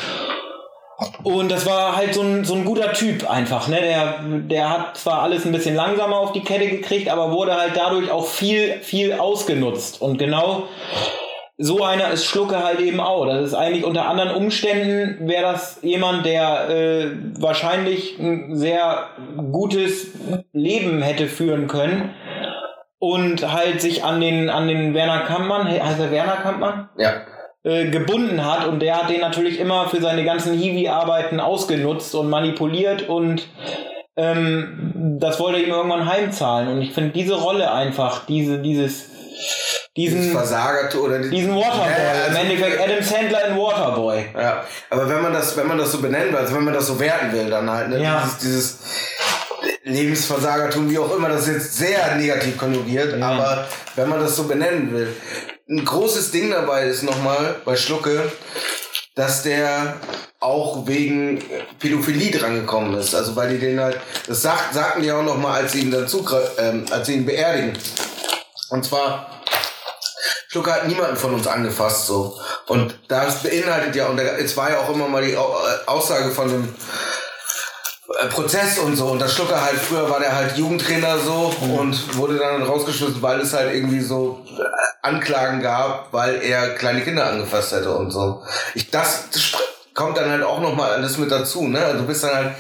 Und 1.24 1.52
das 1.52 1.66
war 1.66 1.96
halt 1.96 2.16
so 2.16 2.22
ein, 2.22 2.46
so 2.46 2.56
ein 2.56 2.66
guter 2.66 2.94
Typ 2.94 3.30
einfach, 3.30 3.68
ne? 3.68 3.80
Der, 3.80 4.20
der 4.24 4.70
hat 4.70 4.98
zwar 4.98 5.22
alles 5.22 5.46
ein 5.46 5.52
bisschen 5.52 5.76
langsamer 5.76 6.18
auf 6.18 6.32
die 6.32 6.42
Kette 6.42 6.68
gekriegt, 6.68 7.10
aber 7.10 7.32
wurde 7.32 7.56
halt 7.56 7.74
dadurch 7.76 8.10
auch 8.10 8.26
viel, 8.26 8.80
viel 8.82 9.14
ausgenutzt. 9.14 10.02
Und 10.02 10.18
genau 10.18 10.64
so 11.58 11.84
einer 11.84 12.12
ist 12.12 12.26
Schlucke 12.26 12.64
halt 12.64 12.82
eben 12.82 13.00
auch. 13.00 13.26
Das 13.26 13.46
ist 13.46 13.54
eigentlich 13.54 13.86
unter 13.86 14.08
anderen 14.08 14.32
Umständen 14.32 15.28
wäre 15.28 15.44
das 15.44 15.80
jemand, 15.82 16.26
der 16.26 16.70
äh, 16.70 17.12
wahrscheinlich 17.40 18.20
ein 18.20 18.56
sehr 18.56 19.10
gutes 19.52 20.12
Leben 20.52 21.02
hätte 21.02 21.28
führen 21.28 21.68
können 21.68 22.14
und 23.00 23.52
halt 23.54 23.82
sich 23.82 24.04
an 24.04 24.20
den 24.20 24.50
an 24.50 24.68
den 24.68 24.94
Werner 24.94 25.22
Kampmann, 25.22 25.68
heißt 25.68 26.00
er 26.00 26.12
Werner 26.12 26.38
Kampmann? 26.38 26.90
Ja. 26.98 27.22
Äh, 27.64 27.90
gebunden 27.90 28.46
hat 28.46 28.68
und 28.68 28.82
der 28.82 29.02
hat 29.02 29.10
den 29.10 29.22
natürlich 29.22 29.60
immer 29.60 29.88
für 29.88 30.02
seine 30.02 30.24
ganzen 30.24 30.54
Hiwi-Arbeiten 30.54 31.40
ausgenutzt 31.40 32.14
und 32.16 32.30
manipuliert 32.30 33.08
und 33.08 33.48
ähm, 34.18 35.18
das 35.20 35.40
wollte 35.40 35.60
ihm 35.60 35.72
irgendwann 35.72 36.08
heimzahlen 36.08 36.68
und 36.68 36.82
ich 36.82 36.92
finde 36.92 37.12
diese 37.12 37.36
Rolle 37.36 37.72
einfach, 37.72 38.26
diese, 38.28 38.60
dieses 38.60 39.15
diesen 39.96 40.32
Versager 40.32 41.02
oder 41.02 41.20
diesen 41.20 41.56
Waterboy. 41.56 41.90
Ja, 41.90 42.12
also 42.26 42.40
Im 42.40 42.50
Endeffekt 42.50 42.82
Adam 42.82 43.04
Sandler 43.04 43.48
in 43.48 43.58
Waterboy. 43.58 44.26
Ja, 44.36 44.66
aber 44.90 45.10
wenn 45.10 45.22
man 45.22 45.34
das, 45.34 45.56
wenn 45.56 45.68
man 45.68 45.78
das 45.78 45.92
so 45.92 46.02
benennen 46.02 46.34
will, 46.34 46.40
also 46.40 46.56
wenn 46.56 46.64
man 46.64 46.74
das 46.74 46.88
so 46.88 47.00
werten 47.00 47.32
will, 47.32 47.50
dann 47.50 47.70
halt, 47.70 47.90
ne, 47.90 48.02
ja. 48.02 48.22
dieses, 48.24 48.38
dieses 48.40 48.80
Lebensversagertum, 49.84 50.90
wie 50.90 51.00
auch 51.00 51.16
immer, 51.16 51.30
das 51.30 51.48
ist 51.48 51.54
jetzt 51.54 51.78
sehr 51.78 52.16
negativ 52.16 52.58
konjugiert, 52.58 53.18
ja. 53.18 53.26
aber 53.26 53.68
wenn 53.96 54.10
man 54.10 54.20
das 54.20 54.36
so 54.36 54.44
benennen 54.44 54.92
will, 54.94 55.16
ein 55.70 55.84
großes 55.84 56.32
Ding 56.32 56.52
dabei 56.52 56.84
ist 56.84 57.04
nochmal 57.04 57.56
bei 57.66 57.76
Schlucke, 57.76 58.32
dass 59.16 59.44
der 59.44 59.96
auch 60.40 60.86
wegen 60.86 61.42
Pädophilie 61.80 62.32
drangekommen 62.32 62.94
ist. 63.00 63.16
Also 63.16 63.36
weil 63.36 63.50
die 63.50 63.58
den 63.58 63.80
halt, 63.80 64.00
das 64.28 64.42
sagt, 64.44 64.74
sagten 64.74 65.02
die 65.02 65.12
auch 65.12 65.24
nochmal, 65.24 65.64
als 65.64 65.72
sie 65.72 65.82
ihn 65.82 65.92
dazu, 65.92 66.24
ähm, 66.60 66.86
als 66.92 67.08
sie 67.08 67.16
ihn 67.16 67.26
beerdigen. 67.26 67.74
Und 68.70 68.86
zwar 68.86 69.28
Schlucker 70.56 70.74
hat 70.74 70.88
niemanden 70.88 71.18
von 71.18 71.34
uns 71.34 71.48
angefasst, 71.48 72.08
so. 72.08 72.40
Und 72.68 72.98
das 73.10 73.44
beinhaltet 73.44 73.96
ja, 73.96 74.08
und 74.08 74.18
es 74.20 74.56
war 74.56 74.72
ja 74.72 74.80
auch 74.80 74.90
immer 74.90 75.08
mal 75.08 75.22
die 75.22 75.34
äh, 75.34 75.38
Aussage 75.86 76.32
von 76.32 76.48
dem 76.48 76.74
äh, 78.22 78.28
Prozess 78.28 78.80
und 78.80 78.96
so. 78.96 79.08
Und 79.08 79.20
das 79.20 79.34
Schlucker 79.34 79.62
halt, 79.62 79.78
früher 79.78 80.10
war 80.10 80.20
der 80.20 80.34
halt 80.34 80.56
Jugendtrainer 80.58 81.20
so 81.20 81.54
mhm. 81.60 81.72
und 81.72 82.18
wurde 82.18 82.38
dann 82.38 82.64
rausgeschmissen, 82.64 83.22
weil 83.22 83.42
es 83.42 83.54
halt 83.54 83.74
irgendwie 83.74 84.00
so 84.00 84.46
äh, 84.58 84.64
Anklagen 85.02 85.62
gab, 85.62 86.14
weil 86.14 86.42
er 86.42 86.76
kleine 86.76 87.02
Kinder 87.02 87.26
angefasst 87.26 87.74
hätte 87.74 87.92
und 87.92 88.12
so. 88.12 88.42
Ich, 88.76 88.90
das, 88.90 89.30
das 89.32 89.52
kommt 89.94 90.18
dann 90.18 90.30
halt 90.30 90.44
auch 90.44 90.62
nochmal 90.62 90.94
alles 90.94 91.18
mit 91.18 91.32
dazu, 91.32 91.68
ne? 91.68 91.84
Also 91.84 92.00
du 92.00 92.08
bist 92.08 92.24
dann 92.24 92.34
halt, 92.36 92.56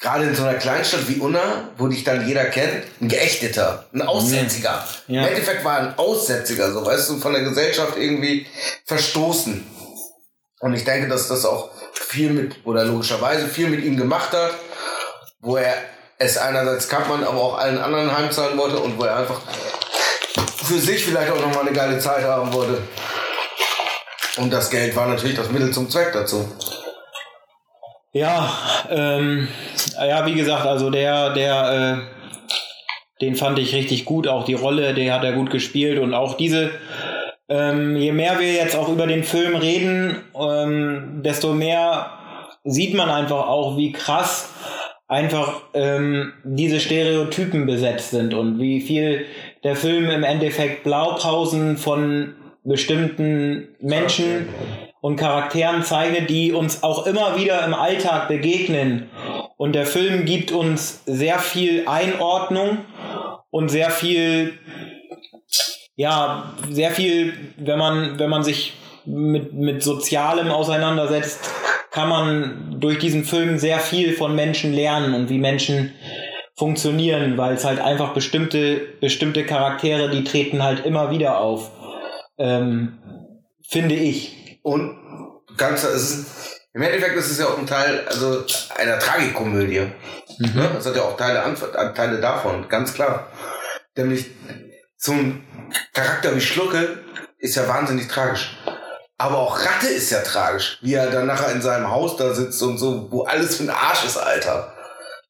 gerade 0.00 0.24
in 0.24 0.34
so 0.34 0.44
einer 0.44 0.58
Kleinstadt 0.58 1.08
wie 1.08 1.20
Unna, 1.20 1.68
wo 1.76 1.86
dich 1.86 2.04
dann 2.04 2.26
jeder 2.26 2.46
kennt, 2.46 2.84
ein 3.00 3.08
Geächteter, 3.08 3.84
ein 3.92 4.02
Aussätziger. 4.02 4.84
Ja. 5.06 5.22
Im 5.22 5.28
Endeffekt 5.28 5.64
war 5.64 5.78
ein 5.78 5.98
Aussätziger, 5.98 6.72
so 6.72 6.84
weißt 6.84 7.10
du, 7.10 7.18
von 7.18 7.34
der 7.34 7.42
Gesellschaft 7.42 7.96
irgendwie 7.96 8.46
verstoßen. 8.86 9.66
Und 10.60 10.74
ich 10.74 10.84
denke, 10.84 11.08
dass 11.08 11.28
das 11.28 11.44
auch 11.44 11.70
viel 11.92 12.30
mit, 12.30 12.56
oder 12.64 12.84
logischerweise 12.84 13.46
viel 13.46 13.68
mit 13.68 13.84
ihm 13.84 13.96
gemacht 13.96 14.32
hat, 14.32 14.52
wo 15.40 15.56
er 15.56 15.74
es 16.18 16.36
einerseits 16.36 16.88
Kampmann, 16.88 17.24
aber 17.24 17.38
auch 17.38 17.58
allen 17.58 17.78
anderen 17.78 18.16
heimzahlen 18.16 18.58
wollte 18.58 18.78
und 18.78 18.98
wo 18.98 19.04
er 19.04 19.16
einfach 19.16 19.40
für 20.64 20.78
sich 20.78 21.04
vielleicht 21.04 21.32
auch 21.32 21.40
nochmal 21.40 21.62
eine 21.66 21.72
geile 21.72 21.98
Zeit 21.98 22.24
haben 22.24 22.52
wollte. 22.52 22.82
Und 24.36 24.50
das 24.50 24.70
Geld 24.70 24.94
war 24.96 25.06
natürlich 25.06 25.36
das 25.36 25.50
Mittel 25.50 25.72
zum 25.72 25.90
Zweck 25.90 26.12
dazu. 26.12 26.50
Ja, 28.12 28.52
ähm, 28.90 29.46
ja, 29.96 30.26
wie 30.26 30.34
gesagt, 30.34 30.66
also 30.66 30.90
der, 30.90 31.30
der, 31.30 32.02
äh, 32.02 33.20
den 33.20 33.36
fand 33.36 33.58
ich 33.60 33.74
richtig 33.74 34.04
gut, 34.04 34.26
auch 34.26 34.44
die 34.44 34.54
Rolle, 34.54 34.94
die 34.94 35.12
hat 35.12 35.22
er 35.22 35.32
gut 35.32 35.50
gespielt. 35.50 35.98
Und 36.00 36.12
auch 36.12 36.36
diese, 36.36 36.72
ähm, 37.48 37.94
je 37.94 38.10
mehr 38.10 38.40
wir 38.40 38.52
jetzt 38.52 38.76
auch 38.76 38.88
über 38.88 39.06
den 39.06 39.22
Film 39.22 39.54
reden, 39.54 40.24
ähm, 40.34 41.20
desto 41.22 41.52
mehr 41.52 42.10
sieht 42.64 42.94
man 42.94 43.10
einfach 43.10 43.46
auch, 43.46 43.76
wie 43.76 43.92
krass 43.92 44.52
einfach 45.06 45.62
ähm, 45.74 46.32
diese 46.44 46.80
Stereotypen 46.80 47.66
besetzt 47.66 48.10
sind 48.10 48.34
und 48.34 48.58
wie 48.58 48.80
viel 48.80 49.26
der 49.62 49.76
Film 49.76 50.10
im 50.10 50.24
Endeffekt 50.24 50.82
Blaupausen 50.82 51.76
von 51.76 52.34
bestimmten 52.64 53.68
Menschen 53.80 54.48
und 55.00 55.16
Charakteren 55.16 55.82
zeige, 55.82 56.22
die 56.22 56.52
uns 56.52 56.82
auch 56.82 57.06
immer 57.06 57.36
wieder 57.36 57.64
im 57.64 57.74
Alltag 57.74 58.28
begegnen. 58.28 59.08
Und 59.56 59.74
der 59.74 59.86
Film 59.86 60.24
gibt 60.24 60.52
uns 60.52 61.02
sehr 61.06 61.38
viel 61.38 61.86
Einordnung 61.86 62.78
und 63.50 63.70
sehr 63.70 63.90
viel, 63.90 64.58
ja, 65.96 66.52
sehr 66.68 66.90
viel, 66.90 67.34
wenn 67.56 67.78
man, 67.78 68.18
wenn 68.18 68.30
man 68.30 68.42
sich 68.42 68.74
mit, 69.04 69.52
mit 69.54 69.82
Sozialem 69.82 70.50
auseinandersetzt, 70.50 71.50
kann 71.90 72.08
man 72.08 72.76
durch 72.78 72.98
diesen 72.98 73.24
Film 73.24 73.58
sehr 73.58 73.80
viel 73.80 74.12
von 74.12 74.34
Menschen 74.34 74.72
lernen 74.72 75.14
und 75.14 75.28
wie 75.28 75.38
Menschen 75.38 75.92
funktionieren, 76.56 77.38
weil 77.38 77.54
es 77.54 77.64
halt 77.64 77.80
einfach 77.80 78.12
bestimmte, 78.12 78.80
bestimmte 79.00 79.44
Charaktere, 79.44 80.10
die 80.10 80.24
treten 80.24 80.62
halt 80.62 80.84
immer 80.84 81.10
wieder 81.10 81.40
auf. 81.40 81.70
Ähm, 82.38 82.98
finde 83.66 83.94
ich. 83.94 84.39
Und 84.62 84.96
ganz, 85.56 85.84
es 85.84 86.10
ist, 86.10 86.60
im 86.72 86.82
Endeffekt 86.82 87.16
ist 87.16 87.30
es 87.30 87.38
ja 87.38 87.46
auch 87.46 87.58
ein 87.58 87.66
Teil 87.66 88.06
also 88.06 88.44
einer 88.76 88.98
Tragikomödie. 88.98 89.90
Mhm. 90.38 90.54
Ne? 90.54 90.70
Das 90.74 90.86
hat 90.86 90.96
ja 90.96 91.02
auch 91.02 91.16
Teile, 91.16 91.42
Teile 91.94 92.20
davon, 92.20 92.68
ganz 92.68 92.94
klar. 92.94 93.28
Nämlich 93.96 94.26
so 94.96 95.12
ein 95.12 95.44
Charakter 95.92 96.34
wie 96.34 96.40
Schlucke 96.40 96.98
ist 97.38 97.56
ja 97.56 97.66
wahnsinnig 97.68 98.08
tragisch. 98.08 98.56
Aber 99.18 99.38
auch 99.38 99.58
Ratte 99.58 99.88
ist 99.88 100.10
ja 100.10 100.20
tragisch, 100.22 100.78
wie 100.80 100.94
er 100.94 101.10
dann 101.10 101.26
nachher 101.26 101.52
in 101.52 101.60
seinem 101.60 101.90
Haus 101.90 102.16
da 102.16 102.32
sitzt 102.32 102.62
und 102.62 102.78
so, 102.78 103.08
wo 103.10 103.24
alles 103.24 103.56
für 103.56 103.64
ein 103.64 103.70
Arsch 103.70 104.04
ist, 104.04 104.16
Alter. 104.16 104.72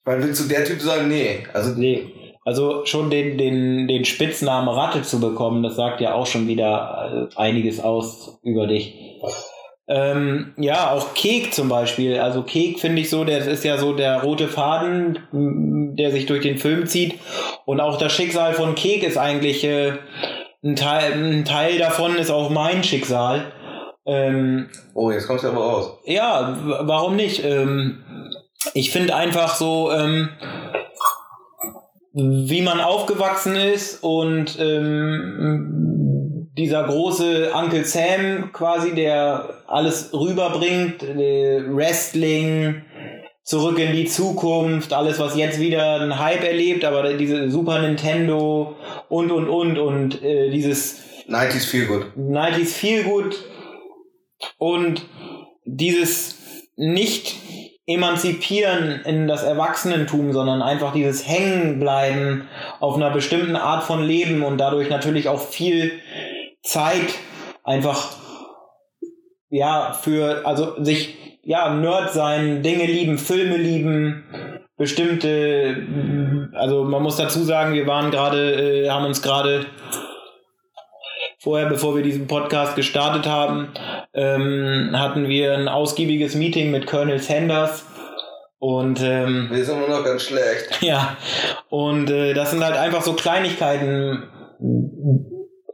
Weil 0.04 0.22
willst 0.22 0.40
du 0.40 0.48
der 0.48 0.64
Typ 0.64 0.80
sagen, 0.80 1.08
nee, 1.08 1.46
also 1.52 1.70
Nee. 1.70 2.14
Also 2.44 2.86
schon 2.86 3.10
den, 3.10 3.36
den, 3.36 3.86
den 3.86 4.04
Spitznamen 4.04 4.68
Ratte 4.68 5.02
zu 5.02 5.20
bekommen, 5.20 5.62
das 5.62 5.76
sagt 5.76 6.00
ja 6.00 6.14
auch 6.14 6.26
schon 6.26 6.48
wieder 6.48 7.28
äh, 7.30 7.36
einiges 7.36 7.80
aus 7.80 8.38
über 8.42 8.66
dich. 8.66 8.94
Ähm, 9.88 10.54
ja, 10.56 10.92
auch 10.92 11.14
Kek 11.14 11.52
zum 11.52 11.68
Beispiel. 11.68 12.20
Also 12.20 12.44
Kek 12.44 12.78
finde 12.78 13.02
ich 13.02 13.10
so, 13.10 13.24
das 13.24 13.46
ist 13.46 13.64
ja 13.64 13.76
so 13.76 13.92
der 13.92 14.22
rote 14.22 14.46
Faden, 14.46 15.18
der 15.98 16.12
sich 16.12 16.26
durch 16.26 16.42
den 16.42 16.58
Film 16.58 16.86
zieht. 16.86 17.18
Und 17.64 17.80
auch 17.80 17.98
das 17.98 18.12
Schicksal 18.12 18.54
von 18.54 18.76
Kek 18.76 19.02
ist 19.02 19.18
eigentlich 19.18 19.64
äh, 19.64 19.94
ein, 20.62 20.76
Teil, 20.76 21.12
ein 21.12 21.44
Teil 21.44 21.78
davon 21.78 22.16
ist 22.16 22.30
auch 22.30 22.50
mein 22.50 22.84
Schicksal. 22.84 23.52
Ähm, 24.06 24.68
oh, 24.94 25.10
jetzt 25.10 25.26
kommst 25.26 25.42
du 25.42 25.48
aber 25.48 25.60
raus. 25.60 25.98
ja, 26.04 26.56
warum 26.82 27.16
nicht? 27.16 27.44
Ähm, 27.44 28.04
ich 28.74 28.92
finde 28.92 29.16
einfach 29.16 29.56
so, 29.56 29.90
ähm, 29.90 30.28
wie 32.12 32.62
man 32.62 32.80
aufgewachsen 32.80 33.56
ist 33.56 34.02
und 34.02 34.58
ähm, 34.60 35.99
dieser 36.56 36.84
große 36.84 37.52
Uncle 37.54 37.84
Sam 37.84 38.50
quasi, 38.52 38.94
der 38.94 39.62
alles 39.66 40.12
rüberbringt, 40.12 41.02
äh, 41.02 41.62
Wrestling, 41.68 42.82
zurück 43.42 43.78
in 43.78 43.92
die 43.92 44.06
Zukunft, 44.06 44.92
alles 44.92 45.18
was 45.18 45.36
jetzt 45.36 45.58
wieder 45.58 46.00
ein 46.00 46.18
Hype 46.18 46.44
erlebt, 46.44 46.84
aber 46.84 47.14
diese 47.14 47.50
Super 47.50 47.80
Nintendo 47.80 48.76
und 49.08 49.30
und 49.32 49.48
und 49.48 49.78
und 49.78 50.22
äh, 50.22 50.50
dieses 50.50 51.00
90s 51.28 51.66
Feel 51.66 51.86
Good. 51.86 52.06
90s 52.16 52.72
Feel 52.74 53.04
Good 53.04 53.44
und 54.58 55.02
dieses 55.64 56.36
nicht 56.76 57.36
emanzipieren 57.86 59.00
in 59.04 59.26
das 59.26 59.42
Erwachsenentum, 59.42 60.32
sondern 60.32 60.62
einfach 60.62 60.92
dieses 60.92 61.26
Hängenbleiben 61.26 62.48
auf 62.78 62.94
einer 62.94 63.10
bestimmten 63.10 63.56
Art 63.56 63.82
von 63.82 64.04
Leben 64.04 64.42
und 64.42 64.58
dadurch 64.58 64.88
natürlich 64.88 65.28
auch 65.28 65.40
viel 65.40 65.92
Zeit 66.62 67.14
einfach 67.64 68.16
ja 69.48 69.92
für 69.92 70.46
also 70.46 70.82
sich 70.82 71.40
ja 71.42 71.74
Nerd 71.74 72.12
sein, 72.12 72.62
Dinge 72.62 72.86
lieben, 72.86 73.18
Filme 73.18 73.56
lieben, 73.56 74.60
bestimmte 74.76 75.76
also 76.54 76.84
man 76.84 77.02
muss 77.02 77.16
dazu 77.16 77.42
sagen, 77.42 77.74
wir 77.74 77.86
waren 77.86 78.10
gerade 78.10 78.84
äh, 78.84 78.90
haben 78.90 79.04
uns 79.04 79.22
gerade 79.22 79.66
vorher, 81.40 81.68
bevor 81.68 81.96
wir 81.96 82.02
diesen 82.02 82.26
Podcast 82.26 82.76
gestartet 82.76 83.26
haben, 83.26 83.72
ähm, 84.12 84.90
hatten 84.92 85.28
wir 85.28 85.54
ein 85.54 85.68
ausgiebiges 85.68 86.34
Meeting 86.34 86.70
mit 86.70 86.86
Colonel 86.86 87.18
Sanders. 87.18 87.86
Und 88.58 89.00
ähm, 89.02 89.48
Wir 89.50 89.64
sind 89.64 89.78
immer 89.78 89.96
noch 89.96 90.04
ganz 90.04 90.22
schlecht. 90.24 90.78
ja, 90.82 91.16
und 91.70 92.10
äh, 92.10 92.34
das 92.34 92.50
sind 92.50 92.62
halt 92.62 92.76
einfach 92.76 93.00
so 93.00 93.14
Kleinigkeiten. 93.14 94.24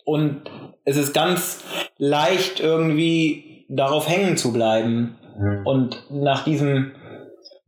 Und 0.05 0.43
es 0.87 0.97
ist 0.97 1.13
ganz 1.13 1.59
leicht 1.99 2.61
irgendwie 2.61 3.67
darauf 3.69 4.09
hängen 4.09 4.37
zu 4.39 4.53
bleiben. 4.53 5.19
Und 5.67 6.03
nach 6.11 6.45
diesem 6.45 6.93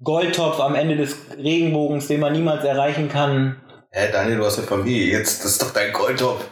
Goldtopf 0.02 0.58
am 0.60 0.74
Ende 0.74 0.96
des 0.96 1.16
Regenbogens, 1.36 2.06
den 2.08 2.20
man 2.20 2.32
niemals 2.32 2.64
erreichen 2.64 3.10
kann. 3.10 3.56
Hä, 3.90 4.08
Daniel, 4.10 4.38
du 4.38 4.44
hast 4.46 4.56
eine 4.58 4.66
Familie. 4.66 5.18
Jetzt, 5.18 5.44
das 5.44 5.52
ist 5.52 5.62
doch 5.62 5.72
dein 5.74 5.92
Goldtop. 5.92 6.42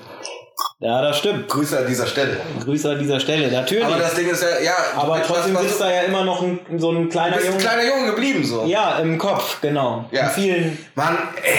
Ja, 0.81 1.01
das 1.01 1.17
stimmt. 1.19 1.49
Grüße 1.49 1.79
an 1.79 1.87
dieser 1.87 2.07
Stelle. 2.07 2.37
Grüße 2.63 2.91
an 2.91 2.99
dieser 2.99 3.19
Stelle, 3.19 3.51
natürlich. 3.51 3.85
Aber 3.87 3.97
das 3.99 4.15
Ding 4.15 4.29
ist 4.29 4.43
ja, 4.43 4.61
ja. 4.63 4.75
Aber 4.97 5.13
was- 5.13 5.27
trotzdem 5.27 5.55
was- 5.55 5.63
sitzt 5.63 5.81
da 5.81 5.91
ja 5.91 6.03
immer 6.03 6.23
noch 6.25 6.43
ein, 6.43 6.59
so 6.77 6.91
ein 6.91 7.09
kleiner 7.09 7.37
bist 7.37 7.47
ein 7.49 7.53
Junge. 7.53 7.65
kleiner 7.65 7.87
Junge 7.87 8.07
geblieben, 8.11 8.45
so. 8.45 8.67
Ja, 8.67 8.99
im 8.99 9.17
Kopf, 9.17 9.61
genau. 9.63 10.05
Ja. 10.11 10.25
In 10.25 10.31
vielen. 10.31 10.79
Mann, 10.95 11.17
ey. 11.43 11.59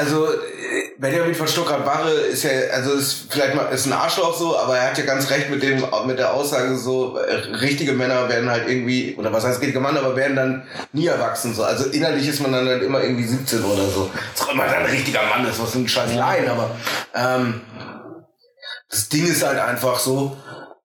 Also, 0.00 0.32
äh, 0.32 0.38
Benjamin 0.96 1.34
von 1.34 1.48
Stuttgart-Barre 1.48 2.12
ist 2.12 2.44
ja, 2.44 2.50
also 2.72 2.92
ist 2.92 3.26
vielleicht 3.30 3.56
mal, 3.56 3.64
ist 3.64 3.86
ein 3.86 3.92
Arschloch 3.92 4.32
so, 4.38 4.56
aber 4.56 4.78
er 4.78 4.90
hat 4.90 4.98
ja 4.98 5.04
ganz 5.04 5.28
recht 5.28 5.50
mit 5.50 5.60
dem, 5.60 5.84
mit 6.06 6.20
der 6.20 6.32
Aussage 6.34 6.76
so, 6.76 7.18
äh, 7.18 7.34
richtige 7.56 7.92
Männer 7.94 8.28
werden 8.28 8.48
halt 8.48 8.68
irgendwie, 8.68 9.16
oder 9.18 9.32
was 9.32 9.44
heißt 9.44 9.60
richtige 9.60 9.80
Mann, 9.80 9.96
aber 9.96 10.14
werden 10.14 10.36
dann 10.36 10.68
nie 10.92 11.06
erwachsen 11.06 11.52
so. 11.52 11.64
Also 11.64 11.86
innerlich 11.90 12.28
ist 12.28 12.40
man 12.40 12.52
dann 12.52 12.68
halt 12.68 12.84
immer 12.84 13.02
irgendwie 13.02 13.24
17 13.24 13.64
oder 13.64 13.88
so. 13.88 14.08
Was 14.36 14.46
auch 14.46 14.52
immer 14.52 14.66
dann 14.66 14.84
ein 14.84 14.90
richtiger 14.90 15.24
Mann 15.24 15.44
ist, 15.48 15.60
was 15.60 15.72
für 15.72 15.78
ein 15.78 15.88
scheiß 15.88 16.14
Laien, 16.14 16.48
aber, 16.48 16.70
ähm, 17.16 17.60
das 18.88 19.08
Ding 19.08 19.26
ist 19.26 19.44
halt 19.44 19.58
einfach 19.58 19.98
so, 19.98 20.36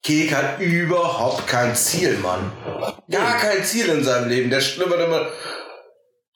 Kek 0.01 0.33
hat 0.33 0.59
überhaupt 0.59 1.45
kein 1.47 1.75
Ziel, 1.75 2.17
Mann. 2.17 2.51
Gar 3.11 3.37
kein 3.37 3.63
Ziel 3.63 3.87
in 3.89 4.03
seinem 4.03 4.27
Leben. 4.27 4.49
Der 4.49 4.59
schlimmert 4.59 4.99
immer 4.99 5.27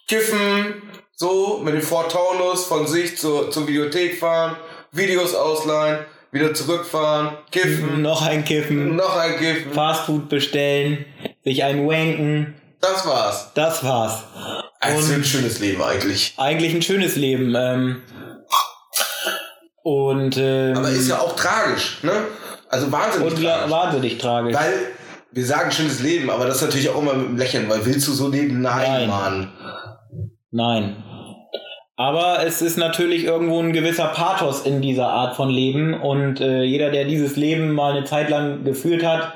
kiffen, 0.08 0.82
so 1.20 1.60
mit 1.64 1.74
dem 1.74 1.82
Ford 1.82 2.12
Taunus 2.12 2.66
von 2.66 2.86
sich 2.88 3.18
zur, 3.18 3.50
zur 3.50 3.68
Videothek 3.68 4.20
fahren, 4.20 4.56
Videos 4.92 5.34
ausleihen, 5.34 6.06
wieder 6.32 6.54
zurückfahren, 6.54 7.32
kiffen, 7.52 8.04
Noch 8.04 8.22
ein 8.22 8.46
Kiffen, 8.46 8.96
noch 8.96 9.18
ein 9.18 9.38
Kiffen. 9.38 9.74
Fastfood 9.74 10.30
bestellen, 10.30 11.06
sich 11.44 11.64
ein 11.64 11.88
Wanken. 11.88 12.54
Das 12.80 13.06
war's. 13.08 13.50
Das 13.56 13.84
war's. 13.84 14.24
Also 14.80 15.14
ein 15.16 15.24
schönes 15.24 15.58
Leben 15.60 15.82
eigentlich. 15.82 16.36
Eigentlich 16.38 16.76
ein 16.76 16.84
schönes 16.84 17.16
Leben. 17.16 17.56
Ähm, 17.56 18.04
und 19.82 20.38
ähm, 20.38 20.78
Aber 20.78 20.90
ist 20.90 21.10
ja 21.10 21.18
auch 21.20 21.36
tragisch, 21.36 21.98
ne? 22.04 22.12
Also 22.70 22.92
wahnsinnig 22.92 23.32
und 23.34 23.44
tragisch. 23.44 23.72
wahnsinnig 23.72 24.18
tragisch. 24.20 24.56
Weil 24.56 24.74
wir 25.32 25.46
sagen 25.46 25.72
schönes 25.72 26.00
Leben, 26.00 26.30
aber 26.30 26.46
das 26.46 26.58
ist 26.58 26.62
natürlich 26.64 26.90
auch 26.90 27.02
immer 27.02 27.14
mit 27.16 27.28
dem 27.30 27.38
Lächeln, 27.38 27.68
weil 27.70 27.84
willst 27.86 28.08
du 28.08 28.12
so 28.14 28.28
leben? 28.28 28.62
Nein, 28.62 29.08
Nein. 29.08 29.08
Mann. 29.08 29.52
Nein. 30.52 31.04
Aber 32.00 32.46
es 32.46 32.62
ist 32.62 32.78
natürlich 32.78 33.26
irgendwo 33.26 33.60
ein 33.60 33.74
gewisser 33.74 34.06
Pathos 34.06 34.62
in 34.66 34.82
dieser 34.82 35.10
Art 35.10 35.36
von 35.36 35.50
Leben 35.50 36.00
und 36.00 36.40
äh, 36.40 36.62
jeder, 36.62 36.92
der 36.92 37.06
dieses 37.06 37.36
Leben 37.36 37.74
mal 37.74 37.94
eine 37.94 38.06
Zeit 38.06 38.30
lang 38.30 38.64
geführt 38.64 39.04
hat, 39.04 39.34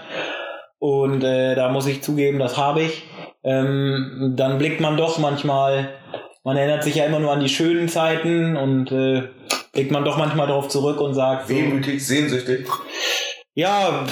und 0.77 1.23
äh, 1.23 1.53
da 1.53 1.69
muss 1.69 1.85
ich 1.85 2.01
zugeben, 2.01 2.39
das 2.39 2.57
habe 2.57 2.81
ich, 2.81 3.03
ähm, 3.43 4.33
dann 4.35 4.57
blickt 4.57 4.79
man 4.79 4.97
doch 4.97 5.19
manchmal, 5.19 5.89
man 6.43 6.57
erinnert 6.57 6.83
sich 6.83 6.95
ja 6.95 7.05
immer 7.05 7.19
nur 7.19 7.31
an 7.31 7.39
die 7.39 7.49
schönen 7.49 7.87
Zeiten 7.87 8.55
und 8.55 8.91
äh, 8.91 9.23
blickt 9.73 9.91
man 9.91 10.05
doch 10.05 10.17
manchmal 10.17 10.47
darauf 10.47 10.69
zurück 10.69 10.99
und 10.99 11.13
sagt, 11.13 11.47
so, 11.47 11.55
Wehmütig, 11.55 12.05
sehnsüchtig. 12.05 12.67
ja, 13.53 14.05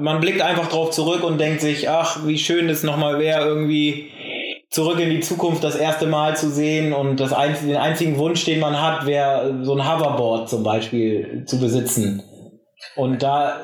man 0.00 0.20
blickt 0.20 0.40
einfach 0.40 0.68
drauf 0.68 0.90
zurück 0.90 1.22
und 1.22 1.38
denkt 1.38 1.60
sich, 1.60 1.88
ach, 1.88 2.26
wie 2.26 2.38
schön 2.38 2.68
es 2.68 2.82
nochmal 2.82 3.20
wäre, 3.20 3.44
irgendwie 3.44 4.10
zurück 4.72 4.98
in 4.98 5.10
die 5.10 5.20
Zukunft 5.20 5.62
das 5.62 5.76
erste 5.76 6.06
Mal 6.06 6.36
zu 6.36 6.50
sehen 6.50 6.92
und 6.92 7.20
das 7.20 7.32
einzige, 7.32 7.68
den 7.68 7.76
einzigen 7.76 8.18
Wunsch, 8.18 8.44
den 8.44 8.58
man 8.58 8.80
hat, 8.80 9.06
wäre 9.06 9.60
so 9.62 9.74
ein 9.74 9.86
Hoverboard 9.86 10.48
zum 10.48 10.62
Beispiel 10.64 11.44
zu 11.46 11.60
besitzen. 11.60 12.22
Und 12.96 13.22
da 13.22 13.60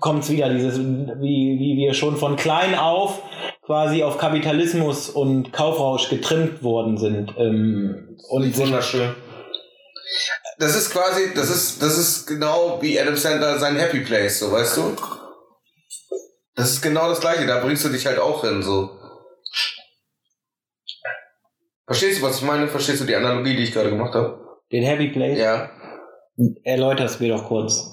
kommt 0.00 0.24
es 0.24 0.30
wieder, 0.30 0.50
dieses, 0.50 0.78
wie, 0.78 1.56
wie 1.58 1.76
wir 1.78 1.94
schon 1.94 2.16
von 2.16 2.36
klein 2.36 2.74
auf 2.74 3.22
quasi 3.64 4.02
auf 4.02 4.18
Kapitalismus 4.18 5.08
und 5.08 5.52
Kaufrausch 5.52 6.10
getrimmt 6.10 6.62
worden 6.62 6.98
sind. 6.98 7.32
Ähm, 7.38 8.18
und 8.28 8.56
Wunderschön. 8.58 9.14
Das 10.58 10.76
ist 10.76 10.90
quasi, 10.90 11.32
das 11.34 11.48
ist, 11.48 11.80
das 11.80 11.96
ist 11.96 12.26
genau 12.26 12.78
wie 12.82 13.00
Adam 13.00 13.16
Sandler 13.16 13.58
sein 13.58 13.76
Happy 13.76 14.00
Place, 14.00 14.40
so, 14.40 14.50
weißt 14.50 14.76
du? 14.76 14.96
Das 16.56 16.72
ist 16.72 16.82
genau 16.82 17.08
das 17.08 17.20
Gleiche, 17.20 17.46
da 17.46 17.60
bringst 17.60 17.84
du 17.84 17.88
dich 17.88 18.06
halt 18.06 18.18
auch 18.18 18.42
hin, 18.42 18.62
so. 18.62 18.99
Verstehst 21.90 22.20
du, 22.20 22.26
was 22.26 22.36
ich 22.36 22.42
meine? 22.46 22.68
Verstehst 22.68 23.00
du 23.00 23.04
die 23.04 23.16
Analogie, 23.16 23.56
die 23.56 23.64
ich 23.64 23.72
gerade 23.72 23.90
gemacht 23.90 24.14
habe? 24.14 24.38
den 24.70 24.84
Happy 24.84 25.08
Place, 25.08 25.36
Ja. 25.36 25.68
erläuter 26.62 27.06
es 27.06 27.18
mir 27.18 27.34
doch 27.34 27.48
kurz. 27.48 27.84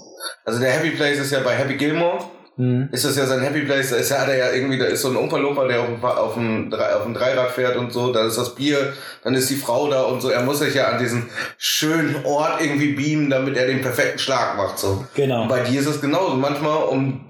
Also 0.45 0.59
der 0.59 0.69
Happy 0.69 0.91
Place 0.91 1.17
ist 1.17 1.31
ja 1.31 1.39
bei 1.39 1.55
Happy 1.55 1.73
Gilmore, 1.73 2.19
Hm. 2.57 2.89
ist 2.91 3.03
das 3.03 3.17
ja 3.17 3.25
sein 3.25 3.41
Happy 3.41 3.61
Place, 3.61 3.89
da 3.89 3.95
ist 3.95 4.11
ja, 4.11 4.31
ja 4.31 4.51
irgendwie, 4.51 4.77
da 4.77 4.85
ist 4.85 5.01
so 5.01 5.09
ein 5.09 5.15
Umperlumper, 5.15 5.67
der 5.67 5.79
auf 5.81 5.87
dem, 5.87 6.05
auf, 6.05 6.33
dem, 6.35 6.71
auf 6.73 7.03
dem 7.05 7.15
Dreirad 7.15 7.49
fährt 7.49 7.75
und 7.77 7.91
so, 7.91 8.13
da 8.13 8.27
ist 8.27 8.37
das 8.37 8.53
Bier, 8.53 8.93
dann 9.23 9.33
ist 9.33 9.49
die 9.49 9.55
Frau 9.55 9.89
da 9.89 10.03
und 10.03 10.21
so, 10.21 10.29
er 10.29 10.43
muss 10.43 10.59
sich 10.59 10.75
ja 10.75 10.89
an 10.89 10.99
diesen 10.99 11.31
schönen 11.57 12.23
Ort 12.23 12.61
irgendwie 12.61 12.93
beamen, 12.93 13.31
damit 13.31 13.57
er 13.57 13.65
den 13.65 13.81
perfekten 13.81 14.19
Schlag 14.19 14.55
macht, 14.57 14.77
so. 14.77 15.03
Genau. 15.15 15.41
Und 15.43 15.47
bei 15.47 15.61
dir 15.61 15.79
ist 15.79 15.87
es 15.87 15.99
genauso, 15.99 16.35
manchmal, 16.35 16.83
um, 16.83 17.25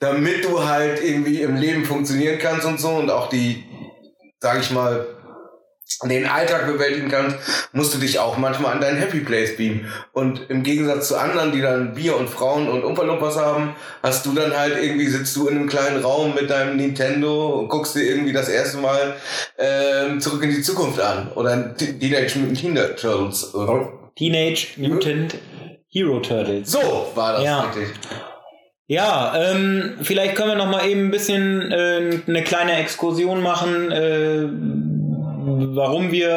damit 0.00 0.44
du 0.44 0.66
halt 0.68 1.00
irgendwie 1.04 1.42
im 1.42 1.54
Leben 1.54 1.84
funktionieren 1.84 2.38
kannst 2.40 2.66
und 2.66 2.80
so 2.80 2.88
und 2.90 3.08
auch 3.10 3.28
die, 3.28 3.62
sag 4.40 4.58
ich 4.60 4.72
mal, 4.72 5.06
den 6.04 6.26
Alltag 6.26 6.66
bewältigen 6.66 7.08
kannst, 7.08 7.36
musst 7.72 7.94
du 7.94 7.98
dich 7.98 8.18
auch 8.18 8.36
manchmal 8.36 8.72
an 8.72 8.80
deinen 8.80 8.98
Happy 8.98 9.20
Place 9.20 9.56
beamen. 9.56 9.86
Und 10.12 10.48
im 10.50 10.62
Gegensatz 10.62 11.08
zu 11.08 11.16
anderen, 11.16 11.52
die 11.52 11.60
dann 11.60 11.94
Bier 11.94 12.16
und 12.16 12.28
Frauen 12.28 12.68
und 12.68 12.84
Umperlumpers 12.84 13.36
haben, 13.36 13.74
hast 14.02 14.26
du 14.26 14.32
dann 14.32 14.56
halt 14.56 14.76
irgendwie, 14.82 15.06
sitzt 15.06 15.36
du 15.36 15.48
in 15.48 15.56
einem 15.56 15.68
kleinen 15.68 16.02
Raum 16.02 16.34
mit 16.34 16.50
deinem 16.50 16.76
Nintendo 16.76 17.58
und 17.60 17.68
guckst 17.68 17.94
dir 17.94 18.02
irgendwie 18.02 18.32
das 18.32 18.48
erste 18.48 18.78
Mal 18.78 19.14
ähm, 19.58 20.20
zurück 20.20 20.42
in 20.42 20.50
die 20.50 20.62
Zukunft 20.62 21.00
an. 21.00 21.30
Oder 21.34 21.74
Teenage 21.76 22.38
Mutant 22.38 22.62
Ninja 22.64 22.88
Turtles. 22.88 23.54
Teenage 24.16 24.68
Mutant 24.78 25.36
Hero 25.88 26.18
Turtles. 26.20 26.70
So 26.70 27.10
war 27.14 27.34
das 27.34 27.44
Ja. 27.44 27.60
richtig. 27.62 27.88
Ja, 28.86 29.34
ähm, 29.34 29.96
vielleicht 30.02 30.34
können 30.34 30.50
wir 30.50 30.56
noch 30.56 30.68
mal 30.68 30.86
eben 30.86 31.06
ein 31.06 31.10
bisschen 31.10 31.72
äh, 31.72 32.20
eine 32.26 32.44
kleine 32.44 32.76
Exkursion 32.76 33.40
machen, 33.40 33.90
äh, 33.90 34.42
warum 35.46 36.10
wir 36.12 36.30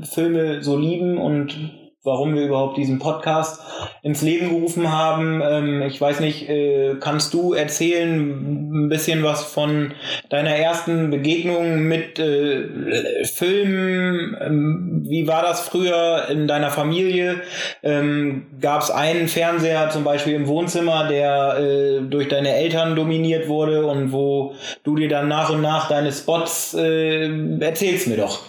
äh, 0.00 0.06
Filme 0.06 0.62
so 0.62 0.76
lieben 0.76 1.18
und 1.18 1.56
warum 2.04 2.34
wir 2.34 2.42
überhaupt 2.44 2.76
diesen 2.76 2.98
Podcast 2.98 3.60
ins 4.02 4.20
Leben 4.20 4.50
gerufen 4.50 4.92
haben. 4.92 5.42
Ähm, 5.42 5.82
ich 5.82 5.98
weiß 6.00 6.20
nicht, 6.20 6.48
äh, 6.48 6.96
kannst 7.00 7.32
du 7.32 7.54
erzählen 7.54 8.84
ein 8.84 8.88
bisschen 8.90 9.22
was 9.24 9.42
von 9.42 9.92
deiner 10.28 10.54
ersten 10.54 11.10
Begegnung 11.10 11.80
mit 11.84 12.18
äh, 12.18 13.24
Filmen? 13.24 14.36
Ähm, 14.40 15.02
wie 15.06 15.26
war 15.26 15.42
das 15.42 15.60
früher 15.62 16.26
in 16.30 16.46
deiner 16.46 16.70
Familie? 16.70 17.40
Ähm, 17.82 18.46
Gab 18.60 18.82
es 18.82 18.90
einen 18.90 19.28
Fernseher 19.28 19.88
zum 19.90 20.04
Beispiel 20.04 20.34
im 20.34 20.46
Wohnzimmer, 20.46 21.08
der 21.08 21.56
äh, 21.58 22.00
durch 22.02 22.28
deine 22.28 22.54
Eltern 22.54 22.94
dominiert 22.96 23.48
wurde 23.48 23.86
und 23.86 24.12
wo 24.12 24.54
du 24.82 24.96
dir 24.96 25.08
dann 25.08 25.28
nach 25.28 25.50
und 25.50 25.62
nach 25.62 25.88
deine 25.88 26.12
Spots 26.12 26.74
äh, 26.74 27.30
erzählst 27.60 28.08
mir 28.08 28.18
doch. 28.18 28.40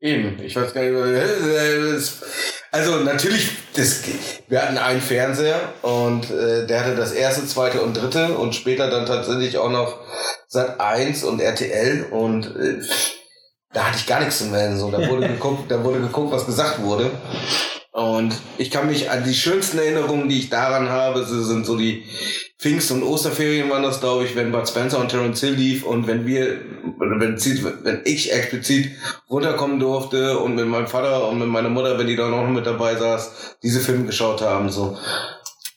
Eben, 0.00 0.36
ich 0.44 0.54
weiß 0.54 0.74
gar 0.74 0.82
nicht, 0.82 0.94
was- 0.94 2.57
also 2.78 2.96
natürlich, 2.98 3.50
das, 3.74 4.02
wir 4.46 4.62
hatten 4.62 4.78
einen 4.78 5.00
Fernseher 5.00 5.60
und 5.82 6.30
äh, 6.30 6.66
der 6.66 6.80
hatte 6.80 6.94
das 6.94 7.12
erste, 7.12 7.44
zweite 7.46 7.82
und 7.82 7.94
dritte 7.94 8.38
und 8.38 8.54
später 8.54 8.88
dann 8.88 9.04
tatsächlich 9.04 9.58
auch 9.58 9.70
noch 9.70 9.98
Sat 10.46 10.80
1 10.80 11.24
und 11.24 11.40
RTL 11.40 12.06
und 12.10 12.46
äh, 12.56 12.80
da 13.72 13.88
hatte 13.88 13.98
ich 13.98 14.06
gar 14.06 14.20
nichts 14.20 14.38
zu 14.38 14.44
melden. 14.44 14.78
So, 14.78 14.90
da 14.90 15.08
wurde 15.08 15.28
geguckt, 15.34 15.70
da 15.70 15.82
wurde 15.82 16.00
geguckt, 16.00 16.30
was 16.30 16.46
gesagt 16.46 16.80
wurde. 16.82 17.10
Und 17.98 18.36
ich 18.58 18.70
kann 18.70 18.86
mich 18.86 19.10
an 19.10 19.24
die 19.24 19.34
schönsten 19.34 19.78
Erinnerungen, 19.78 20.28
die 20.28 20.38
ich 20.38 20.50
daran 20.50 20.88
habe, 20.88 21.24
sind 21.24 21.66
so 21.66 21.76
die 21.76 22.04
Pfingst- 22.56 22.92
und 22.92 23.02
Osterferien 23.02 23.68
waren 23.70 23.82
das, 23.82 23.98
glaube 23.98 24.24
ich, 24.24 24.36
wenn 24.36 24.52
Bud 24.52 24.68
Spencer 24.68 25.00
und 25.00 25.08
Terence 25.08 25.40
Hill 25.40 25.54
lief 25.54 25.82
und 25.84 26.06
wenn 26.06 26.24
wir, 26.24 26.60
wenn, 27.00 27.20
wenn 27.20 28.00
ich 28.04 28.32
explizit 28.32 28.92
runterkommen 29.28 29.80
durfte 29.80 30.38
und 30.38 30.54
mit 30.54 30.68
meinem 30.68 30.86
Vater 30.86 31.28
und 31.28 31.40
mit 31.40 31.48
meiner 31.48 31.70
Mutter, 31.70 31.98
wenn 31.98 32.06
die 32.06 32.14
da 32.14 32.28
noch 32.28 32.46
mit 32.46 32.66
dabei 32.66 32.94
saß, 32.94 33.56
diese 33.64 33.80
Filme 33.80 34.06
geschaut 34.06 34.42
haben, 34.42 34.70
so. 34.70 34.96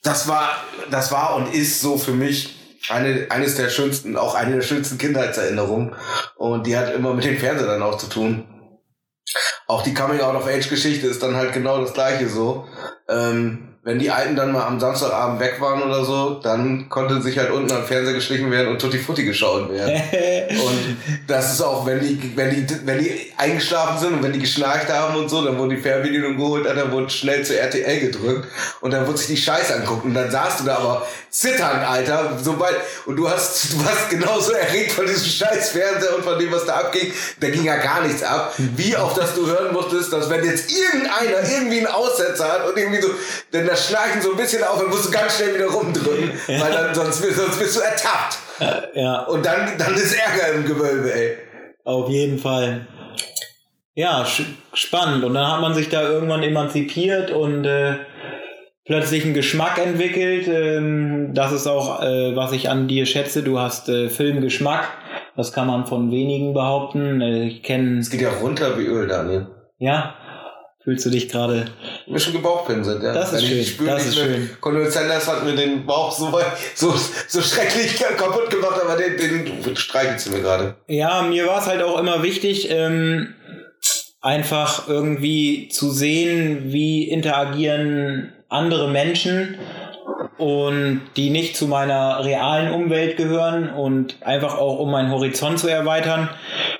Das 0.03 0.27
war, 0.27 0.51
das 0.91 1.11
war 1.11 1.35
und 1.37 1.51
ist 1.55 1.81
so 1.81 1.97
für 1.97 2.11
mich 2.11 2.55
eine, 2.89 3.31
eines 3.31 3.55
der 3.55 3.69
schönsten, 3.69 4.15
auch 4.15 4.35
eine 4.35 4.57
der 4.57 4.61
schönsten 4.61 4.99
Kindheitserinnerungen. 4.99 5.95
Und 6.35 6.67
die 6.67 6.77
hat 6.77 6.93
immer 6.93 7.15
mit 7.15 7.25
dem 7.25 7.39
Fernseher 7.39 7.65
dann 7.65 7.81
auch 7.81 7.97
zu 7.97 8.07
tun. 8.07 8.43
Auch 9.71 9.83
die 9.83 9.93
Coming-out-of-Age-Geschichte 9.93 11.07
ist 11.07 11.23
dann 11.23 11.37
halt 11.37 11.53
genau 11.53 11.79
das 11.79 11.93
gleiche 11.93 12.27
so. 12.27 12.65
Ähm, 13.07 13.69
wenn 13.83 13.99
die 13.99 14.11
Alten 14.11 14.35
dann 14.35 14.51
mal 14.51 14.67
am 14.67 14.81
Samstagabend 14.81 15.39
weg 15.39 15.61
waren 15.61 15.81
oder 15.81 16.03
so, 16.03 16.41
dann 16.41 16.89
konnte 16.89 17.21
sich 17.21 17.37
halt 17.39 17.51
unten 17.51 17.71
am 17.71 17.85
Fernseher 17.85 18.13
geschlichen 18.13 18.51
werden 18.51 18.67
und 18.67 18.81
Tutti 18.81 18.99
Frutti 18.99 19.23
geschaut 19.23 19.71
werden. 19.71 19.93
Und 20.61 20.97
das 21.25 21.53
ist 21.53 21.61
auch, 21.61 21.85
wenn 21.85 22.01
die, 22.01 22.33
wenn 22.35 22.49
die, 22.49 22.67
wenn 22.85 22.99
die 22.99 23.31
eingeschlafen 23.37 23.97
sind 23.97 24.13
und 24.15 24.23
wenn 24.23 24.33
die 24.33 24.39
geschnarcht 24.39 24.89
haben 24.89 25.15
und 25.15 25.29
so, 25.29 25.43
dann 25.43 25.57
wurde 25.57 25.75
die 25.75 25.81
Fernbedienung 25.81 26.35
geholt, 26.35 26.65
dann 26.65 26.91
wurde 26.91 27.09
schnell 27.09 27.43
zu 27.45 27.57
RTL 27.57 27.99
gedrückt 28.01 28.49
und 28.81 28.91
dann 28.91 29.07
wurde 29.07 29.17
sich 29.17 29.27
die 29.27 29.37
Scheiße 29.37 29.73
angucken 29.73 30.09
und 30.09 30.13
dann 30.13 30.29
saßt 30.29 30.59
du 30.59 30.65
da 30.65 30.75
aber 30.75 31.07
zitternd, 31.31 31.87
Alter, 31.87 32.37
sobald, 32.43 32.75
und 33.05 33.15
du 33.15 33.29
hast, 33.29 33.71
du 33.73 33.85
warst 33.85 34.09
genauso 34.09 34.51
erregt 34.51 34.91
von 34.91 35.05
diesem 35.07 35.25
scheiß 35.27 35.69
Fernseher 35.71 36.15
und 36.17 36.23
von 36.25 36.37
dem, 36.37 36.51
was 36.51 36.65
da 36.65 36.75
abging, 36.75 37.11
da 37.39 37.49
ging 37.49 37.63
ja 37.63 37.77
gar 37.77 38.01
nichts 38.05 38.21
ab, 38.21 38.53
wie 38.57 38.95
auch, 38.97 39.13
dass 39.13 39.33
du 39.33 39.47
hören 39.47 39.73
musstest, 39.73 40.11
dass 40.11 40.29
wenn 40.29 40.43
jetzt 40.43 40.69
irgendeiner 40.69 41.49
irgendwie 41.49 41.77
einen 41.79 41.87
Aussetzer 41.87 42.51
hat 42.51 42.67
und 42.67 42.77
irgendwie 42.77 43.01
so, 43.01 43.09
denn 43.53 43.65
das 43.65 43.87
Schnarchen 43.87 44.21
so 44.21 44.31
ein 44.31 44.37
bisschen 44.37 44.61
auf, 44.63 44.77
dann 44.79 44.89
musst 44.89 45.05
du 45.05 45.11
ganz 45.11 45.37
schnell 45.37 45.55
wieder 45.55 45.67
rumdrücken, 45.67 46.31
weil 46.47 46.71
dann, 46.71 46.93
sonst, 46.93 47.21
wirst- 47.23 47.37
sonst 47.37 47.57
bist 47.59 47.77
du 47.77 47.79
ertappt. 47.79 48.37
ja. 48.95 49.21
Und 49.21 49.45
dann, 49.45 49.77
dann 49.77 49.95
ist 49.95 50.13
Ärger 50.13 50.49
im 50.53 50.65
Gewölbe, 50.65 51.13
ey. 51.13 51.37
Auf 51.85 52.09
jeden 52.09 52.37
Fall. 52.39 52.87
Ja, 53.95 54.25
spannend. 54.73 55.23
Und 55.23 55.33
dann 55.33 55.51
hat 55.51 55.61
man 55.61 55.73
sich 55.73 55.89
da 55.89 56.01
irgendwann 56.03 56.43
emanzipiert 56.43 57.31
und 57.31 57.65
äh, 57.65 57.95
plötzlich 58.91 59.23
einen 59.23 59.33
Geschmack 59.33 59.77
entwickelt. 59.77 60.49
Ähm, 60.49 61.29
das 61.33 61.53
ist 61.53 61.65
auch, 61.65 62.01
äh, 62.01 62.35
was 62.35 62.51
ich 62.51 62.69
an 62.69 62.89
dir 62.89 63.05
schätze. 63.05 63.41
Du 63.41 63.57
hast 63.57 63.87
äh, 63.87 64.09
Filmgeschmack. 64.09 64.85
Das 65.37 65.53
kann 65.53 65.67
man 65.67 65.85
von 65.85 66.11
wenigen 66.11 66.53
behaupten. 66.53 67.21
Äh, 67.21 67.47
ich 67.47 67.63
kenne, 67.63 67.99
Es 67.99 68.09
geht 68.09 68.19
ja 68.19 68.31
runter 68.41 68.77
wie 68.77 68.83
Öl, 68.83 69.07
Daniel. 69.07 69.47
ja, 69.79 70.13
fühlst 70.83 71.05
du 71.05 71.09
dich 71.09 71.29
gerade. 71.29 71.67
Mir 72.05 72.19
schon 72.19 72.33
gebauchpinselt, 72.33 73.01
ja. 73.01 73.13
Das 73.13 73.31
ist 73.31 73.49
Wenn 73.49 73.63
schön, 73.63 73.87
das 73.87 74.05
ist 74.07 74.17
schön. 74.17 74.49
Colonel 74.59 74.91
Sanders 74.91 75.25
hat 75.25 75.45
mir 75.45 75.55
den 75.55 75.85
Bauch 75.85 76.11
so, 76.11 76.33
weit, 76.33 76.47
so, 76.75 76.93
so 77.29 77.41
schrecklich 77.41 77.95
kaputt 78.17 78.49
gemacht, 78.49 78.81
aber 78.83 78.97
den, 78.97 79.15
den 79.63 79.75
streichelst 79.77 80.27
du 80.27 80.31
mir 80.31 80.41
gerade. 80.41 80.75
Ja, 80.87 81.21
mir 81.21 81.47
war 81.47 81.61
es 81.61 81.67
halt 81.67 81.81
auch 81.81 81.97
immer 81.97 82.23
wichtig, 82.23 82.69
ähm, 82.69 83.35
einfach 84.19 84.89
irgendwie 84.89 85.69
zu 85.69 85.91
sehen, 85.91 86.73
wie 86.73 87.07
interagieren 87.09 88.33
andere 88.51 88.89
Menschen 88.89 89.57
und 90.37 91.01
die 91.15 91.29
nicht 91.29 91.55
zu 91.55 91.67
meiner 91.67 92.23
realen 92.23 92.73
Umwelt 92.73 93.15
gehören 93.17 93.69
und 93.69 94.15
einfach 94.21 94.57
auch 94.57 94.79
um 94.79 94.91
meinen 94.91 95.11
Horizont 95.11 95.59
zu 95.59 95.67
erweitern. 95.67 96.29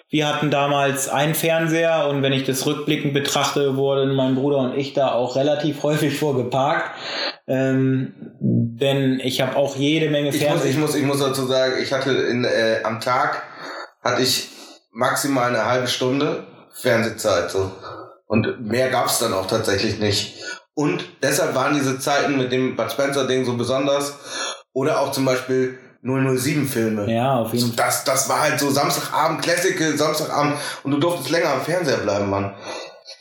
Wir 0.09 0.27
hatten 0.27 0.51
damals 0.51 1.07
einen 1.07 1.35
Fernseher 1.35 2.07
und 2.09 2.21
wenn 2.21 2.33
ich 2.33 2.43
das 2.43 2.65
rückblickend 2.65 3.13
betrachte, 3.13 3.77
wurden 3.77 4.13
mein 4.15 4.35
Bruder 4.35 4.57
und 4.57 4.77
ich 4.77 4.93
da 4.93 5.13
auch 5.13 5.35
relativ 5.35 5.83
häufig 5.83 6.17
vorgeparkt. 6.19 6.91
Ähm, 7.47 8.13
denn 8.39 9.19
ich 9.23 9.41
habe 9.41 9.55
auch 9.55 9.75
jede 9.75 10.09
Menge 10.09 10.29
Ich 10.29 10.35
muss, 10.35 10.43
Fernseher. 10.43 10.71
ich, 10.71 10.77
muss, 10.77 10.95
ich 10.95 11.03
muss 11.03 11.19
dazu 11.19 11.45
sagen, 11.45 11.75
ich 11.81 11.93
hatte 11.93 12.11
in, 12.11 12.43
äh, 12.43 12.81
am 12.83 12.99
Tag 12.99 13.43
hatte 14.01 14.21
ich 14.21 14.49
maximal 14.91 15.49
eine 15.49 15.65
halbe 15.65 15.87
Stunde 15.87 16.47
Fernsehzeit. 16.73 17.51
So. 17.51 17.71
Und 18.27 18.65
mehr 18.65 18.89
gab's 18.89 19.19
dann 19.19 19.33
auch 19.33 19.45
tatsächlich 19.45 19.99
nicht. 19.99 20.35
Und 20.73 21.03
deshalb 21.21 21.53
waren 21.55 21.73
diese 21.73 21.99
Zeiten 21.99 22.37
mit 22.37 22.51
dem 22.51 22.75
Bud 22.75 22.91
Spencer-Ding 22.91 23.45
so 23.45 23.57
besonders. 23.57 24.15
Oder 24.73 25.01
auch 25.01 25.11
zum 25.11 25.25
Beispiel 25.25 25.77
007-Filme. 26.03 27.13
Ja, 27.13 27.39
auf 27.39 27.53
jeden 27.53 27.67
So, 27.67 27.73
das, 27.75 28.03
das 28.03 28.27
war 28.29 28.41
halt 28.41 28.59
so 28.59 28.69
Samstagabend, 28.69 29.41
Classical, 29.41 29.97
Samstagabend 29.97 30.55
und 30.83 30.91
du 30.91 30.97
durftest 30.97 31.29
länger 31.29 31.49
am 31.49 31.61
Fernseher 31.61 31.97
bleiben, 31.97 32.29
Mann. 32.29 32.53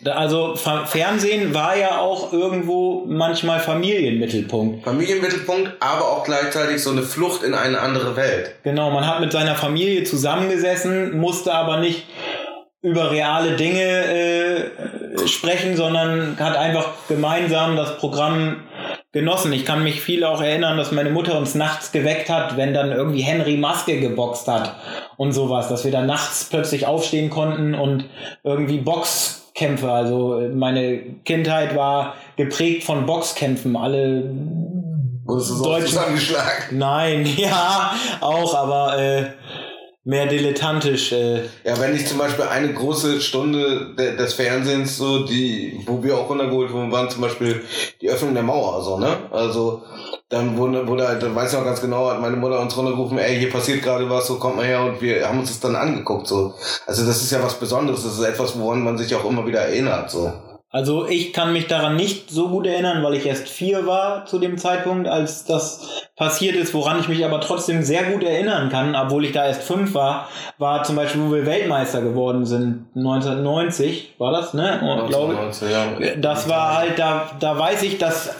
Also 0.04 0.56
Fernsehen 0.56 1.52
war 1.52 1.76
ja 1.76 1.98
auch 1.98 2.32
irgendwo 2.32 3.04
manchmal 3.06 3.60
Familienmittelpunkt. 3.60 4.84
Familienmittelpunkt, 4.84 5.72
aber 5.80 6.08
auch 6.08 6.24
gleichzeitig 6.24 6.82
so 6.82 6.90
eine 6.90 7.02
Flucht 7.02 7.42
in 7.42 7.52
eine 7.52 7.80
andere 7.80 8.16
Welt. 8.16 8.54
Genau, 8.62 8.90
man 8.90 9.06
hat 9.06 9.20
mit 9.20 9.30
seiner 9.30 9.56
Familie 9.56 10.04
zusammengesessen, 10.04 11.18
musste 11.18 11.52
aber 11.52 11.80
nicht 11.80 12.06
über 12.82 13.10
reale 13.10 13.56
Dinge 13.56 13.82
äh, 13.82 15.26
sprechen, 15.28 15.76
sondern 15.76 16.38
hat 16.38 16.56
einfach 16.56 16.88
gemeinsam 17.08 17.76
das 17.76 17.98
Programm 17.98 18.56
genossen. 19.12 19.52
Ich 19.52 19.66
kann 19.66 19.82
mich 19.82 20.00
viel 20.00 20.24
auch 20.24 20.40
erinnern, 20.40 20.78
dass 20.78 20.92
meine 20.92 21.10
Mutter 21.10 21.36
uns 21.36 21.54
nachts 21.54 21.92
geweckt 21.92 22.30
hat, 22.30 22.56
wenn 22.56 22.72
dann 22.72 22.92
irgendwie 22.92 23.20
Henry 23.20 23.56
Maske 23.56 24.00
geboxt 24.00 24.48
hat 24.48 24.76
und 25.16 25.32
sowas, 25.32 25.68
dass 25.68 25.84
wir 25.84 25.92
dann 25.92 26.06
nachts 26.06 26.46
plötzlich 26.48 26.86
aufstehen 26.86 27.28
konnten 27.28 27.74
und 27.74 28.04
irgendwie 28.44 28.78
Boxkämpfe, 28.78 29.90
also 29.90 30.48
meine 30.54 31.00
Kindheit 31.24 31.76
war 31.76 32.14
geprägt 32.36 32.84
von 32.84 33.04
Boxkämpfen, 33.04 33.76
alle 33.76 34.30
Wurdest 35.24 35.50
du 35.50 35.54
so 35.54 35.64
Deutschen- 35.64 35.88
zusammengeschlagen? 35.88 36.78
Nein, 36.78 37.26
ja, 37.36 37.92
auch, 38.20 38.54
aber 38.54 38.98
äh, 38.98 39.24
mehr 40.04 40.26
dilettantisch. 40.26 41.12
Äh, 41.12 41.42
Ja, 41.64 41.78
wenn 41.78 41.94
ich 41.94 42.06
zum 42.06 42.18
Beispiel 42.18 42.44
eine 42.44 42.72
große 42.72 43.20
Stunde 43.20 43.94
de 43.96 44.16
des 44.16 44.34
Fernsehens, 44.34 44.96
so 44.96 45.24
die, 45.26 45.80
wo 45.86 46.02
wir 46.02 46.16
auch 46.16 46.28
runtergeholt 46.28 46.72
wurden, 46.72 46.90
waren 46.92 47.10
zum 47.10 47.20
Beispiel 47.22 47.62
die 48.00 48.08
Öffnung 48.10 48.34
der 48.34 48.42
Mauer, 48.42 48.82
so, 48.82 48.98
ne? 48.98 49.16
Also, 49.30 49.82
dann 50.28 50.56
wurde, 50.56 50.86
wurde 50.86 51.06
halt, 51.08 51.22
dann 51.22 51.34
weiß 51.34 51.52
ich 51.52 51.58
noch 51.58 51.64
ganz 51.64 51.80
genau, 51.80 52.08
hat 52.10 52.20
meine 52.20 52.36
Mutter 52.36 52.60
uns 52.60 52.76
runtergerufen, 52.76 53.18
ey, 53.18 53.38
hier 53.38 53.50
passiert 53.50 53.82
gerade 53.82 54.08
was, 54.08 54.26
so 54.26 54.38
kommt 54.38 54.56
mal 54.56 54.64
her 54.66 54.82
und 54.82 55.00
wir 55.02 55.26
haben 55.28 55.38
uns 55.40 55.48
das 55.50 55.60
dann 55.60 55.76
angeguckt, 55.76 56.26
so. 56.26 56.54
Also, 56.86 57.04
das 57.06 57.22
ist 57.22 57.30
ja 57.32 57.42
was 57.42 57.54
Besonderes, 57.54 58.04
das 58.04 58.14
ist 58.18 58.24
etwas, 58.24 58.58
woran 58.58 58.82
man 58.82 58.96
sich 58.96 59.14
auch 59.14 59.24
immer 59.24 59.46
wieder 59.46 59.60
erinnert, 59.60 60.10
so. 60.10 60.32
Also 60.72 61.08
ich 61.08 61.32
kann 61.32 61.52
mich 61.52 61.66
daran 61.66 61.96
nicht 61.96 62.30
so 62.30 62.48
gut 62.48 62.64
erinnern, 62.64 63.02
weil 63.02 63.14
ich 63.14 63.26
erst 63.26 63.48
vier 63.48 63.86
war 63.88 64.24
zu 64.26 64.38
dem 64.38 64.56
Zeitpunkt, 64.56 65.08
als 65.08 65.44
das 65.44 66.08
passiert 66.14 66.54
ist, 66.54 66.72
woran 66.74 67.00
ich 67.00 67.08
mich 67.08 67.24
aber 67.24 67.40
trotzdem 67.40 67.82
sehr 67.82 68.04
gut 68.04 68.22
erinnern 68.22 68.68
kann, 68.68 68.94
obwohl 68.94 69.24
ich 69.24 69.32
da 69.32 69.46
erst 69.46 69.64
fünf 69.64 69.94
war, 69.94 70.28
war 70.58 70.84
zum 70.84 70.94
Beispiel, 70.94 71.22
wo 71.22 71.32
wir 71.32 71.44
Weltmeister 71.44 72.02
geworden 72.02 72.46
sind, 72.46 72.86
1990 72.94 74.14
war 74.18 74.30
das, 74.30 74.54
ne? 74.54 74.80
Und, 74.80 75.08
glaube, 75.08 75.34
19, 75.34 75.70
ja. 75.70 75.86
das 76.16 76.48
war 76.48 76.76
halt, 76.76 76.98
da, 77.00 77.32
da 77.40 77.58
weiß 77.58 77.82
ich, 77.82 77.98
dass 77.98 78.30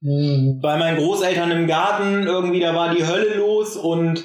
bei 0.00 0.76
meinen 0.76 0.98
Großeltern 0.98 1.50
im 1.50 1.66
Garten 1.66 2.26
irgendwie, 2.26 2.60
da 2.60 2.74
war 2.74 2.94
die 2.94 3.06
Hölle 3.06 3.34
los 3.36 3.76
und 3.76 4.24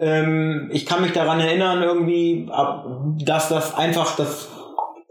ähm, 0.00 0.68
ich 0.72 0.84
kann 0.84 1.00
mich 1.00 1.12
daran 1.12 1.38
erinnern 1.38 1.82
irgendwie, 1.82 2.48
dass 3.24 3.48
das 3.48 3.74
einfach 3.74 4.16
das 4.16 4.48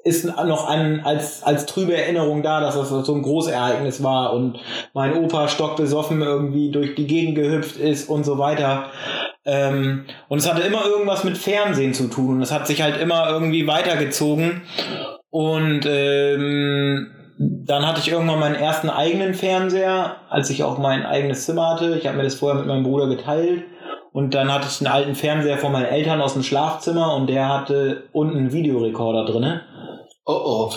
ist 0.03 0.25
noch 0.25 0.67
ein, 0.67 1.05
als, 1.05 1.43
als 1.43 1.65
trübe 1.65 1.95
Erinnerung 1.95 2.41
da, 2.41 2.59
dass 2.59 2.75
das 2.75 2.89
so 2.89 3.13
ein 3.13 3.21
Großereignis 3.21 4.01
war 4.01 4.33
und 4.33 4.59
mein 4.93 5.15
Opa 5.15 5.47
stockbesoffen 5.47 6.21
irgendwie 6.21 6.71
durch 6.71 6.95
die 6.95 7.07
Gegend 7.07 7.35
gehüpft 7.35 7.77
ist 7.77 8.09
und 8.09 8.23
so 8.23 8.37
weiter. 8.37 8.85
Ähm, 9.45 10.05
und 10.27 10.39
es 10.39 10.51
hatte 10.51 10.61
immer 10.61 10.85
irgendwas 10.85 11.23
mit 11.23 11.37
Fernsehen 11.37 11.93
zu 11.93 12.07
tun 12.07 12.37
und 12.37 12.41
es 12.41 12.51
hat 12.51 12.67
sich 12.67 12.81
halt 12.81 12.99
immer 12.99 13.29
irgendwie 13.29 13.67
weitergezogen. 13.67 14.61
Und 15.29 15.85
ähm, 15.85 17.11
dann 17.37 17.87
hatte 17.87 18.01
ich 18.01 18.11
irgendwann 18.11 18.39
meinen 18.39 18.55
ersten 18.55 18.89
eigenen 18.89 19.33
Fernseher, 19.33 20.17
als 20.29 20.49
ich 20.49 20.63
auch 20.63 20.77
mein 20.77 21.05
eigenes 21.05 21.45
Zimmer 21.45 21.69
hatte. 21.69 21.97
Ich 21.97 22.07
habe 22.07 22.17
mir 22.17 22.23
das 22.23 22.35
vorher 22.35 22.59
mit 22.59 22.67
meinem 22.67 22.83
Bruder 22.83 23.07
geteilt. 23.07 23.63
Und 24.13 24.33
dann 24.33 24.53
hatte 24.53 24.67
ich 24.69 24.81
einen 24.81 24.93
alten 24.93 25.15
Fernseher 25.15 25.57
von 25.57 25.71
meinen 25.71 25.85
Eltern 25.85 26.21
aus 26.21 26.33
dem 26.33 26.43
Schlafzimmer 26.43 27.15
und 27.15 27.27
der 27.27 27.47
hatte 27.47 28.03
unten 28.11 28.37
einen 28.37 28.51
Videorekorder 28.51 29.25
drinne. 29.25 29.61
Oh 30.31 30.69
oh. 30.69 30.73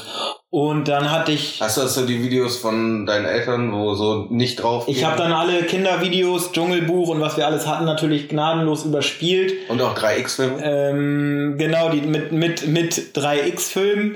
Und 0.54 0.86
dann 0.86 1.10
hatte 1.10 1.32
ich. 1.32 1.60
Hast 1.60 1.78
du 1.78 1.80
also 1.80 2.06
die 2.06 2.22
Videos 2.22 2.58
von 2.58 3.06
deinen 3.06 3.24
Eltern, 3.24 3.72
wo 3.72 3.94
so 3.94 4.26
nicht 4.30 4.62
drauf. 4.62 4.84
Ich 4.86 5.04
habe 5.04 5.16
dann 5.16 5.32
alle 5.32 5.64
Kindervideos, 5.64 6.52
Dschungelbuch 6.52 7.08
und 7.08 7.20
was 7.20 7.36
wir 7.36 7.44
alles 7.44 7.66
hatten, 7.66 7.84
natürlich 7.84 8.28
gnadenlos 8.28 8.84
überspielt. 8.84 9.52
Und 9.68 9.82
auch 9.82 9.96
3X-Filme? 9.98 10.62
Ähm, 10.62 11.56
genau, 11.58 11.88
die 11.88 12.02
mit, 12.02 12.30
mit, 12.30 12.68
mit 12.68 12.94
3X-Filmen. 13.16 14.14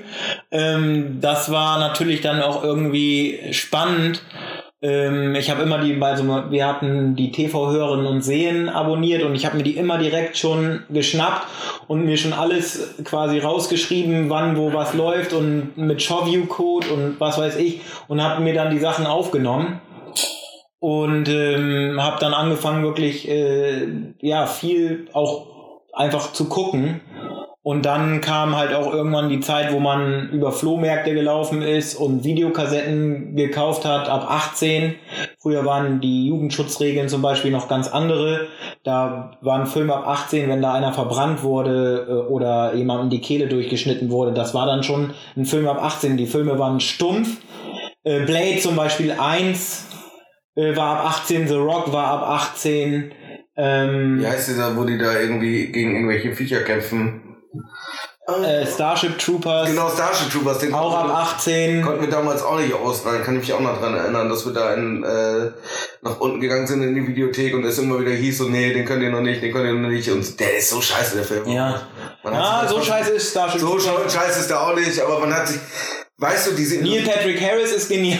Ähm, 0.53 1.19
das 1.21 1.51
war 1.51 1.81
natürlich 1.81 2.21
dann 2.21 2.41
auch 2.41 2.63
irgendwie 2.63 3.41
spannend 3.51 4.23
ähm, 4.81 5.35
ich 5.35 5.51
habe 5.51 5.63
immer 5.63 5.79
die, 5.79 6.01
also 6.01 6.25
wir 6.51 6.67
hatten 6.67 7.17
die 7.17 7.33
TV-Hörerinnen 7.33 8.07
und 8.07 8.23
Sehen 8.23 8.69
abonniert 8.69 9.25
und 9.25 9.35
ich 9.35 9.45
habe 9.45 9.57
mir 9.57 9.65
die 9.65 9.77
immer 9.77 9.99
direkt 9.99 10.39
schon 10.39 10.85
geschnappt 10.89 11.47
und 11.89 12.05
mir 12.05 12.17
schon 12.17 12.33
alles 12.33 12.95
quasi 13.05 13.41
rausgeschrieben, 13.41 14.31
wann 14.31 14.57
wo 14.57 14.73
was 14.73 14.95
läuft 14.95 15.33
und 15.33 15.77
mit 15.77 16.01
Showview-Code 16.03 16.89
und 16.89 17.17
was 17.19 17.39
weiß 17.39 17.57
ich 17.57 17.81
und 18.07 18.23
habe 18.23 18.41
mir 18.41 18.55
dann 18.55 18.71
die 18.71 18.79
Sachen 18.79 19.07
aufgenommen 19.07 19.81
und 20.79 21.29
ähm, 21.29 22.01
habe 22.01 22.21
dann 22.21 22.33
angefangen 22.33 22.85
wirklich 22.85 23.29
äh, 23.29 23.89
ja 24.21 24.47
viel 24.47 25.09
auch 25.13 25.47
einfach 25.93 26.33
zu 26.33 26.49
gucken 26.49 27.01
und 27.69 27.85
dann 27.85 28.23
kam 28.23 28.57
halt 28.57 28.73
auch 28.73 28.95
irgendwann 28.95 29.29
die 29.29 29.41
Zeit, 29.41 29.75
wo 29.75 29.79
man 29.79 30.31
über 30.31 30.53
Flohmärkte 30.53 31.13
gelaufen 31.13 31.61
ist 31.61 31.97
und 31.97 32.25
Videokassetten 32.25 33.37
gekauft 33.37 33.85
hat 33.85 34.09
ab 34.09 34.25
18. 34.27 34.95
Früher 35.39 35.67
waren 35.67 36.01
die 36.01 36.29
Jugendschutzregeln 36.29 37.11
zum 37.11 37.21
Beispiel 37.21 37.51
noch 37.51 37.69
ganz 37.69 37.87
andere. 37.89 38.47
Da 38.85 39.33
waren 39.43 39.67
Filme 39.67 39.95
ab 39.95 40.09
18, 40.09 40.49
wenn 40.49 40.63
da 40.63 40.73
einer 40.73 40.95
verbrannt 40.95 41.43
wurde 41.43 42.07
äh, 42.09 42.33
oder 42.33 42.75
jemandem 42.75 43.11
die 43.11 43.21
Kehle 43.21 43.49
durchgeschnitten 43.49 44.09
wurde. 44.09 44.33
Das 44.33 44.55
war 44.55 44.65
dann 44.65 44.83
schon 44.83 45.13
ein 45.37 45.45
Film 45.45 45.69
ab 45.69 45.83
18. 45.83 46.17
Die 46.17 46.25
Filme 46.25 46.59
waren 46.59 46.81
stumpf. 46.81 47.37
Äh, 48.03 48.21
Blade 48.21 48.61
zum 48.61 48.77
Beispiel 48.77 49.13
1 49.13 49.89
äh, 50.55 50.75
war 50.75 51.01
ab 51.01 51.07
18, 51.21 51.47
The 51.47 51.57
Rock 51.57 51.93
war 51.93 52.07
ab 52.07 52.31
18. 52.31 53.13
Ähm, 53.59 54.21
Wie 54.21 54.27
heißt 54.27 54.49
dieser, 54.49 54.75
wo 54.75 54.85
die 54.85 54.97
da 54.97 55.21
irgendwie 55.21 55.67
gegen 55.67 55.97
irgendwelche 55.97 56.33
Viecher 56.33 56.61
kämpfen? 56.61 57.28
Äh, 58.45 58.67
Starship 58.67 59.19
Troopers. 59.19 59.69
Genau, 59.69 59.89
Starship 59.89 60.31
Troopers. 60.31 60.59
Den 60.59 60.75
auch 60.75 60.95
ab 60.95 61.09
18. 61.09 61.83
Konnten 61.83 62.03
wir 62.03 62.11
damals 62.11 62.43
auch 62.43 62.59
nicht 62.59 62.75
ausleihen. 62.75 63.23
Kann 63.23 63.37
ich 63.37 63.41
mich 63.41 63.53
auch 63.55 63.61
noch 63.61 63.81
dran 63.81 63.95
erinnern, 63.95 64.29
dass 64.29 64.45
wir 64.45 64.53
da 64.53 64.75
in, 64.75 65.03
äh, 65.03 65.51
nach 66.03 66.21
unten 66.21 66.39
gegangen 66.39 66.67
sind 66.67 66.83
in 66.83 66.95
die 66.95 67.07
Videothek 67.07 67.55
und 67.55 67.65
es 67.65 67.79
immer 67.79 67.99
wieder 67.99 68.11
hieß 68.11 68.39
so, 68.39 68.45
nee, 68.45 68.73
den 68.75 68.85
könnt 68.85 69.03
ihr 69.03 69.11
noch 69.11 69.23
nicht, 69.23 69.43
den 69.43 69.53
könnt 69.53 69.67
ihr 69.67 69.73
noch 69.73 69.89
nicht. 69.89 70.11
Und 70.11 70.39
der 70.39 70.59
ist 70.59 70.69
so 70.69 70.81
scheiße, 70.81 71.17
der 71.17 71.25
Film. 71.25 71.49
Ja. 71.49 71.81
Man 72.23 72.35
ja, 72.35 72.67
so 72.69 72.83
scheiße 72.83 73.13
ist 73.13 73.31
Starship 73.31 73.61
So 73.61 73.79
scheiße 73.79 74.41
ist 74.41 74.51
der 74.51 74.61
auch 74.61 74.75
nicht, 74.75 75.01
aber 75.01 75.21
man 75.21 75.33
hat 75.33 75.49
sich, 75.49 75.59
Weißt 76.21 76.49
du, 76.49 76.55
diese 76.55 76.83
Neil 76.83 77.05
Patrick 77.05 77.41
Harris 77.41 77.71
ist 77.71 77.89
genial. 77.89 78.19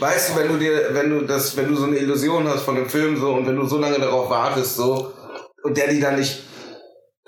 Weißt 0.00 0.30
du, 0.30 0.40
wenn 0.40 0.48
du 0.48 0.56
dir, 0.56 0.88
wenn 0.92 1.10
du 1.10 1.26
das, 1.26 1.54
wenn 1.54 1.68
du 1.68 1.76
so 1.76 1.84
eine 1.84 1.96
Illusion 1.96 2.48
hast 2.48 2.62
von 2.62 2.76
dem 2.76 2.88
Film 2.88 3.20
so 3.20 3.34
und 3.34 3.46
wenn 3.46 3.56
du 3.56 3.66
so 3.66 3.76
lange 3.76 3.98
darauf 3.98 4.30
wartest 4.30 4.76
so 4.76 5.12
und 5.62 5.76
der 5.76 5.88
die 5.88 6.00
dann 6.00 6.18
nicht 6.18 6.42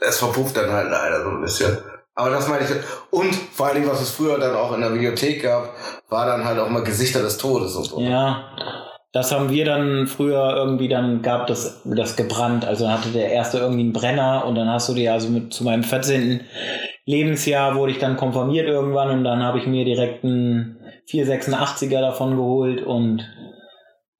es 0.00 0.18
verpufft 0.18 0.56
dann 0.56 0.70
halt 0.70 0.90
leider 0.90 1.22
so 1.22 1.30
ein 1.30 1.40
bisschen. 1.40 1.78
Aber 2.14 2.30
das 2.30 2.48
meine 2.48 2.64
ich. 2.64 2.70
Und 3.10 3.32
vor 3.34 3.66
allen 3.66 3.76
Dingen, 3.76 3.88
was 3.88 4.00
es 4.00 4.10
früher 4.10 4.38
dann 4.38 4.56
auch 4.56 4.74
in 4.74 4.80
der 4.80 4.92
Videothek 4.92 5.42
gab, 5.42 5.72
war 6.08 6.26
dann 6.26 6.44
halt 6.44 6.58
auch 6.58 6.68
mal 6.68 6.82
Gesichter 6.82 7.22
des 7.22 7.38
Todes 7.38 7.76
und 7.76 7.84
so. 7.84 8.00
Ja. 8.00 8.56
Das 9.12 9.32
haben 9.32 9.50
wir 9.50 9.64
dann 9.64 10.06
früher 10.06 10.54
irgendwie, 10.54 10.88
dann 10.88 11.22
gab 11.22 11.46
das, 11.46 11.80
das 11.84 12.16
gebrannt. 12.16 12.66
Also 12.66 12.90
hatte 12.90 13.10
der 13.10 13.30
erste 13.30 13.58
irgendwie 13.58 13.82
einen 13.82 13.92
Brenner 13.92 14.44
und 14.46 14.54
dann 14.54 14.68
hast 14.68 14.88
du 14.88 14.94
dir 14.94 15.12
also 15.12 15.28
mit 15.28 15.54
zu 15.54 15.64
meinem 15.64 15.82
14. 15.82 16.40
Lebensjahr 17.06 17.74
wurde 17.74 17.92
ich 17.92 17.98
dann 17.98 18.16
konfirmiert 18.16 18.68
irgendwann 18.68 19.10
und 19.10 19.24
dann 19.24 19.42
habe 19.42 19.58
ich 19.58 19.66
mir 19.66 19.84
direkt 19.84 20.24
einen 20.24 20.78
486er 21.08 22.00
davon 22.00 22.36
geholt 22.36 22.84
und 22.84 23.26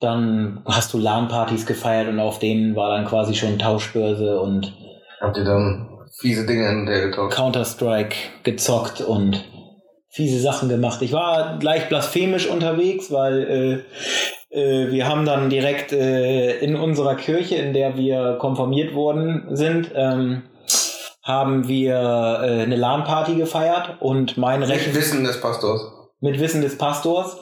dann 0.01 0.63
hast 0.65 0.95
du 0.95 0.99
LAN-Partys 0.99 1.67
gefeiert 1.67 2.09
und 2.09 2.21
auf 2.21 2.39
denen 2.39 2.77
war 2.77 2.97
dann 2.97 3.05
quasi 3.05 3.35
schon 3.35 3.59
Tauschbörse 3.59 4.41
und 4.41 4.73
Habt 5.21 5.37
ihr 5.37 5.45
dann 5.45 5.89
fiese 6.17 6.47
Dinge 6.47 6.69
in 6.71 6.87
der 6.87 7.09
getaucht? 7.09 7.35
Counter-Strike 7.35 8.17
gezockt 8.45 9.01
und 9.01 9.45
fiese 10.11 10.41
Sachen 10.41 10.69
gemacht. 10.69 11.03
Ich 11.03 11.13
war 11.13 11.59
gleich 11.59 11.89
blasphemisch 11.89 12.47
unterwegs, 12.49 13.11
weil 13.13 13.85
äh, 14.53 14.59
äh, 14.59 14.91
wir 14.91 15.07
haben 15.07 15.25
dann 15.25 15.51
direkt 15.51 15.93
äh, 15.93 16.59
in 16.59 16.77
unserer 16.77 17.15
Kirche, 17.15 17.57
in 17.57 17.73
der 17.73 17.97
wir 17.97 18.37
konformiert 18.41 18.95
worden 18.95 19.47
sind, 19.51 19.91
ähm, 19.95 20.43
haben 21.23 21.69
wir 21.69 21.95
äh, 21.95 22.63
eine 22.63 22.77
LAN-Party 22.77 23.35
gefeiert 23.35 23.97
und 24.01 24.39
mein 24.39 24.63
Recht. 24.63 24.87
Mit 24.87 24.97
Wissen 24.97 25.25
des 25.25 25.41
Pastors. 25.41 25.81
Mit 26.21 26.41
Wissen 26.41 26.63
des 26.63 26.79
Pastors. 26.79 27.37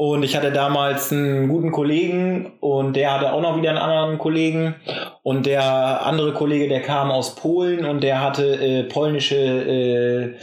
Und 0.00 0.22
ich 0.22 0.34
hatte 0.34 0.50
damals 0.50 1.12
einen 1.12 1.46
guten 1.46 1.72
Kollegen 1.72 2.52
und 2.60 2.96
der 2.96 3.12
hatte 3.12 3.34
auch 3.34 3.42
noch 3.42 3.58
wieder 3.58 3.68
einen 3.68 3.78
anderen 3.78 4.16
Kollegen. 4.16 4.74
Und 5.22 5.44
der 5.44 6.06
andere 6.06 6.32
Kollege, 6.32 6.70
der 6.70 6.80
kam 6.80 7.10
aus 7.10 7.34
Polen 7.34 7.84
und 7.84 8.02
der 8.02 8.22
hatte 8.22 8.46
äh, 8.46 8.84
polnische 8.84 9.36
äh, 9.36 10.36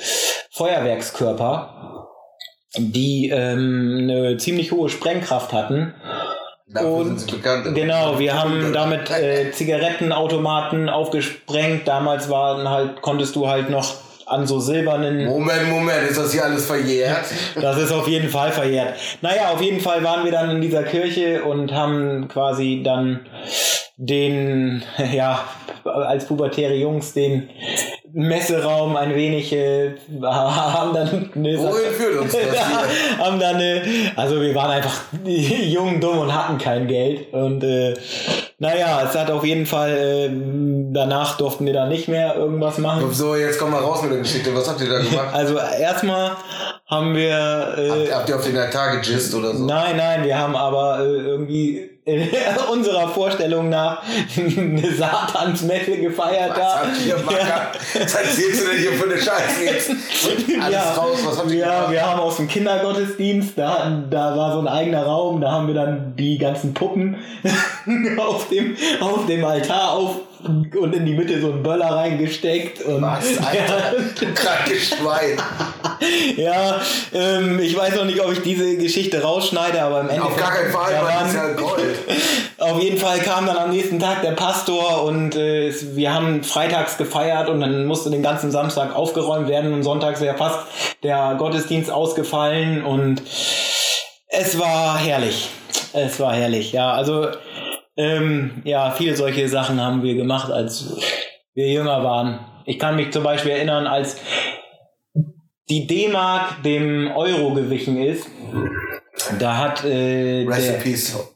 Feuerwerkskörper, 0.51 2.08
die 2.78 3.32
ähm, 3.34 3.97
eine 4.03 4.38
ziemlich 4.38 4.72
hohe 4.72 4.89
Sprengkraft 4.89 5.51
hatten. 5.53 5.95
Dafür 6.68 6.91
und 6.91 7.32
bekannt, 7.32 7.74
genau, 7.74 8.20
wir 8.20 8.39
haben 8.39 8.74
damit 8.74 9.10
äh, 9.20 9.49
Zigarettenautomaten 9.53 10.88
aufgesprengt. 10.88 11.88
Damals 11.88 12.30
waren 12.30 12.70
halt, 12.70 13.01
konntest 13.01 13.36
du 13.36 13.47
halt 13.47 13.72
noch 13.72 13.95
an 14.28 14.45
so 14.45 14.59
silbernen. 14.59 15.25
Moment, 15.25 15.69
Moment, 15.69 16.09
ist 16.09 16.17
das 16.17 16.32
hier 16.34 16.43
alles 16.43 16.65
verjährt? 16.65 17.25
Das 17.61 17.78
ist 17.78 17.91
auf 17.91 18.07
jeden 18.07 18.30
Fall 18.30 18.51
verjährt. 18.51 18.95
Naja, 19.21 19.49
auf 19.49 19.61
jeden 19.61 19.80
Fall 19.80 20.03
waren 20.03 20.23
wir 20.25 20.32
dann 20.32 20.49
in 20.51 20.61
dieser 20.61 20.84
Kirche 20.84 21.43
und 21.43 21.73
haben 21.73 22.28
quasi 22.28 22.82
dann 22.84 23.25
den, 23.97 24.84
ja, 25.13 25.43
als 25.84 26.25
pubertäre 26.25 26.75
Jungs 26.75 27.13
den 27.13 27.49
Messeraum 28.13 28.95
ein 28.95 29.15
wenig 29.15 29.51
äh, 29.53 29.91
haben 30.23 30.93
dann 30.93 31.30
eine 31.36 31.57
Wohin 31.57 31.91
führt 31.91 32.21
uns 32.21 32.32
das 32.32 32.41
hier? 32.41 33.25
haben 33.25 33.39
dann 33.39 33.55
eine, 33.55 33.82
also 34.15 34.41
wir 34.41 34.55
waren 34.55 34.71
einfach 34.71 35.01
jung, 35.25 35.99
dumm 35.99 36.19
und 36.19 36.34
hatten 36.34 36.57
kein 36.57 36.88
Geld 36.88 37.34
und 37.34 37.63
äh, 37.63 37.93
naja, 38.60 39.03
es 39.08 39.16
hat 39.16 39.30
auf 39.30 39.45
jeden 39.45 39.66
Fall 39.68 39.91
äh, 39.91 40.30
danach 40.91 41.38
durften 41.38 41.66
wir 41.66 41.74
da 41.74 41.86
nicht 41.86 42.08
mehr 42.08 42.36
irgendwas 42.36 42.80
machen. 42.80 43.14
So, 43.14 43.36
jetzt 43.36 43.60
komm 43.60 43.72
mal 43.72 43.82
raus 43.82 44.01
mit 44.01 44.12
der 44.12 44.20
Geschichte. 44.20 44.55
Was 44.55 44.68
habt 44.68 44.82
ihr 44.82 44.89
da 44.89 44.99
gemacht? 44.99 45.28
Also 45.34 45.58
erstmal 45.58 46.32
haben 46.88 47.16
wir. 47.16 47.76
Äh, 47.78 48.08
habt, 48.08 48.14
habt, 48.14 48.30
ihr 48.30 48.36
auf 48.36 48.45
den 48.45 48.58
Altar 48.58 48.97
gejist 48.97 49.36
oder 49.36 49.53
so? 49.55 49.64
Nein, 49.64 49.97
nein, 49.97 50.24
wir 50.24 50.39
haben 50.39 50.55
aber 50.55 50.99
äh, 51.01 51.03
irgendwie 51.03 51.97
unserer 52.72 53.10
Vorstellung 53.10 53.68
nach 53.70 54.01
eine 54.38 54.93
Satansmesse 54.93 55.97
gefeiert 55.97 56.51
was 56.51 56.58
da. 56.58 56.82
Habt 56.82 57.05
ihr, 57.05 57.18
ja. 57.18 57.72
Was 58.01 58.16
erzählst 58.16 58.62
du 58.64 58.70
denn 58.70 58.80
hier 58.80 58.93
für 58.93 59.10
eine 59.10 59.18
Scheiße 59.18 59.66
jetzt? 59.66 59.89
Alles 60.62 60.74
ja, 60.74 60.93
raus, 60.93 61.20
was 61.26 61.38
habt 61.38 61.51
ihr 61.51 61.58
Ja, 61.58 61.76
gemacht? 61.80 61.91
wir 61.91 62.05
haben 62.05 62.20
aus 62.22 62.38
dem 62.38 62.47
Kindergottesdienst, 62.47 63.58
da, 63.58 64.01
da 64.10 64.38
war 64.38 64.53
so 64.53 64.60
ein 64.60 64.68
eigener 64.70 65.03
Raum, 65.03 65.41
da 65.41 65.51
haben 65.51 65.68
wir 65.68 65.76
dann 65.76 66.14
die 66.16 66.38
ganzen 66.38 66.74
Puppen 66.74 67.18
auf 68.18 68.47
dem, 68.47 68.78
auf 69.01 69.26
dem 69.26 69.43
Altar 69.43 69.91
auf 69.91 70.16
und 70.44 70.94
in 70.96 71.06
die 71.06 71.14
Mitte 71.14 71.42
so 71.42 71.52
einen 71.52 71.64
Böller 71.64 71.88
reingesteckt. 71.88 72.82
Und, 72.84 73.02
Was, 73.02 73.26
Alter? 73.38 73.58
Ja. 73.58 73.94
Du 74.20 74.26
krankes 74.34 74.90
Schwein. 74.90 75.38
ja, 76.38 76.80
ähm, 77.14 77.60
ich 77.60 77.78
weiß 77.78 77.96
noch 77.96 78.06
nicht, 78.06 78.22
ob 78.22 78.32
ich 78.32 78.42
diese 78.42 78.78
Geschichte 78.78 79.22
rausschneide, 79.22 79.82
aber 79.82 80.02
im 80.02 80.10
Endeffekt. 80.10 80.34
Auf 80.34 80.38
gar 80.38 80.56
keinen 80.56 80.72
Fall, 80.72 80.94
weil 81.04 81.28
ist 81.28 81.36
ja 81.36 81.54
Gold. 81.54 81.96
Auf 82.60 82.82
jeden 82.82 82.98
Fall 82.98 83.20
kam 83.20 83.46
dann 83.46 83.58
am 83.58 83.70
nächsten 83.70 84.00
Tag 84.00 84.24
der 84.24 84.32
Pastor 84.32 85.04
und 85.04 85.36
äh, 85.36 85.72
wir 85.96 86.12
haben 86.12 86.44
freitags 86.44 86.98
gefeiert 86.98 87.50
und 87.50 87.62
dann 87.62 87.86
musste 87.86 88.10
den 88.10 88.24
ganzen 88.24 88.50
Samstag 88.50 88.96
aufgeräumt 88.96 89.48
werden 89.48 89.74
und 89.74 89.84
sonntags 89.84 90.22
wäre 90.22 90.36
fast 90.38 90.60
der 91.04 91.36
Gottesdienst 91.38 91.92
ausgefallen 91.92 92.84
und 92.84 93.22
es 94.30 94.58
war 94.58 94.98
herrlich. 94.98 95.50
Es 95.94 96.20
war 96.20 96.34
herrlich, 96.34 96.72
ja. 96.72 96.92
Also 96.92 97.28
ähm, 97.98 98.62
ja, 98.64 98.91
viele 98.91 99.16
solche 99.16 99.50
Sachen 99.50 99.82
haben 99.82 100.04
wir 100.04 100.16
gemacht, 100.16 100.52
als 100.52 100.95
wir 101.54 101.68
jünger 101.68 102.04
waren. 102.04 102.39
Ich 102.66 102.78
kann 102.80 102.95
mich 102.95 103.12
zum 103.12 103.24
Beispiel 103.24 103.52
erinnern, 103.52 103.88
als 103.88 104.18
die 105.70 105.88
D-Mark 105.88 106.64
dem 106.64 107.12
Euro 107.16 107.54
gewichen 107.54 108.02
ist, 108.02 108.28
da 109.39 109.58
hat 109.58 109.84
äh, 109.84 110.45
Rest 110.48 110.86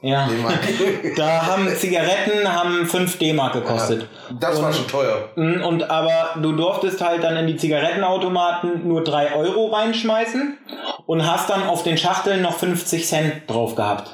der, 0.02 0.10
ja, 0.10 0.30
da 1.18 1.46
haben 1.46 1.68
Zigaretten 1.76 2.48
haben 2.48 2.86
5 2.86 3.18
D-Mark 3.18 3.54
gekostet. 3.54 4.08
Das 4.40 4.62
war 4.62 4.72
schon 4.72 4.88
teuer. 4.88 5.30
Mm, 5.36 5.64
Und 5.64 5.90
aber 5.90 6.40
du 6.42 6.54
durftest 6.54 7.02
halt 7.02 7.24
dann 7.24 7.36
in 7.38 7.48
die 7.48 7.58
Zigarettenautomaten 7.58 8.88
nur 8.88 9.04
3 9.04 9.34
Euro 9.36 9.68
reinschmeißen 9.68 10.58
und 11.06 11.30
hast 11.30 11.50
dann 11.50 11.64
auf 11.64 11.84
den 11.84 11.98
Schachteln 11.98 12.42
noch 12.42 12.58
50 12.58 13.06
Cent 13.06 13.34
drauf 13.48 13.76
gehabt. 13.76 14.10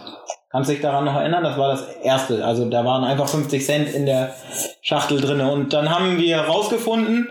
Kannst 0.58 0.72
dich 0.72 0.82
daran 0.82 1.06
noch 1.06 1.14
erinnern? 1.14 1.44
Das 1.44 1.56
war 1.56 1.70
das 1.70 1.84
erste. 2.02 2.44
Also 2.44 2.68
da 2.68 2.84
waren 2.84 3.04
einfach 3.04 3.30
50 3.30 3.64
Cent 3.64 3.94
in 3.94 4.08
der 4.08 4.34
Schachtel 4.82 5.22
drinne. 5.22 5.52
Und 5.52 5.72
dann 5.72 5.92
haben 5.92 6.18
wir 6.18 6.38
herausgefunden, 6.38 7.30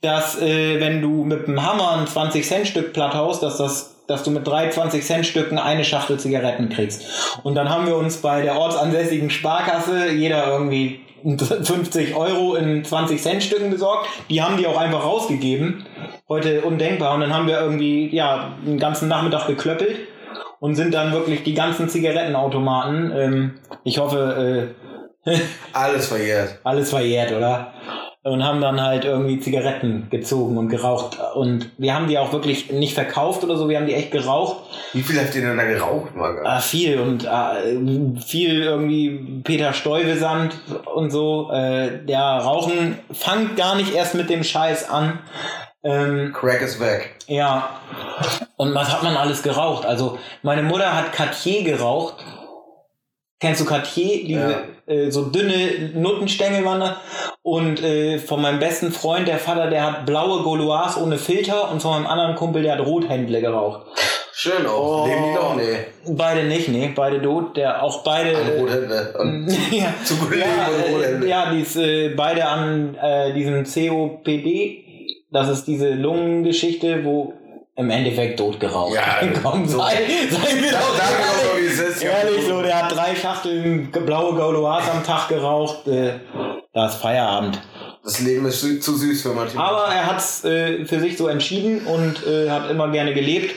dass 0.00 0.42
äh, 0.42 0.80
wenn 0.80 1.00
du 1.00 1.22
mit 1.22 1.46
dem 1.46 1.64
Hammer 1.64 1.98
ein 1.98 2.08
20 2.08 2.44
Cent 2.44 2.66
Stück 2.66 2.92
platt 2.92 3.14
haust, 3.14 3.44
dass 3.44 3.58
das 3.58 3.94
dass 4.08 4.24
du 4.24 4.32
mit 4.32 4.44
drei 4.44 4.70
20 4.70 5.04
Cent 5.04 5.24
Stücken 5.24 5.56
eine 5.56 5.84
Schachtel 5.84 6.18
Zigaretten 6.18 6.68
kriegst. 6.68 7.06
Und 7.44 7.54
dann 7.54 7.70
haben 7.70 7.86
wir 7.86 7.94
uns 7.94 8.16
bei 8.16 8.42
der 8.42 8.58
ortsansässigen 8.58 9.30
Sparkasse 9.30 10.10
jeder 10.10 10.48
irgendwie 10.48 10.98
50 11.22 12.16
Euro 12.16 12.56
in 12.56 12.84
20 12.84 13.22
Cent 13.22 13.44
Stücken 13.44 13.70
besorgt. 13.70 14.08
Die 14.30 14.42
haben 14.42 14.56
die 14.56 14.66
auch 14.66 14.76
einfach 14.76 15.04
rausgegeben. 15.04 15.86
Heute 16.28 16.62
undenkbar. 16.62 17.14
Und 17.14 17.20
dann 17.20 17.32
haben 17.32 17.46
wir 17.46 17.60
irgendwie, 17.60 18.12
ja, 18.12 18.56
den 18.66 18.80
ganzen 18.80 19.06
Nachmittag 19.06 19.46
geklöppelt 19.46 19.96
und 20.64 20.76
sind 20.76 20.94
dann 20.94 21.12
wirklich 21.12 21.42
die 21.42 21.52
ganzen 21.52 21.90
Zigarettenautomaten, 21.90 23.12
ähm, 23.14 23.54
ich 23.84 23.98
hoffe, 23.98 24.72
äh, 25.26 25.30
Alles 25.74 26.06
verjährt. 26.06 26.58
alles 26.64 26.88
verjährt, 26.88 27.32
oder? 27.32 27.74
Und 28.22 28.42
haben 28.42 28.62
dann 28.62 28.80
halt 28.80 29.04
irgendwie 29.04 29.38
Zigaretten 29.38 30.06
gezogen 30.08 30.56
und 30.56 30.70
geraucht. 30.70 31.18
Und 31.34 31.70
wir 31.76 31.94
haben 31.94 32.08
die 32.08 32.16
auch 32.16 32.32
wirklich 32.32 32.72
nicht 32.72 32.94
verkauft 32.94 33.44
oder 33.44 33.58
so, 33.58 33.68
wir 33.68 33.76
haben 33.76 33.86
die 33.86 33.92
echt 33.92 34.10
geraucht. 34.10 34.56
Wie 34.94 35.02
viel 35.02 35.20
habt 35.20 35.34
ihr 35.34 35.42
denn 35.42 35.58
da 35.58 35.64
geraucht, 35.64 36.16
Marga? 36.16 36.40
Ah, 36.46 36.60
viel 36.60 36.98
und 36.98 37.26
äh, 37.26 38.20
viel 38.22 38.62
irgendwie 38.62 39.42
Peter 39.44 39.74
Stuyvesant 39.74 40.54
und 40.94 41.10
so. 41.10 41.50
Äh, 41.52 42.06
ja, 42.06 42.38
Rauchen 42.38 42.98
fangt 43.12 43.56
gar 43.58 43.76
nicht 43.76 43.94
erst 43.94 44.14
mit 44.14 44.30
dem 44.30 44.42
Scheiß 44.42 44.88
an. 44.88 45.18
Ähm, 45.84 46.32
Crack 46.32 46.62
ist 46.62 46.80
weg. 46.80 47.14
ja. 47.26 47.68
Und 48.56 48.74
was 48.74 48.90
hat 48.90 49.02
man 49.02 49.16
alles 49.16 49.42
geraucht? 49.42 49.84
Also, 49.84 50.18
meine 50.42 50.62
Mutter 50.62 50.94
hat 50.94 51.12
Cartier 51.12 51.62
geraucht. 51.62 52.16
Kennst 53.40 53.60
du 53.60 53.64
Cartier? 53.66 54.24
Diese 54.24 54.64
äh, 54.86 55.10
so 55.10 55.24
dünne 55.24 55.90
Nuttenstängel 55.94 56.64
waren 56.64 56.80
da. 56.80 56.96
Und 57.42 57.82
äh, 57.82 58.18
von 58.18 58.40
meinem 58.40 58.60
besten 58.60 58.92
Freund, 58.92 59.28
der 59.28 59.38
Vater, 59.38 59.68
der 59.68 59.84
hat 59.84 60.06
blaue 60.06 60.42
Gauloise 60.42 61.00
ohne 61.02 61.18
Filter. 61.18 61.70
Und 61.70 61.82
von 61.82 61.92
meinem 61.92 62.06
anderen 62.06 62.36
Kumpel, 62.36 62.62
der 62.62 62.78
hat 62.78 62.86
Rothändle 62.86 63.40
geraucht. 63.40 63.82
Schön 64.32 64.66
auch. 64.66 65.04
Oh. 65.04 65.06
Leben 65.06 65.24
die 65.24 65.32
noch? 65.32 65.56
Nee. 65.56 66.14
Beide 66.16 66.44
nicht, 66.44 66.68
nee, 66.68 66.92
beide 66.94 67.20
tot. 67.22 67.56
Der 67.56 67.82
auch 67.82 68.02
beide. 68.02 68.36
An 68.36 68.48
Rothände. 68.58 69.14
Und 69.18 69.48
ja, 69.70 69.94
zu 70.04 70.16
guten 70.16 70.38
ja, 70.38 70.46
Leben 70.46 70.58
und 70.58 70.90
äh, 70.90 70.94
Rothände. 70.94 71.28
ja, 71.28 71.50
die 71.50 71.60
ist 71.60 71.76
äh, 71.76 72.08
beide 72.10 72.44
an 72.46 72.94
äh, 72.94 73.32
diesem 73.32 73.64
COPD. 73.64 74.83
Das 75.34 75.48
ist 75.48 75.64
diese 75.66 75.90
Lungengeschichte, 75.90 77.04
wo 77.04 77.34
im 77.76 77.90
Endeffekt 77.90 78.38
tot 78.38 78.60
geraucht. 78.60 78.94
Ja, 78.94 79.18
komm, 79.42 79.66
so- 79.66 79.78
sei, 79.78 79.90
sei 80.30 80.54
mir 80.54 80.60
doch 80.60 80.60
mir 80.60 80.70
doch 80.70 80.80
so, 80.80 81.48
ehrlich. 81.50 81.60
wie 81.60 81.66
es 81.66 81.80
ist. 81.80 82.02
ja. 82.04 82.10
Ehrlich, 82.10 82.46
so, 82.46 82.62
der 82.62 82.84
hat 82.84 82.94
drei 82.96 83.16
Schachteln 83.16 83.90
blaue 83.90 84.36
Gauloise 84.36 84.92
am 84.92 85.02
Tag 85.02 85.28
geraucht. 85.28 85.88
Äh, 85.88 86.12
da 86.72 86.86
ist 86.86 86.94
Feierabend. 86.94 87.60
Das 88.04 88.20
Leben 88.20 88.46
ist 88.46 88.60
zu, 88.60 88.78
zu 88.78 88.94
süß 88.96 89.22
für 89.22 89.30
manche. 89.30 89.58
Aber 89.58 89.86
er 89.92 90.06
hat's 90.06 90.44
äh, 90.44 90.84
für 90.84 91.00
sich 91.00 91.16
so 91.16 91.26
entschieden 91.26 91.84
und 91.86 92.24
äh, 92.26 92.48
hat 92.50 92.70
immer 92.70 92.88
gerne 92.92 93.12
gelebt. 93.12 93.54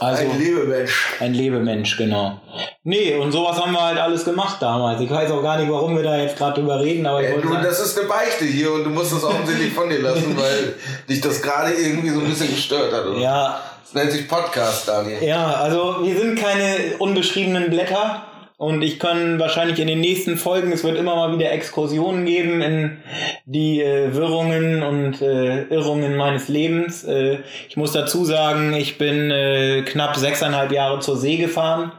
Also 0.00 0.22
Ein 0.24 0.38
Lebemensch. 0.38 1.06
ein 1.20 1.34
Lebemensch, 1.34 1.96
genau. 1.96 2.40
Nee, 2.84 3.14
und 3.16 3.32
sowas 3.32 3.58
haben 3.60 3.72
wir 3.72 3.82
halt 3.82 3.98
alles 3.98 4.24
gemacht 4.24 4.56
damals. 4.60 5.00
Ich 5.00 5.10
weiß 5.10 5.30
auch 5.30 5.42
gar 5.42 5.58
nicht, 5.58 5.70
warum 5.70 5.96
wir 5.96 6.02
da 6.02 6.16
jetzt 6.18 6.36
gerade 6.36 6.60
drüber 6.60 6.80
reden, 6.80 7.06
aber 7.06 7.20
ich 7.22 7.28
Äh, 7.28 7.32
wollte 7.34 7.46
du, 7.46 7.52
sagen, 7.54 7.64
das 7.64 7.80
ist 7.80 7.98
eine 7.98 8.08
Beichte 8.08 8.44
hier 8.44 8.72
und 8.72 8.84
du 8.84 8.90
musst 8.90 9.12
das 9.12 9.24
offensichtlich 9.24 9.72
von 9.72 9.88
dir 9.88 10.00
lassen, 10.00 10.36
weil 10.38 10.74
dich 11.08 11.20
das 11.20 11.40
gerade 11.42 11.72
irgendwie 11.72 12.10
so 12.10 12.20
ein 12.20 12.26
bisschen 12.28 12.48
gestört 12.54 12.92
hat. 12.92 13.06
Oder? 13.06 13.18
ja, 13.18 13.60
Das 13.84 13.94
nennt 13.94 14.12
sich 14.12 14.28
Podcast, 14.28 14.86
Daniel. 14.88 15.22
ja, 15.22 15.46
also 15.54 15.96
wir 16.02 16.16
sind 16.18 16.38
keine 16.38 16.96
unbeschriebenen 16.98 17.70
Blätter 17.70 18.22
und 18.58 18.82
ich 18.82 18.98
kann 18.98 19.38
wahrscheinlich 19.38 19.78
in 19.80 19.86
den 19.86 20.00
nächsten 20.00 20.38
Folgen, 20.38 20.72
es 20.72 20.82
wird 20.82 20.96
immer 20.96 21.14
mal 21.14 21.36
wieder 21.36 21.52
Exkursionen 21.52 22.24
geben 22.24 22.62
in 22.62 22.98
die 23.44 23.82
äh, 23.82 24.14
Wirrungen 24.14 24.82
und 24.82 25.20
äh, 25.20 25.64
Irrungen 25.64 26.16
meines 26.16 26.48
Lebens. 26.48 27.04
Äh, 27.04 27.40
ich 27.68 27.76
muss 27.76 27.92
dazu 27.92 28.24
sagen, 28.24 28.72
ich 28.72 28.96
bin 28.96 29.30
äh, 29.30 29.82
knapp 29.82 30.16
sechseinhalb 30.16 30.72
Jahre 30.72 31.00
zur 31.00 31.18
See 31.18 31.36
gefahren. 31.36 31.92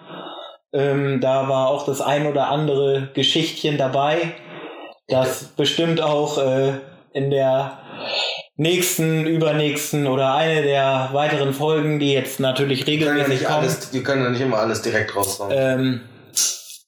Ähm, 0.74 1.22
da 1.22 1.48
war 1.48 1.68
auch 1.68 1.86
das 1.86 2.02
ein 2.02 2.26
oder 2.26 2.50
andere 2.50 3.10
Geschichtchen 3.14 3.78
dabei, 3.78 4.34
das 5.08 5.46
bestimmt 5.56 6.02
auch 6.02 6.40
äh, 6.40 6.74
in 7.14 7.30
der 7.30 7.80
nächsten, 8.56 9.28
übernächsten 9.28 10.08
oder 10.08 10.34
eine 10.34 10.64
der 10.64 11.10
weiteren 11.14 11.54
Folgen, 11.54 12.00
die 12.00 12.12
jetzt 12.12 12.40
natürlich 12.40 12.88
regelmäßig 12.88 13.44
kommen. 13.44 13.60
alles, 13.60 13.94
wir 13.94 14.04
können 14.04 14.24
ja 14.24 14.30
nicht 14.32 14.42
immer 14.42 14.58
alles 14.58 14.82
direkt 14.82 15.16
raushauen. 15.16 15.52
Ähm, 15.56 16.02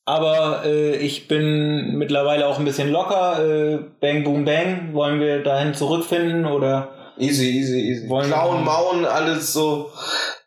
aber 0.10 0.66
äh, 0.66 0.96
ich 0.96 1.28
bin 1.28 1.96
mittlerweile 1.96 2.48
auch 2.48 2.58
ein 2.58 2.66
bisschen 2.66 2.90
locker. 2.90 3.46
Äh, 3.46 3.78
bang, 4.02 4.24
boom, 4.24 4.44
bang. 4.44 4.90
Wollen 4.94 5.20
wir 5.20 5.44
dahin 5.44 5.76
zurückfinden 5.76 6.48
oder? 6.48 6.88
Easy, 7.20 7.46
easy, 7.46 7.80
easy. 7.80 8.10
Wollen 8.10 8.26
Klauen, 8.26 8.66
Mauen, 8.66 9.06
alles 9.06 9.54
so. 9.54 9.92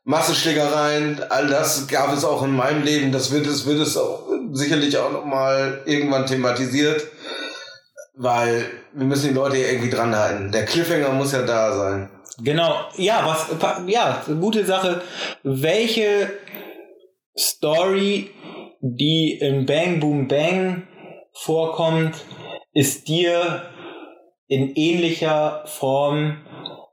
Massenschlägereien, 0.02 1.20
all 1.28 1.46
das 1.46 1.86
gab 1.86 2.12
es 2.12 2.24
auch 2.24 2.42
in 2.42 2.56
meinem 2.56 2.82
Leben. 2.82 3.12
Das 3.12 3.30
wird 3.30 3.46
es, 3.46 3.64
wird 3.64 3.78
es 3.78 3.96
auch 3.96 4.24
sicherlich 4.50 4.98
auch 4.98 5.12
nochmal 5.12 5.82
irgendwann 5.86 6.26
thematisiert. 6.26 7.06
Weil 8.16 8.64
wir 8.92 9.06
müssen 9.06 9.28
die 9.28 9.34
Leute 9.34 9.58
irgendwie 9.58 9.90
dran 9.90 10.16
halten. 10.16 10.50
Der 10.50 10.64
Cliffhanger 10.64 11.10
muss 11.10 11.30
ja 11.30 11.42
da 11.42 11.76
sein. 11.76 12.10
Genau. 12.42 12.80
Ja, 12.96 13.24
was? 13.24 13.46
Ja, 13.86 14.24
gute 14.40 14.66
Sache. 14.66 15.02
Welche 15.44 16.32
Story, 17.38 18.30
die 18.82 19.38
in 19.38 19.64
Bang, 19.64 20.00
boom, 20.00 20.26
bang 20.26 20.82
vorkommt, 21.32 22.16
ist 22.74 23.08
dir 23.08 23.62
in 24.48 24.74
ähnlicher 24.74 25.62
Form 25.66 26.38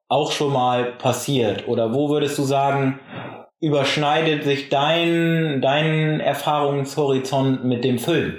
auch 0.07 0.31
schon 0.31 0.53
mal 0.53 0.93
passiert? 0.93 1.67
Oder 1.67 1.93
wo 1.93 2.09
würdest 2.09 2.37
du 2.37 2.43
sagen, 2.43 2.99
überschneidet 3.59 4.43
sich 4.43 4.69
dein, 4.69 5.61
dein 5.61 6.19
Erfahrungshorizont 6.19 7.65
mit 7.65 7.83
dem 7.83 7.97
Film? 7.97 8.35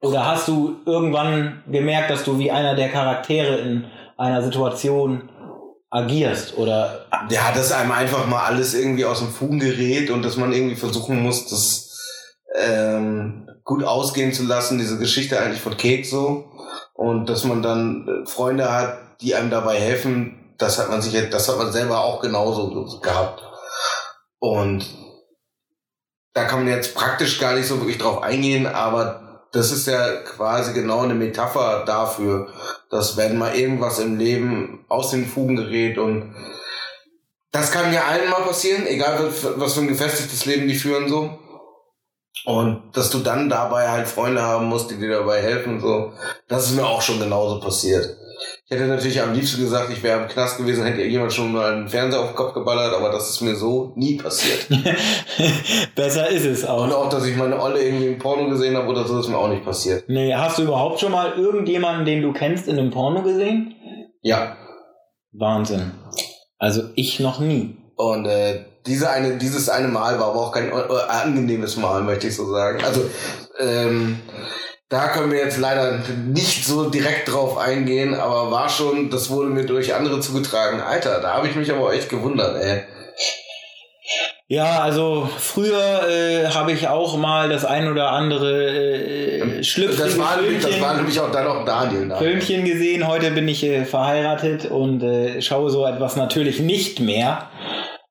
Oder 0.00 0.26
hast 0.26 0.48
du 0.48 0.76
irgendwann 0.86 1.62
gemerkt, 1.70 2.10
dass 2.10 2.24
du 2.24 2.38
wie 2.38 2.50
einer 2.50 2.74
der 2.74 2.88
Charaktere 2.88 3.56
in 3.56 3.84
einer 4.16 4.42
Situation 4.42 5.28
agierst? 5.90 6.56
Oder 6.56 7.06
Ja, 7.30 7.52
dass 7.54 7.70
einem 7.72 7.92
einfach 7.92 8.26
mal 8.26 8.44
alles 8.44 8.74
irgendwie 8.74 9.04
aus 9.04 9.20
dem 9.20 9.28
Fugen 9.28 9.60
gerät 9.60 10.10
und 10.10 10.22
dass 10.22 10.36
man 10.36 10.52
irgendwie 10.52 10.76
versuchen 10.76 11.22
muss, 11.22 11.48
das 11.48 11.83
ähm, 12.54 13.48
gut 13.64 13.84
ausgehen 13.84 14.32
zu 14.32 14.44
lassen, 14.44 14.78
diese 14.78 14.98
Geschichte 14.98 15.40
eigentlich 15.40 15.60
von 15.60 15.76
Kate 15.76 16.04
so. 16.04 16.50
Und 16.92 17.28
dass 17.28 17.44
man 17.44 17.62
dann 17.62 18.08
äh, 18.08 18.26
Freunde 18.26 18.72
hat, 18.72 19.20
die 19.20 19.34
einem 19.34 19.50
dabei 19.50 19.78
helfen, 19.78 20.54
das 20.58 20.78
hat 20.78 20.88
man 20.88 21.02
sich 21.02 21.30
das 21.30 21.48
hat 21.48 21.58
man 21.58 21.72
selber 21.72 22.04
auch 22.04 22.20
genauso 22.20 23.00
gehabt. 23.00 23.42
Und 24.38 24.86
da 26.32 26.44
kann 26.44 26.60
man 26.60 26.68
jetzt 26.68 26.94
praktisch 26.94 27.38
gar 27.40 27.54
nicht 27.54 27.66
so 27.66 27.78
wirklich 27.78 27.98
drauf 27.98 28.22
eingehen, 28.22 28.66
aber 28.66 29.48
das 29.52 29.70
ist 29.70 29.86
ja 29.86 30.16
quasi 30.22 30.72
genau 30.72 31.02
eine 31.02 31.14
Metapher 31.14 31.84
dafür, 31.86 32.48
dass 32.90 33.16
wenn 33.16 33.38
mal 33.38 33.54
irgendwas 33.54 34.00
im 34.00 34.18
Leben 34.18 34.84
aus 34.88 35.10
den 35.10 35.26
Fugen 35.26 35.56
gerät 35.56 35.96
und 35.96 36.34
das 37.52 37.70
kann 37.70 37.92
ja 37.92 38.04
allen 38.04 38.30
mal 38.30 38.42
passieren, 38.42 38.84
egal 38.88 39.30
was 39.56 39.74
für 39.74 39.80
ein 39.80 39.88
gefestigtes 39.88 40.44
Leben 40.44 40.66
die 40.66 40.74
führen 40.74 41.08
so. 41.08 41.38
Und 42.44 42.82
dass 42.92 43.10
du 43.10 43.18
dann 43.18 43.48
dabei 43.48 43.88
halt 43.88 44.06
Freunde 44.06 44.42
haben 44.42 44.66
musst, 44.66 44.90
die 44.90 44.98
dir 44.98 45.10
dabei 45.10 45.40
helfen, 45.40 45.80
so. 45.80 46.12
Das 46.48 46.66
ist 46.66 46.76
mir 46.76 46.86
auch 46.86 47.00
schon 47.00 47.20
genauso 47.20 47.60
passiert. 47.60 48.16
Ich 48.66 48.70
hätte 48.70 48.86
natürlich 48.86 49.20
am 49.22 49.32
liebsten 49.32 49.60
gesagt, 49.60 49.90
ich 49.90 50.02
wäre 50.02 50.22
im 50.22 50.28
Knast 50.28 50.58
gewesen, 50.58 50.84
hätte 50.84 51.02
jemand 51.02 51.32
schon 51.32 51.52
mal 51.52 51.72
einen 51.72 51.88
Fernseher 51.88 52.20
auf 52.20 52.28
den 52.28 52.36
Kopf 52.36 52.54
geballert, 52.54 52.94
aber 52.94 53.10
das 53.10 53.30
ist 53.30 53.40
mir 53.40 53.54
so 53.54 53.92
nie 53.96 54.16
passiert. 54.16 54.66
besser 55.94 56.28
ist 56.28 56.44
es 56.44 56.64
auch. 56.64 56.84
Und 56.84 56.92
auch, 56.92 57.08
dass 57.08 57.26
ich 57.26 57.36
meine 57.36 57.60
Olle 57.60 57.82
irgendwie 57.82 58.08
im 58.08 58.18
Porno 58.18 58.48
gesehen 58.48 58.76
habe 58.76 58.88
oder 58.88 59.06
so, 59.06 59.18
ist 59.18 59.28
mir 59.28 59.38
auch 59.38 59.48
nicht 59.48 59.64
passiert. 59.64 60.04
Nee, 60.08 60.34
hast 60.34 60.58
du 60.58 60.62
überhaupt 60.62 61.00
schon 61.00 61.12
mal 61.12 61.34
irgendjemanden, 61.38 62.04
den 62.04 62.22
du 62.22 62.32
kennst, 62.32 62.66
in 62.68 62.78
einem 62.78 62.90
Porno 62.90 63.22
gesehen? 63.22 63.74
Ja. 64.22 64.56
Wahnsinn. 65.32 65.92
Also 66.58 66.82
ich 66.94 67.20
noch 67.20 67.38
nie. 67.40 67.76
Und 67.96 68.26
äh, 68.26 68.64
diese 68.86 69.10
eine, 69.10 69.38
dieses 69.38 69.68
eine 69.68 69.88
Mal 69.88 70.18
war 70.18 70.28
aber 70.28 70.40
auch 70.40 70.52
kein 70.52 70.70
äh, 70.70 70.72
angenehmes 71.08 71.76
Mal, 71.76 72.02
möchte 72.02 72.28
ich 72.28 72.36
so 72.36 72.50
sagen. 72.50 72.82
Also 72.84 73.08
ähm, 73.58 74.20
Da 74.90 75.08
können 75.08 75.32
wir 75.32 75.38
jetzt 75.38 75.58
leider 75.58 76.00
nicht 76.26 76.64
so 76.66 76.88
direkt 76.90 77.32
drauf 77.32 77.56
eingehen, 77.58 78.14
aber 78.14 78.50
war 78.50 78.68
schon, 78.68 79.10
das 79.10 79.30
wurde 79.30 79.48
mir 79.48 79.64
durch 79.64 79.94
andere 79.94 80.20
zugetragen. 80.20 80.80
Alter, 80.80 81.20
da 81.20 81.34
habe 81.34 81.48
ich 81.48 81.56
mich 81.56 81.72
aber 81.72 81.92
echt 81.94 82.08
gewundert, 82.10 82.62
ey. 82.62 82.82
Ja, 84.46 84.82
also 84.82 85.28
früher 85.38 86.06
äh, 86.06 86.46
habe 86.48 86.72
ich 86.72 86.86
auch 86.86 87.16
mal 87.16 87.48
das 87.48 87.64
ein 87.64 87.90
oder 87.90 88.10
andere 88.10 88.68
äh, 88.68 89.64
schlüpfrige 89.64 90.02
Das 90.02 90.18
war, 90.18 90.36
nämlich, 90.36 90.56
das 90.56 90.66
Filmchen, 90.66 90.82
war 90.82 90.94
nämlich 90.94 91.18
auch 91.18 91.30
dann 91.32 91.46
auch 91.46 91.64
Daniel. 91.64 92.08
Da. 92.10 92.16
Filmchen 92.18 92.64
gesehen. 92.66 93.08
Heute 93.08 93.30
bin 93.30 93.48
ich 93.48 93.64
äh, 93.64 93.86
verheiratet 93.86 94.66
und 94.66 95.02
äh, 95.02 95.40
schaue 95.40 95.70
so 95.70 95.86
etwas 95.86 96.16
natürlich 96.16 96.60
nicht 96.60 97.00
mehr. 97.00 97.48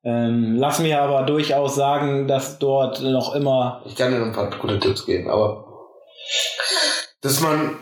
Ähm, 0.05 0.55
lass 0.57 0.79
mir 0.79 1.01
aber 1.01 1.23
durchaus 1.23 1.75
sagen, 1.75 2.27
dass 2.27 2.59
dort 2.59 3.01
noch 3.01 3.35
immer 3.35 3.81
Ich 3.85 3.95
kann 3.95 4.11
dir 4.11 4.19
noch 4.19 4.27
ein 4.27 4.33
paar 4.33 4.49
gute 4.59 4.79
Tipps 4.79 5.05
geben, 5.05 5.29
aber 5.29 5.65
dass 7.21 7.39
man 7.39 7.77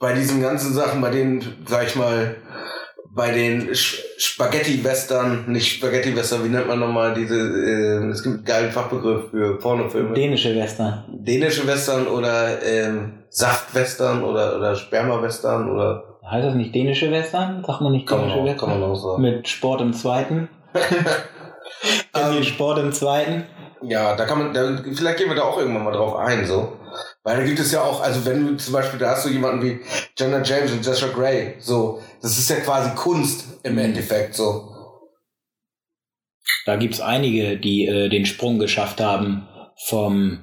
bei 0.00 0.12
diesen 0.12 0.42
ganzen 0.42 0.74
Sachen, 0.74 1.00
bei 1.00 1.10
denen, 1.10 1.64
sag 1.68 1.86
ich 1.86 1.94
mal, 1.94 2.36
bei 3.12 3.32
den 3.32 3.68
Spaghetti-Western, 3.74 5.44
nicht 5.50 5.76
Spaghetti-Western, 5.76 6.44
wie 6.44 6.48
nennt 6.48 6.68
man 6.68 6.78
nochmal 6.78 7.14
diese, 7.14 7.36
äh, 7.36 8.08
es 8.08 8.22
gibt 8.22 8.36
einen 8.36 8.44
geilen 8.44 8.70
Fachbegriff 8.72 9.30
für 9.30 9.58
Pornofilme. 9.58 10.14
dänische 10.14 10.54
Western. 10.56 11.04
Dänische 11.08 11.66
Western 11.66 12.06
oder 12.06 12.62
ähm, 12.62 13.24
Saft-Western 13.30 14.24
oder, 14.24 14.56
oder 14.56 14.74
Sperma-Western 14.74 15.70
oder 15.70 16.04
Heißt 16.28 16.46
das 16.46 16.54
nicht 16.54 16.74
dänische 16.74 17.10
Western? 17.10 17.64
Sagt 17.64 17.80
man 17.80 17.92
nicht 17.92 18.06
kann 18.06 18.18
man, 18.18 18.28
dänische 18.28 18.40
auch, 18.40 18.46
Western? 18.46 18.70
kann 18.70 18.80
man 18.80 18.90
auch 18.90 18.94
sagen. 18.94 19.22
Mit 19.22 19.48
Sport 19.48 19.80
im 19.80 19.92
Zweiten. 19.92 20.48
Ihr 22.14 22.36
Ähm, 22.36 22.44
Sport 22.44 22.78
im 22.78 22.92
Zweiten? 22.92 23.46
Ja, 23.82 24.14
da 24.14 24.26
kann 24.26 24.38
man, 24.38 24.54
da, 24.54 24.82
vielleicht 24.94 25.18
gehen 25.18 25.28
wir 25.28 25.36
da 25.36 25.42
auch 25.42 25.58
irgendwann 25.58 25.84
mal 25.84 25.92
drauf 25.92 26.16
ein, 26.16 26.46
so. 26.46 26.76
Weil 27.22 27.38
da 27.38 27.44
gibt 27.44 27.58
es 27.58 27.72
ja 27.72 27.82
auch, 27.82 28.02
also 28.02 28.24
wenn 28.26 28.46
du 28.46 28.56
zum 28.56 28.74
Beispiel, 28.74 28.98
da 28.98 29.10
hast 29.10 29.24
du 29.24 29.30
jemanden 29.30 29.62
wie 29.62 29.80
Jenna 30.18 30.42
James 30.42 30.72
und 30.72 30.84
Joshua 30.84 31.08
Gray, 31.08 31.54
so, 31.60 32.02
das 32.20 32.38
ist 32.38 32.50
ja 32.50 32.56
quasi 32.56 32.90
Kunst 32.94 33.44
im 33.62 33.78
Endeffekt, 33.78 34.34
so. 34.34 34.68
Da 36.66 36.76
gibt's 36.76 37.00
einige, 37.00 37.56
die 37.56 37.86
äh, 37.86 38.08
den 38.08 38.26
Sprung 38.26 38.58
geschafft 38.58 39.00
haben 39.00 39.48
vom 39.86 40.40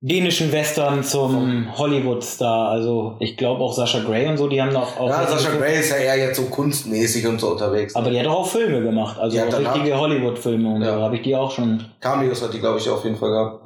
dänischen 0.00 0.50
Western 0.50 1.04
zum 1.04 1.76
Hollywood-Star. 1.76 2.70
Also 2.70 3.16
ich 3.20 3.36
glaube 3.36 3.62
auch 3.62 3.74
Sascha 3.74 4.00
Grey 4.00 4.28
und 4.28 4.38
so, 4.38 4.48
die 4.48 4.60
haben 4.60 4.72
doch 4.72 4.98
auch. 4.98 5.08
Ja, 5.08 5.26
Sascha 5.26 5.50
Gray 5.56 5.80
ist 5.80 5.90
ja 5.90 5.96
eher 5.96 6.16
jetzt 6.16 6.36
so 6.36 6.44
kunstmäßig 6.44 7.26
und 7.26 7.38
so 7.40 7.50
unterwegs. 7.50 7.94
Aber 7.94 8.10
die 8.10 8.18
hat 8.18 8.26
doch 8.26 8.34
auch 8.34 8.46
Filme 8.48 8.82
gemacht, 8.82 9.18
also 9.18 9.38
auch 9.40 9.58
richtige 9.58 9.98
Hollywood-Filme 9.98 10.68
und 10.74 10.82
Ja. 10.82 10.94
so. 10.94 11.02
Habe 11.02 11.16
ich 11.16 11.22
die 11.22 11.36
auch 11.36 11.50
schon. 11.50 11.84
Cameos 12.00 12.42
hat 12.42 12.54
die, 12.54 12.60
glaube 12.60 12.78
ich, 12.78 12.88
auf 12.88 13.04
jeden 13.04 13.16
Fall 13.16 13.30
gehabt. 13.30 13.64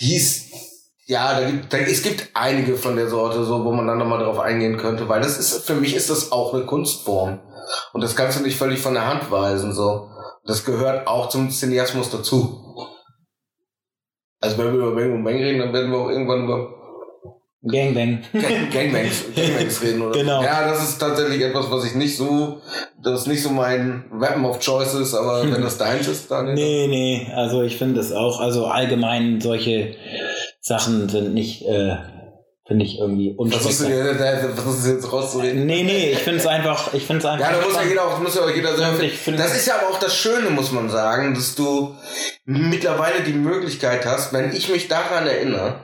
Die 0.00 0.14
ist, 0.14 0.52
ja, 1.06 1.40
da 1.40 1.48
gibt, 1.48 1.72
da, 1.72 1.78
es 1.78 2.02
gibt 2.02 2.30
einige 2.34 2.76
von 2.76 2.96
der 2.96 3.08
Sorte, 3.08 3.44
so, 3.44 3.64
wo 3.64 3.72
man 3.72 3.86
dann 3.86 3.98
nochmal 3.98 4.22
drauf 4.22 4.38
eingehen 4.38 4.76
könnte, 4.76 5.08
weil 5.08 5.20
das 5.20 5.38
ist, 5.38 5.64
für 5.66 5.74
mich 5.74 5.94
ist 5.94 6.10
das 6.10 6.32
auch 6.32 6.52
eine 6.52 6.64
Kunstform. 6.64 7.40
Und 7.92 8.00
das 8.02 8.14
kannst 8.14 8.38
du 8.38 8.42
nicht 8.44 8.56
völlig 8.56 8.80
von 8.80 8.94
der 8.94 9.06
Hand 9.08 9.30
weisen, 9.30 9.72
so. 9.72 10.08
Das 10.46 10.64
gehört 10.64 11.06
auch 11.08 11.28
zum 11.28 11.50
Cineasmus 11.50 12.10
dazu. 12.10 12.65
Also 14.46 14.58
wenn 14.58 14.72
wir 14.72 14.80
über 14.86 14.94
Bang 14.94 15.12
und 15.12 15.24
Bang 15.24 15.36
reden, 15.36 15.58
dann 15.60 15.72
werden 15.72 15.90
wir 15.90 15.98
auch 15.98 16.08
irgendwann 16.10 16.44
über 16.44 16.72
Gangbang. 17.68 18.20
Gang- 18.32 18.70
Gangbangs, 18.72 19.24
Gangbangs 19.34 19.82
reden 19.82 20.02
oder 20.02 20.12
Genau. 20.20 20.42
Ja, 20.42 20.68
das 20.68 20.88
ist 20.88 20.98
tatsächlich 20.98 21.42
etwas, 21.42 21.68
was 21.70 21.84
ich 21.84 21.94
nicht 21.96 22.16
so, 22.16 22.60
das 23.02 23.22
ist 23.22 23.26
nicht 23.26 23.42
so 23.42 23.50
mein 23.50 24.04
Weapon 24.12 24.44
of 24.44 24.60
Choice 24.60 24.94
ist, 24.94 25.14
aber 25.14 25.42
wenn 25.50 25.62
das 25.62 25.76
deins 25.76 26.06
ist, 26.06 26.30
dann 26.30 26.54
Nee, 26.54 26.86
nee, 26.88 27.26
also 27.34 27.62
ich 27.62 27.76
finde 27.76 28.00
es 28.00 28.12
auch, 28.12 28.40
also 28.40 28.66
allgemein 28.66 29.40
solche 29.40 29.96
Sachen 30.60 31.08
sind 31.08 31.34
nicht, 31.34 31.62
äh, 31.66 31.96
finde 32.66 32.84
ich 32.84 32.98
irgendwie 32.98 33.34
Versuchst 33.48 33.80
du 33.80 33.84
unspektakulär. 33.84 34.36
dir 34.42 34.48
versuchst 34.54 34.86
du 34.86 34.90
jetzt 34.90 35.12
rauszureden? 35.12 35.66
Nee, 35.66 35.82
nee, 35.84 36.10
ich 36.12 36.18
finde 36.18 36.40
es 36.40 36.46
einfach, 36.46 36.92
ich 36.94 37.04
finde 37.06 37.20
es 37.20 37.24
einfach. 37.26 37.50
Ja, 37.50 37.56
da 37.58 37.64
muss 37.66 37.74
ja 37.76 37.82
jeder 37.82 38.04
auch, 38.04 38.18
muss 38.20 38.34
ja 38.34 38.42
auch 38.42 38.50
jeder 38.50 38.76
selber 38.76 38.96
finden. 38.96 39.14
find- 39.16 39.38
Das 39.38 39.54
ist 39.56 39.66
ja 39.66 39.74
aber 39.78 39.88
auch 39.94 39.98
das 40.00 40.16
Schöne, 40.16 40.50
muss 40.50 40.72
man 40.72 40.88
sagen, 40.90 41.34
dass 41.34 41.54
du 41.54 41.94
mittlerweile 42.44 43.22
die 43.24 43.32
Möglichkeit 43.32 44.04
hast, 44.04 44.32
wenn 44.32 44.52
ich 44.52 44.68
mich 44.68 44.88
daran 44.88 45.26
erinnere, 45.26 45.74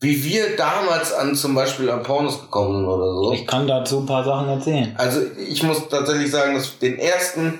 wie 0.00 0.22
wir 0.24 0.56
damals 0.56 1.12
an 1.12 1.34
zum 1.34 1.54
Beispiel 1.56 1.90
an 1.90 2.04
Pornos 2.04 2.40
gekommen 2.40 2.76
sind 2.76 2.86
oder 2.86 3.12
so. 3.14 3.32
Ich 3.32 3.46
kann 3.46 3.66
dazu 3.66 3.98
ein 4.00 4.06
paar 4.06 4.24
Sachen 4.24 4.48
erzählen. 4.48 4.94
Also 4.96 5.20
ich 5.48 5.62
muss 5.64 5.88
tatsächlich 5.88 6.30
sagen, 6.30 6.54
dass 6.54 6.78
den 6.78 6.98
ersten 7.00 7.58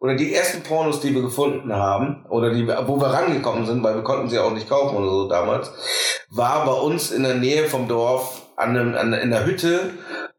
oder 0.00 0.14
die 0.14 0.34
ersten 0.34 0.62
Pornos, 0.62 1.00
die 1.00 1.14
wir 1.14 1.22
gefunden 1.22 1.72
haben 1.72 2.24
oder 2.28 2.50
die 2.50 2.66
wo 2.66 3.00
wir 3.00 3.08
rangekommen 3.08 3.66
sind, 3.66 3.82
weil 3.84 3.94
wir 3.94 4.02
konnten 4.02 4.28
sie 4.28 4.38
auch 4.38 4.50
nicht 4.50 4.68
kaufen 4.68 4.96
oder 4.96 5.10
so 5.10 5.28
damals, 5.28 5.70
war 6.30 6.64
bei 6.64 6.72
uns 6.72 7.10
in 7.10 7.22
der 7.22 7.34
Nähe 7.34 7.66
vom 7.66 7.86
Dorf 7.86 8.42
an 8.56 8.70
einem, 8.70 8.94
an, 8.94 9.12
in 9.12 9.30
der 9.30 9.44
Hütte 9.44 9.90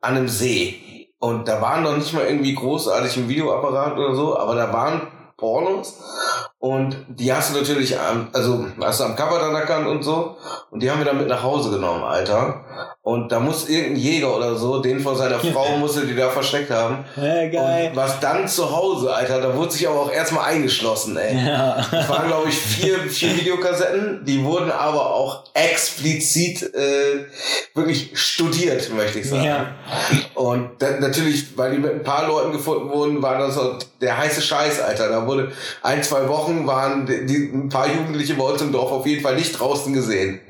an 0.01 0.18
einem 0.18 0.28
See. 0.28 1.07
Und 1.20 1.47
da 1.47 1.62
waren 1.62 1.84
noch 1.84 1.95
nicht 1.95 2.12
mal 2.14 2.26
irgendwie 2.26 2.55
großartig 2.55 3.16
ein 3.18 3.30
Videoapparat 3.30 3.95
oder 3.97 4.16
so, 4.16 4.38
aber 4.38 4.55
da 4.55 4.74
waren 4.74 5.07
Pornos 5.38 6.01
und 6.62 6.95
die 7.07 7.34
hast 7.34 7.49
du 7.49 7.59
natürlich 7.59 7.99
am, 7.99 8.28
also 8.34 8.68
hast 8.80 8.99
du 8.99 9.05
am 9.05 9.16
Cover 9.16 9.39
dann 9.39 9.55
erkannt 9.55 9.88
und 9.88 10.03
so 10.03 10.38
und 10.70 10.84
die 10.84 10.91
haben 10.91 10.99
wir 10.99 11.05
dann 11.05 11.18
mit 11.18 11.28
nach 11.28 11.41
Hause 11.41 11.72
genommen, 11.72 12.03
Alter. 12.03 12.64
Und 13.03 13.32
da 13.32 13.39
muss 13.39 13.68
irgendein 13.68 13.95
Jäger 13.95 14.38
oder 14.38 14.55
so, 14.55 14.80
den 14.80 14.99
von 14.99 15.16
seiner 15.16 15.39
Frau 15.53 15.78
musste 15.78 16.05
die 16.05 16.16
da 16.16 16.30
versteckt 16.30 16.70
haben. 16.70 17.03
Ja, 17.16 17.47
geil. 17.47 17.89
Und 17.89 17.95
was 17.95 18.20
dann 18.20 18.47
zu 18.47 18.70
Hause, 18.70 19.12
Alter, 19.12 19.41
da 19.41 19.55
wurde 19.55 19.72
sich 19.72 19.88
aber 19.88 20.01
auch 20.01 20.12
erstmal 20.12 20.51
eingeschlossen, 20.51 21.18
ey. 21.18 21.47
Ja. 21.47 21.84
Das 21.91 22.07
waren, 22.07 22.28
glaube 22.28 22.49
ich, 22.49 22.55
vier, 22.55 22.99
vier 22.99 23.36
Videokassetten, 23.38 24.24
die 24.24 24.43
wurden 24.43 24.70
aber 24.70 25.16
auch 25.16 25.45
explizit 25.55 26.62
äh, 26.76 27.26
wirklich 27.74 28.12
studiert, 28.14 28.93
möchte 28.93 29.18
ich 29.18 29.30
sagen. 29.30 29.45
Ja. 29.45 29.68
Und 30.36 30.80
dann 30.80 30.99
natürlich, 30.99 31.57
weil 31.57 31.72
die 31.72 31.80
mit 31.80 31.91
ein 31.91 32.03
paar 32.03 32.28
Leuten 32.28 32.51
gefunden 32.51 32.89
wurden, 32.91 33.22
war 33.24 33.39
das 33.39 33.55
so 33.55 33.80
der 33.99 34.18
heiße 34.18 34.41
Scheiß, 34.41 34.80
Alter. 34.80 35.09
Da 35.09 35.26
wurde 35.26 35.51
ein, 35.82 36.03
zwei 36.03 36.28
Wochen 36.28 36.51
waren 36.68 37.06
die, 37.06 37.52
ein 37.54 37.70
paar 37.70 37.88
Jugendliche 37.88 38.36
bei 38.36 38.43
uns 38.43 38.62
im 38.62 38.72
Dorf 38.72 38.91
auf 38.91 39.06
jeden 39.06 39.22
Fall 39.22 39.36
nicht 39.36 39.60
draußen 39.60 39.93
gesehen. 39.93 40.41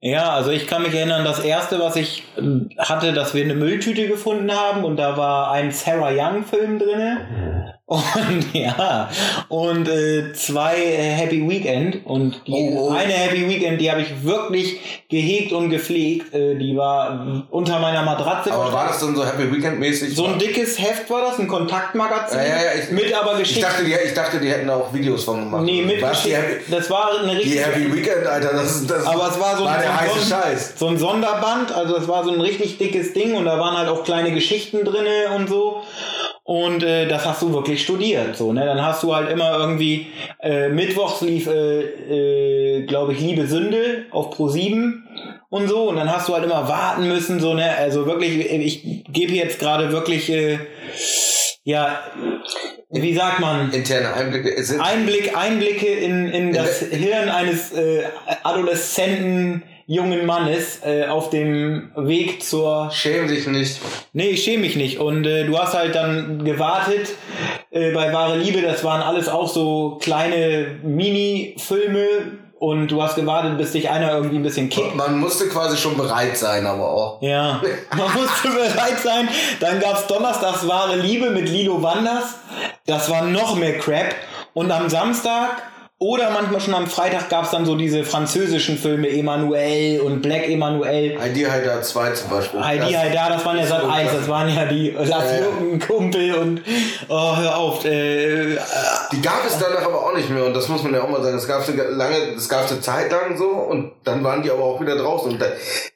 Ja, 0.00 0.30
also 0.30 0.50
ich 0.50 0.66
kann 0.66 0.82
mich 0.82 0.94
erinnern, 0.94 1.24
das 1.24 1.38
erste, 1.38 1.78
was 1.78 1.94
ich 1.94 2.24
ähm, 2.36 2.70
hatte, 2.76 3.12
dass 3.12 3.34
wir 3.34 3.44
eine 3.44 3.54
Mülltüte 3.54 4.08
gefunden 4.08 4.50
haben 4.52 4.84
und 4.84 4.96
da 4.96 5.16
war 5.16 5.52
ein 5.52 5.70
Sarah 5.70 6.10
Young 6.10 6.44
Film 6.44 6.80
drinne 6.80 7.72
und 7.92 8.46
ja 8.54 9.08
und 9.48 9.88
äh, 9.88 10.32
zwei 10.32 10.76
äh, 10.76 10.96
Happy 11.12 11.48
Weekend 11.48 12.04
und 12.06 12.40
die 12.46 12.52
Oh, 12.52 12.88
oh. 12.88 12.90
eine 12.92 13.12
Happy 13.12 13.48
Weekend, 13.48 13.80
die 13.80 13.90
habe 13.90 14.02
ich 14.02 14.08
wirklich 14.24 14.78
gehegt 15.08 15.52
und 15.52 15.70
gepflegt, 15.70 16.32
äh, 16.34 16.54
die 16.56 16.76
war 16.76 17.44
unter 17.50 17.78
meiner 17.78 18.02
Matratze. 18.02 18.52
Aber 18.52 18.72
war 18.72 18.88
das 18.88 19.00
dann 19.00 19.14
so 19.14 19.24
Happy 19.24 19.52
Weekend 19.52 19.78
mäßig? 19.78 20.14
so 20.14 20.26
ein 20.26 20.38
dickes 20.38 20.78
Heft 20.78 21.10
war 21.10 21.22
das, 21.22 21.38
ein 21.38 21.48
Kontaktmagazin 21.48 22.38
Ja, 22.38 22.44
ja, 22.44 22.54
ja, 22.54 22.70
ich- 22.82 22.90
mit 22.90 23.12
aber 23.14 23.32
ich 23.34 23.38
Geschichten. 23.40 23.62
dachte, 23.62 23.84
die, 23.84 23.92
ich 23.92 24.14
dachte, 24.14 24.38
die 24.40 24.48
hätten 24.50 24.70
auch 24.70 24.92
Videos 24.92 25.24
von 25.24 25.40
gemacht. 25.40 25.62
Nee, 25.64 25.82
mit 25.82 26.00
Was, 26.00 26.22
die 26.22 26.34
Happy. 26.34 26.56
Das 26.70 26.88
war 26.90 27.10
eine 27.20 27.30
die 27.32 27.36
richtige 27.36 27.60
Happy 27.64 27.94
Weekend, 27.94 28.26
Alter, 28.26 28.52
das 28.52 28.76
ist 28.76 28.90
das. 28.90 29.04
Aber 29.06 29.28
es 29.28 29.38
war 29.40 29.56
so 29.56 29.64
war 29.64 29.74
ein, 29.74 29.82
der 29.82 30.00
heiße 30.00 30.18
Son- 30.20 30.28
Scheiß. 30.40 30.72
so 30.76 30.86
ein 30.88 30.98
Sonderband, 30.98 31.72
also 31.72 31.96
es 31.96 32.08
war 32.08 32.24
so 32.24 32.30
ein 32.32 32.40
richtig 32.40 32.78
dickes 32.78 33.12
Ding 33.12 33.34
und 33.34 33.44
da 33.44 33.58
waren 33.58 33.76
halt 33.76 33.88
auch 33.88 34.04
kleine 34.04 34.32
Geschichten 34.32 34.84
drinne 34.84 35.30
und 35.36 35.48
so. 35.48 35.82
Und 36.44 36.82
äh, 36.82 37.06
das 37.06 37.24
hast 37.24 37.42
du 37.42 37.52
wirklich 37.52 37.82
studiert, 37.82 38.36
so, 38.36 38.52
ne? 38.52 38.64
Dann 38.64 38.84
hast 38.84 39.04
du 39.04 39.14
halt 39.14 39.30
immer 39.30 39.56
irgendwie, 39.58 40.08
äh, 40.40 40.68
mittwochs 40.68 41.20
lief, 41.20 41.46
äh, 41.46 41.82
äh, 41.82 42.86
glaube 42.86 43.12
ich, 43.12 43.20
Liebe 43.20 43.46
Sünde 43.46 44.06
auf 44.10 44.30
Pro 44.30 44.48
7 44.48 45.06
und 45.50 45.68
so. 45.68 45.88
Und 45.88 45.96
dann 45.96 46.12
hast 46.12 46.28
du 46.28 46.34
halt 46.34 46.44
immer 46.44 46.68
warten 46.68 47.06
müssen, 47.06 47.38
so, 47.38 47.54
ne? 47.54 47.76
Also 47.76 48.06
wirklich, 48.06 48.50
ich 48.50 49.04
gebe 49.08 49.34
jetzt 49.34 49.60
gerade 49.60 49.92
wirklich, 49.92 50.30
äh, 50.30 50.58
ja, 51.62 52.00
wie 52.90 53.14
sagt 53.14 53.38
man? 53.38 53.70
Interne 53.70 54.12
Einblicke 54.12 54.80
Einblick, 54.80 55.36
Einblicke 55.36 55.86
in, 55.86 56.28
in 56.28 56.52
das 56.52 56.80
Hirn 56.80 57.28
eines 57.28 57.72
äh, 57.72 58.02
adoleszenten 58.42 59.62
jungen 59.86 60.26
Mannes 60.26 60.80
äh, 60.84 61.06
auf 61.06 61.30
dem 61.30 61.90
Weg 61.96 62.42
zur. 62.42 62.90
schämen 62.92 63.28
dich 63.28 63.46
nicht. 63.46 63.80
Nee, 64.12 64.30
ich 64.30 64.44
schäme 64.44 64.62
mich 64.62 64.76
nicht. 64.76 64.98
Und 64.98 65.26
äh, 65.26 65.44
du 65.44 65.58
hast 65.58 65.74
halt 65.74 65.94
dann 65.94 66.44
gewartet 66.44 67.10
äh, 67.70 67.92
bei 67.92 68.12
Wahre 68.12 68.38
Liebe. 68.38 68.62
Das 68.62 68.84
waren 68.84 69.02
alles 69.02 69.28
auch 69.28 69.48
so 69.48 69.98
kleine 70.00 70.78
Mini-Filme. 70.82 72.06
Und 72.58 72.92
du 72.92 73.02
hast 73.02 73.16
gewartet, 73.16 73.58
bis 73.58 73.72
dich 73.72 73.90
einer 73.90 74.12
irgendwie 74.12 74.36
ein 74.36 74.44
bisschen 74.44 74.68
kickt. 74.68 74.94
Man 74.94 75.18
musste 75.18 75.48
quasi 75.48 75.76
schon 75.76 75.96
bereit 75.96 76.36
sein, 76.36 76.64
aber 76.64 76.90
auch. 76.90 77.20
Ja, 77.20 77.60
man 77.96 78.12
musste 78.14 78.50
bereit 78.50 79.00
sein. 79.02 79.28
Dann 79.58 79.80
gab's 79.80 80.06
Donnerstags 80.06 80.68
wahre 80.68 80.94
Liebe 80.94 81.30
mit 81.30 81.48
Lilo 81.48 81.82
Wanders. 81.82 82.34
Das 82.86 83.10
war 83.10 83.24
noch 83.24 83.56
mehr 83.56 83.78
Crap. 83.78 84.14
Und 84.54 84.70
am 84.70 84.88
Samstag 84.88 85.60
oder 86.02 86.30
manchmal 86.30 86.60
schon 86.60 86.74
am 86.74 86.86
Freitag 86.88 87.28
gab 87.28 87.44
es 87.44 87.50
dann 87.52 87.64
so 87.64 87.76
diese 87.76 88.02
französischen 88.02 88.76
Filme, 88.76 89.08
Emanuel 89.08 90.00
und 90.00 90.20
Black 90.20 90.48
Emanuel. 90.48 91.16
Heidi 91.20 91.42
Haidar 91.44 91.80
2 91.80 92.10
zum 92.10 92.30
Beispiel. 92.30 92.60
Heidi 92.60 92.92
Haidar, 92.92 93.30
das 93.30 93.44
waren 93.44 93.58
ja 93.58 93.66
Sat 93.66 93.84
1, 93.88 94.10
das 94.12 94.28
waren 94.28 94.48
ja 94.52 94.64
die 94.66 94.90
Lars 94.90 95.24
Ja. 95.40 95.86
Kumpel 95.86 96.34
und 96.34 96.62
oh, 97.08 97.36
hör 97.36 97.56
auf. 97.56 97.84
Äh, 97.84 98.56
Die 99.12 99.22
gab 99.22 99.46
es 99.46 99.58
danach 99.58 99.86
aber 99.86 100.04
auch 100.06 100.14
nicht 100.16 100.28
mehr 100.28 100.44
und 100.44 100.54
das 100.54 100.68
muss 100.68 100.82
man 100.82 100.92
ja 100.92 101.02
auch 101.02 101.08
mal 101.08 101.22
sagen. 101.22 101.36
Es 101.36 101.46
gab 101.46 101.66
eine 101.68 101.82
lange, 101.84 102.16
es 102.36 102.48
gab 102.48 102.68
eine 102.68 102.80
Zeit 102.80 103.10
lang 103.12 103.38
so 103.38 103.46
und 103.48 103.92
dann 104.02 104.24
waren 104.24 104.42
die 104.42 104.50
aber 104.50 104.64
auch 104.64 104.80
wieder 104.80 104.96
draußen. 104.96 105.32
Und 105.32 105.40
da- 105.40 105.46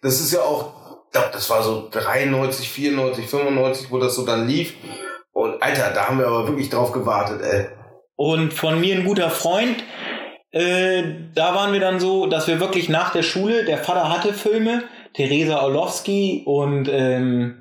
das 0.03 0.21
ist 0.21 0.33
ja 0.33 0.41
auch, 0.41 0.71
das 1.13 1.51
war 1.51 1.63
so 1.65 1.89
93, 1.91 2.69
94, 2.71 3.27
95, 3.29 3.91
wo 3.91 3.99
das 3.99 4.15
so 4.15 4.25
dann 4.25 4.47
lief. 4.47 4.75
Und 5.33 5.63
Alter, 5.63 5.91
da 5.95 6.07
haben 6.07 6.19
wir 6.19 6.27
aber 6.29 6.47
wirklich 6.49 6.71
drauf 6.71 6.93
gewartet, 6.93 7.41
ey. 7.43 7.67
Und 8.17 8.55
von 8.55 8.81
mir 8.81 8.97
ein 8.97 9.05
guter 9.05 9.31
Freund, 9.31 9.85
äh, 10.51 11.03
da 11.35 11.55
waren 11.55 11.73
wir 11.73 11.81
dann 11.81 12.01
so, 12.01 12.27
dass 12.27 12.47
wir 12.49 12.61
wirklich 12.61 12.89
nach 12.89 13.13
der 13.13 13.23
Schule, 13.23 13.65
der 13.65 13.79
Vater 13.79 14.09
hatte 14.09 14.33
Filme, 14.33 14.85
Theresa 15.13 15.61
Orlowski 15.63 16.43
und 16.47 16.89
ähm, 16.91 17.57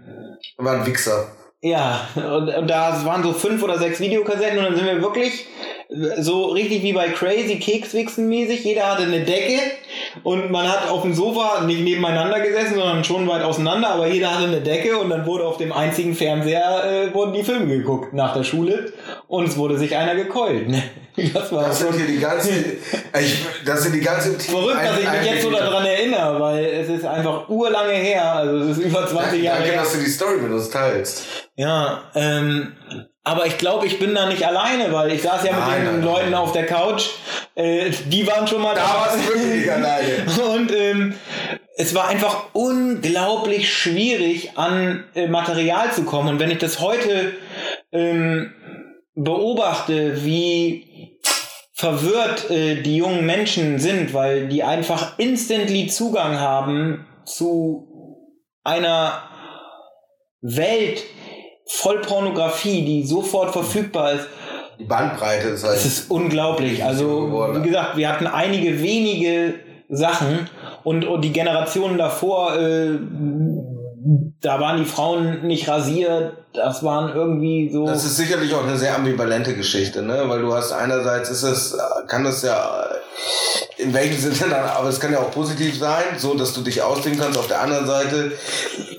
War 0.57 0.79
ein 0.79 0.85
Wichser. 0.85 1.27
ja, 1.61 2.07
und, 2.15 2.49
und 2.49 2.67
da 2.69 3.05
waren 3.05 3.23
so 3.23 3.33
fünf 3.33 3.63
oder 3.63 3.77
sechs 3.77 3.99
Videokassetten 3.99 4.59
und 4.59 4.65
dann 4.65 4.75
sind 4.75 4.85
wir 4.85 5.01
wirklich 5.01 5.45
so 5.89 6.45
richtig 6.47 6.83
wie 6.83 6.93
bei 6.93 7.09
Crazy 7.09 7.57
Kekswichsen 7.59 8.27
mäßig. 8.27 8.63
Jeder 8.63 8.91
hatte 8.91 9.03
eine 9.03 9.21
Decke 9.21 9.59
und 10.23 10.51
man 10.51 10.67
hat 10.67 10.89
auf 10.89 11.03
dem 11.03 11.13
Sofa 11.13 11.61
nicht 11.61 11.81
nebeneinander 11.81 12.39
gesessen, 12.39 12.75
sondern 12.75 13.03
schon 13.03 13.27
weit 13.27 13.43
auseinander, 13.43 13.89
aber 13.89 14.07
jeder 14.07 14.33
hatte 14.33 14.45
eine 14.47 14.61
Decke 14.61 14.97
und 14.97 15.09
dann 15.09 15.25
wurde 15.25 15.45
auf 15.45 15.57
dem 15.57 15.71
einzigen 15.71 16.15
Fernseher 16.15 17.09
äh, 17.09 17.13
wurden 17.13 17.33
die 17.33 17.43
Filme 17.43 17.67
geguckt 17.77 18.13
nach 18.13 18.33
der 18.33 18.43
Schule 18.43 18.93
und 19.27 19.47
es 19.47 19.57
wurde 19.57 19.77
sich 19.77 19.95
einer 19.95 20.15
gekeult. 20.15 20.69
Ne? 20.69 20.83
Das 21.33 21.49
war 21.51 21.63
Das 21.63 21.79
sind 21.79 21.95
hier 21.95 22.07
die 22.07 22.19
ganzen, 22.19 22.51
ich, 23.17 23.45
das 23.65 23.83
sind 23.83 23.95
die 23.95 24.01
ganzen 24.01 24.37
verrückt, 24.37 24.83
dass 24.83 24.99
ich 24.99 25.09
mich 25.09 25.31
jetzt 25.31 25.43
so 25.43 25.51
daran 25.51 25.85
erinnere, 25.85 26.41
weil 26.41 26.65
es 26.65 26.89
ist 26.89 27.05
einfach 27.05 27.47
urlange 27.47 27.93
her, 27.93 28.35
also 28.35 28.57
es 28.57 28.77
ist 28.77 28.85
über 28.85 29.07
20 29.07 29.41
Jahre 29.41 29.59
Danke, 29.59 29.73
her. 29.75 29.81
dass 29.81 29.93
du 29.93 29.99
die 29.99 30.09
Story 30.09 30.41
mit 30.41 30.51
uns 30.51 30.69
teilst. 30.69 31.23
Ja, 31.55 32.03
ähm, 32.15 32.73
aber 33.25 33.47
ich 33.47 33.57
glaube, 33.57 33.87
ich 33.87 33.97
bin 33.97 34.13
da 34.13 34.27
nicht 34.27 34.45
alleine, 34.45 34.93
weil 34.93 35.11
ich 35.11 35.23
saß 35.23 35.43
ja 35.45 35.53
mit 35.53 35.61
Nein, 35.61 35.83
den 35.83 35.93
nein, 35.95 36.03
Leuten 36.03 36.29
nein. 36.29 36.39
auf 36.39 36.51
der 36.51 36.67
Couch. 36.67 37.09
Äh, 37.55 37.89
die 38.05 38.25
waren 38.27 38.47
schon 38.47 38.61
mal 38.61 38.75
Da 38.75 38.83
warst 38.83 39.15
du 39.15 39.27
wirklich 39.27 39.61
nicht 39.61 39.69
alleine. 39.69 40.25
Und 40.55 40.71
ähm, 40.71 41.15
es 41.75 41.95
war 41.95 42.07
einfach 42.07 42.53
unglaublich 42.53 43.73
schwierig, 43.73 44.57
an 44.57 45.05
äh, 45.15 45.27
Material 45.27 45.91
zu 45.91 46.03
kommen. 46.03 46.29
Und 46.29 46.39
wenn 46.39 46.51
ich 46.51 46.59
das 46.59 46.79
heute 46.79 47.33
ähm, 47.91 48.53
beobachte, 49.15 50.23
wie 50.23 51.17
verwirrt 51.73 52.51
äh, 52.51 52.83
die 52.83 52.97
jungen 52.97 53.25
Menschen 53.25 53.79
sind, 53.79 54.13
weil 54.13 54.49
die 54.49 54.63
einfach 54.63 55.17
instantly 55.17 55.87
Zugang 55.87 56.39
haben 56.39 57.07
zu 57.25 57.87
einer 58.63 59.23
Welt 60.41 61.03
voll 61.67 61.99
Pornografie, 61.99 62.85
die 62.85 63.05
sofort 63.05 63.51
verfügbar 63.51 64.13
ist. 64.13 64.27
Die 64.79 64.83
Bandbreite 64.83 65.49
ist 65.49 65.63
halt. 65.63 65.77
Es 65.77 65.85
ist 65.85 66.11
unglaublich. 66.11 66.83
Also, 66.83 67.49
wie 67.55 67.61
gesagt, 67.61 67.97
wir 67.97 68.09
hatten 68.09 68.27
einige 68.27 68.81
wenige 68.81 69.55
Sachen 69.89 70.49
und, 70.83 71.05
und 71.05 71.21
die 71.21 71.31
Generationen 71.31 71.97
davor, 71.97 72.57
äh, 72.57 72.99
da 74.41 74.59
waren 74.59 74.77
die 74.77 74.85
Frauen 74.85 75.47
nicht 75.47 75.67
rasiert, 75.67 76.33
das 76.53 76.83
waren 76.83 77.13
irgendwie 77.15 77.69
so. 77.71 77.85
Das 77.85 78.05
ist 78.05 78.17
sicherlich 78.17 78.53
auch 78.53 78.63
eine 78.63 78.77
sehr 78.77 78.95
ambivalente 78.95 79.55
Geschichte, 79.55 80.01
ne? 80.01 80.23
Weil 80.27 80.41
du 80.41 80.53
hast 80.53 80.71
einerseits 80.71 81.29
ist 81.29 81.43
es, 81.43 81.77
kann 82.07 82.23
das 82.23 82.43
ja 82.43 82.85
in 83.85 83.93
welchem 83.93 84.19
Sinne 84.19 84.49
dann, 84.49 84.65
aber 84.65 84.89
es 84.89 84.99
kann 84.99 85.13
ja 85.13 85.19
auch 85.19 85.31
positiv 85.31 85.77
sein, 85.77 86.03
so 86.17 86.33
dass 86.33 86.53
du 86.53 86.61
dich 86.61 86.81
ausleben 86.81 87.19
kannst. 87.19 87.37
Auf 87.37 87.47
der 87.47 87.61
anderen 87.61 87.85
Seite, 87.85 88.31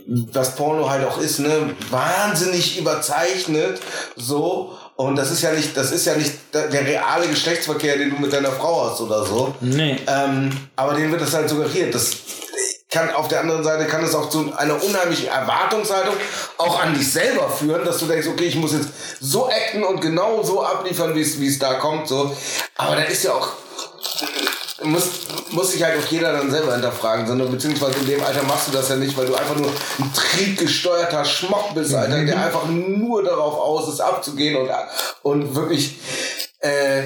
was 0.07 0.55
Porno 0.55 0.89
halt 0.89 1.05
auch 1.07 1.19
ist, 1.19 1.41
ne, 1.41 1.75
wahnsinnig 1.91 2.79
überzeichnet, 2.79 3.81
so. 4.15 4.79
Und 4.95 5.17
das 5.17 5.31
ist 5.31 5.43
ja 5.43 5.53
nicht, 5.53 5.77
das 5.77 5.91
ist 5.91 6.07
ja 6.07 6.15
nicht 6.15 6.33
der 6.55 6.87
reale 6.87 7.27
Geschlechtsverkehr, 7.27 7.99
den 7.99 8.11
du 8.11 8.17
mit 8.17 8.33
deiner 8.33 8.53
Frau 8.53 8.89
hast 8.89 9.01
oder 9.01 9.27
so. 9.27 9.55
nee. 9.61 9.99
Ähm, 10.07 10.51
aber 10.77 10.95
denen 10.95 11.11
wird 11.11 11.21
das 11.21 11.35
halt 11.35 11.51
suggeriert. 11.51 11.95
Das 11.95 12.13
kann 12.89 13.11
auf 13.11 13.29
der 13.29 13.41
anderen 13.41 13.63
Seite 13.65 13.87
kann 13.87 14.03
es 14.05 14.15
auch 14.15 14.31
zu 14.31 14.55
einer 14.57 14.83
unheimlichen 14.83 15.27
Erwartungshaltung 15.27 16.15
auch 16.57 16.81
an 16.81 16.95
dich 16.95 17.13
selber 17.13 17.51
führen, 17.51 17.85
dass 17.85 17.99
du 17.99 18.07
denkst, 18.07 18.29
okay, 18.29 18.47
ich 18.47 18.55
muss 18.55 18.73
jetzt 18.73 18.89
so 19.21 19.49
acten 19.49 19.83
und 19.85 20.01
genau 20.01 20.43
so 20.43 20.63
abliefern, 20.63 21.15
wie 21.15 21.21
es 21.21 21.39
wie 21.41 21.49
es 21.49 21.59
da 21.59 21.75
kommt. 21.75 22.09
So. 22.09 22.35
Aber 22.77 22.97
da 22.97 23.03
ist 23.03 23.25
ja 23.25 23.33
auch 23.33 23.53
muss, 24.83 25.11
muss 25.51 25.73
sich 25.73 25.83
halt 25.83 25.99
auch 25.99 26.11
jeder 26.11 26.33
dann 26.33 26.51
selber 26.51 26.73
hinterfragen, 26.73 27.27
sondern 27.27 27.51
beziehungsweise 27.51 27.99
in 28.01 28.07
dem 28.07 28.23
Alter 28.23 28.43
machst 28.43 28.69
du 28.69 28.73
das 28.73 28.89
ja 28.89 28.97
nicht, 28.97 29.17
weil 29.17 29.27
du 29.27 29.35
einfach 29.35 29.57
nur 29.57 29.71
ein 29.99 30.13
triebgesteuerter 30.13 31.25
Schmock 31.25 31.75
bist, 31.75 31.95
Alter, 31.95 32.25
der 32.25 32.45
einfach 32.45 32.67
nur 32.67 33.23
darauf 33.23 33.55
aus 33.55 33.93
ist, 33.93 34.01
abzugehen 34.01 34.57
und, 34.57 34.71
und 35.23 35.55
wirklich 35.55 35.99
äh, 36.61 37.03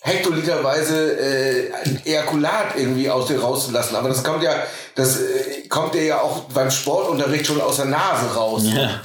hektoliterweise 0.00 1.18
äh, 1.18 1.70
Ejakulat 2.04 2.76
irgendwie 2.76 3.10
aus 3.10 3.26
dir 3.26 3.40
rauszulassen. 3.40 3.96
Aber 3.96 4.08
das 4.08 4.22
kommt 4.22 4.42
ja, 4.42 4.52
das 4.94 5.20
äh, 5.20 5.66
kommt 5.68 5.94
dir 5.94 6.04
ja 6.04 6.20
auch 6.20 6.44
beim 6.54 6.70
Sportunterricht 6.70 7.46
schon 7.46 7.60
aus 7.60 7.76
der 7.76 7.86
Nase 7.86 8.34
raus. 8.34 8.62
Ja. 8.64 9.00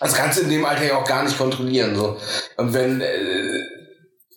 Das 0.00 0.12
kannst 0.12 0.38
du 0.38 0.42
in 0.42 0.50
dem 0.50 0.64
Alter 0.64 0.84
ja 0.84 0.96
auch 0.98 1.06
gar 1.06 1.22
nicht 1.22 1.38
kontrollieren. 1.38 1.94
So. 1.96 2.16
Und 2.56 2.74
wenn, 2.74 3.00
äh, 3.00 3.60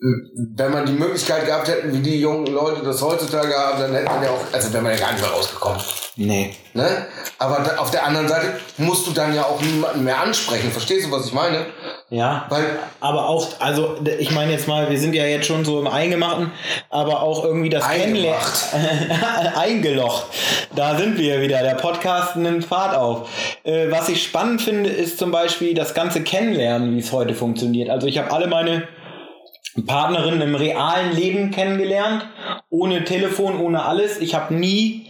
wenn 0.01 0.71
man 0.71 0.85
die 0.85 0.93
Möglichkeit 0.93 1.45
gehabt 1.45 1.67
hätten, 1.67 1.91
wie 1.91 1.99
die 1.99 2.21
jungen 2.21 2.47
Leute 2.47 2.83
das 2.83 3.01
heutzutage 3.01 3.53
haben, 3.53 3.81
dann 3.81 3.93
hätte 3.93 4.05
man 4.05 4.23
ja 4.23 4.29
auch, 4.29 4.41
also 4.53 4.71
wäre 4.71 4.81
man 4.81 4.93
ja 4.93 4.99
gar 4.99 5.11
nicht 5.11 5.21
mehr 5.21 5.31
rausgekommen. 5.31 5.81
Nee. 6.15 6.55
Ne? 6.73 7.07
Aber 7.37 7.63
da, 7.63 7.77
auf 7.81 7.91
der 7.91 8.05
anderen 8.05 8.27
Seite 8.27 8.47
musst 8.77 9.07
du 9.07 9.11
dann 9.11 9.33
ja 9.33 9.43
auch 9.43 9.61
niemanden 9.61 10.03
mehr 10.03 10.21
ansprechen. 10.21 10.71
Verstehst 10.71 11.07
du, 11.07 11.11
was 11.11 11.27
ich 11.27 11.33
meine? 11.33 11.65
Ja. 12.09 12.45
Weil 12.49 12.63
Aber 12.99 13.27
auch, 13.27 13.47
also 13.59 13.97
ich 14.19 14.31
meine 14.31 14.51
jetzt 14.51 14.67
mal, 14.67 14.89
wir 14.89 14.99
sind 14.99 15.15
ja 15.15 15.25
jetzt 15.25 15.47
schon 15.47 15.65
so 15.65 15.79
im 15.79 15.87
Eingemachten, 15.87 16.51
aber 16.89 17.21
auch 17.21 17.43
irgendwie 17.43 17.69
das 17.69 17.87
Kennenlernen. 17.87 18.41
Eingelocht. 19.55 20.25
Da 20.75 20.97
sind 20.97 21.17
wir 21.17 21.41
wieder. 21.41 21.61
Der 21.61 21.75
Podcast 21.75 22.35
nimmt 22.35 22.65
Fahrt 22.65 22.95
auf. 22.95 23.29
Äh, 23.63 23.91
was 23.91 24.07
ich 24.09 24.23
spannend 24.23 24.61
finde, 24.61 24.89
ist 24.89 25.19
zum 25.19 25.31
Beispiel 25.31 25.73
das 25.73 25.93
ganze 25.93 26.21
Kennenlernen, 26.21 26.95
wie 26.95 26.99
es 26.99 27.11
heute 27.11 27.33
funktioniert. 27.33 27.89
Also 27.89 28.07
ich 28.07 28.17
habe 28.17 28.31
alle 28.31 28.47
meine 28.47 28.87
Partnerin 29.85 30.41
im 30.41 30.55
realen 30.55 31.15
Leben 31.15 31.51
kennengelernt, 31.51 32.27
ohne 32.69 33.03
Telefon, 33.03 33.59
ohne 33.59 33.83
alles. 33.83 34.19
Ich 34.19 34.35
habe 34.35 34.53
nie 34.53 35.07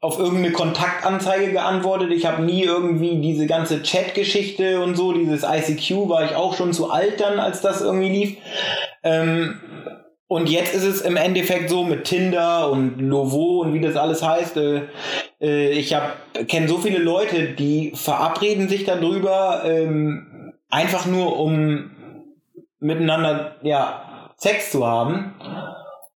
auf 0.00 0.18
irgendeine 0.18 0.52
Kontaktanzeige 0.52 1.52
geantwortet. 1.52 2.10
Ich 2.12 2.26
habe 2.26 2.42
nie 2.42 2.64
irgendwie 2.64 3.20
diese 3.20 3.46
ganze 3.46 3.82
Chat-Geschichte 3.82 4.80
und 4.80 4.96
so, 4.96 5.12
dieses 5.12 5.44
ICQ 5.44 6.08
war 6.08 6.24
ich 6.24 6.34
auch 6.34 6.54
schon 6.54 6.72
zu 6.72 6.90
alt 6.90 7.20
dann, 7.20 7.38
als 7.38 7.60
das 7.60 7.80
irgendwie 7.80 8.08
lief. 8.08 8.36
Ähm, 9.04 9.60
und 10.26 10.48
jetzt 10.48 10.74
ist 10.74 10.84
es 10.84 11.02
im 11.02 11.16
Endeffekt 11.16 11.68
so 11.68 11.84
mit 11.84 12.04
Tinder 12.04 12.70
und 12.70 12.98
Lovo 13.00 13.60
und 13.60 13.74
wie 13.74 13.80
das 13.80 13.96
alles 13.96 14.22
heißt. 14.22 14.56
Äh, 14.56 14.82
äh, 15.42 15.70
ich 15.72 15.94
kenne 16.48 16.68
so 16.68 16.78
viele 16.78 16.98
Leute, 16.98 17.48
die 17.48 17.92
verabreden 17.94 18.68
sich 18.68 18.84
darüber, 18.84 19.62
ähm, 19.66 20.54
einfach 20.70 21.04
nur 21.04 21.38
um 21.38 21.90
miteinander 22.80 23.56
ja, 23.62 24.11
Sex 24.42 24.72
zu 24.72 24.84
haben. 24.84 25.34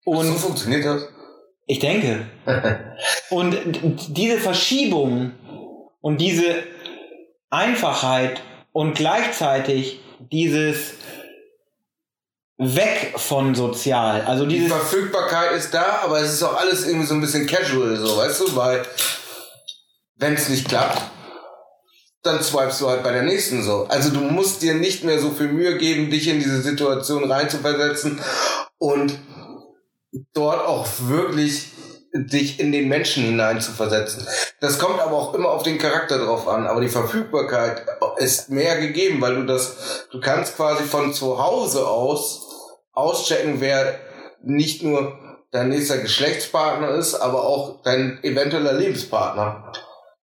so 0.05 0.11
Und 0.11 0.38
funktioniert 0.38 0.86
das. 0.86 1.03
ich 1.67 1.80
denke. 1.80 2.26
Und 3.30 3.57
diese 4.17 4.38
Verschiebung 4.38 5.34
und 5.99 6.19
diese 6.19 6.63
Einfachheit 7.49 8.41
und 8.71 8.93
gleichzeitig 8.95 9.99
dieses 10.32 10.93
Weg 12.57 13.13
von 13.17 13.55
sozial, 13.55 14.21
also 14.21 14.45
Die 14.45 14.67
Verfügbarkeit 14.67 15.51
ist 15.53 15.74
da, 15.74 16.01
aber 16.03 16.19
es 16.19 16.34
ist 16.34 16.43
auch 16.43 16.55
alles 16.59 16.86
irgendwie 16.88 17.05
so 17.05 17.15
ein 17.15 17.21
bisschen 17.21 17.47
casual, 17.47 17.95
so, 17.97 18.17
weißt 18.17 18.41
du, 18.41 18.55
weil 18.55 18.84
wenn 20.17 20.34
es 20.34 20.49
nicht 20.49 20.67
klappt, 20.67 21.01
dann 22.24 22.41
swipest 22.41 22.82
du 22.82 22.89
halt 22.89 23.03
bei 23.03 23.11
der 23.11 23.24
nächsten 23.24 23.61
so. 23.61 23.86
Also 23.89 24.09
du 24.09 24.21
musst 24.21 24.61
dir 24.61 24.74
nicht 24.74 25.03
mehr 25.03 25.19
so 25.19 25.32
viel 25.32 25.49
Mühe 25.49 25.78
geben, 25.78 26.09
dich 26.09 26.28
in 26.28 26.39
diese 26.39 26.61
Situation 26.61 27.30
reinzuversetzen 27.30 28.19
und 28.78 29.19
dort 30.34 30.65
auch 30.65 30.88
wirklich 31.07 31.67
dich 32.13 32.59
in 32.59 32.71
den 32.71 32.88
Menschen 32.88 33.24
hineinzuversetzen. 33.24 34.26
Das 34.59 34.78
kommt 34.78 34.99
aber 34.99 35.17
auch 35.17 35.34
immer 35.34 35.49
auf 35.49 35.63
den 35.63 35.80
Charakter 35.80 36.19
drauf 36.19 36.47
an. 36.47 36.67
Aber 36.67 36.80
die 36.80 36.89
Verfügbarkeit 36.89 37.86
ist 38.17 38.49
mehr 38.49 38.80
gegeben, 38.80 39.19
weil 39.19 39.36
du 39.36 39.45
das, 39.45 40.07
du 40.11 40.19
kannst 40.19 40.55
quasi 40.55 40.84
von 40.84 41.13
zu 41.13 41.43
Hause 41.43 41.88
aus 41.88 42.47
auschecken, 42.93 43.59
wer 43.59 43.99
nicht 44.43 44.84
nur 44.84 45.17
dein 45.51 45.69
nächster 45.69 45.97
Geschlechtspartner 45.97 46.89
ist, 46.89 47.15
aber 47.15 47.43
auch 47.43 47.82
dein 47.82 48.24
eventueller 48.24 48.74
Lebenspartner. 48.74 49.71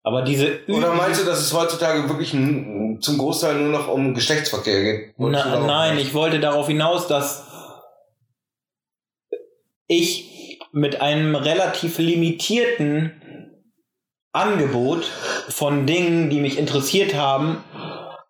Aber 0.02 0.22
diese 0.22 0.60
Oder 0.68 0.94
meinst 0.94 1.20
du, 1.20 1.26
dass 1.26 1.40
es 1.40 1.52
heutzutage 1.52 2.08
wirklich 2.08 2.30
zum 2.30 3.18
Großteil 3.18 3.56
nur 3.56 3.70
noch 3.70 3.88
um 3.88 4.14
Geschlechtsverkehr 4.14 4.82
geht? 4.82 5.14
Na, 5.18 5.60
nein, 5.60 5.98
ich 5.98 6.14
wollte 6.14 6.40
darauf 6.40 6.68
hinaus, 6.68 7.06
dass 7.06 7.46
ich 9.86 10.58
mit 10.72 11.00
einem 11.00 11.34
relativ 11.34 11.98
limitierten 11.98 13.20
Angebot 14.32 15.04
von 15.48 15.86
Dingen, 15.86 16.30
die 16.30 16.40
mich 16.40 16.58
interessiert 16.58 17.14
haben, 17.14 17.64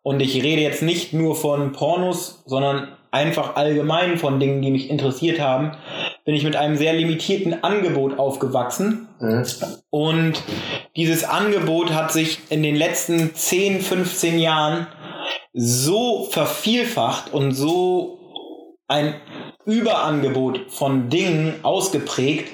und 0.02 0.20
ich 0.20 0.34
rede 0.42 0.62
jetzt 0.62 0.82
nicht 0.82 1.12
nur 1.12 1.36
von 1.36 1.72
Pornos, 1.72 2.42
sondern 2.46 2.96
einfach 3.10 3.56
allgemein 3.56 4.16
von 4.16 4.40
Dingen, 4.40 4.62
die 4.62 4.70
mich 4.70 4.88
interessiert 4.88 5.40
haben, 5.40 5.76
bin 6.24 6.34
ich 6.34 6.44
mit 6.44 6.56
einem 6.56 6.76
sehr 6.76 6.92
limitierten 6.92 7.62
Angebot 7.64 8.18
aufgewachsen. 8.18 9.08
Mhm. 9.18 9.44
Und 9.90 10.42
dieses 10.96 11.24
Angebot 11.24 11.92
hat 11.92 12.12
sich 12.12 12.40
in 12.50 12.62
den 12.62 12.76
letzten 12.76 13.34
10, 13.34 13.80
15 13.80 14.38
Jahren 14.38 14.86
so 15.52 16.24
vervielfacht 16.30 17.32
und 17.32 17.52
so 17.52 18.18
ein 18.86 19.14
Überangebot 19.64 20.66
von 20.68 21.08
Dingen 21.10 21.54
ausgeprägt 21.62 22.52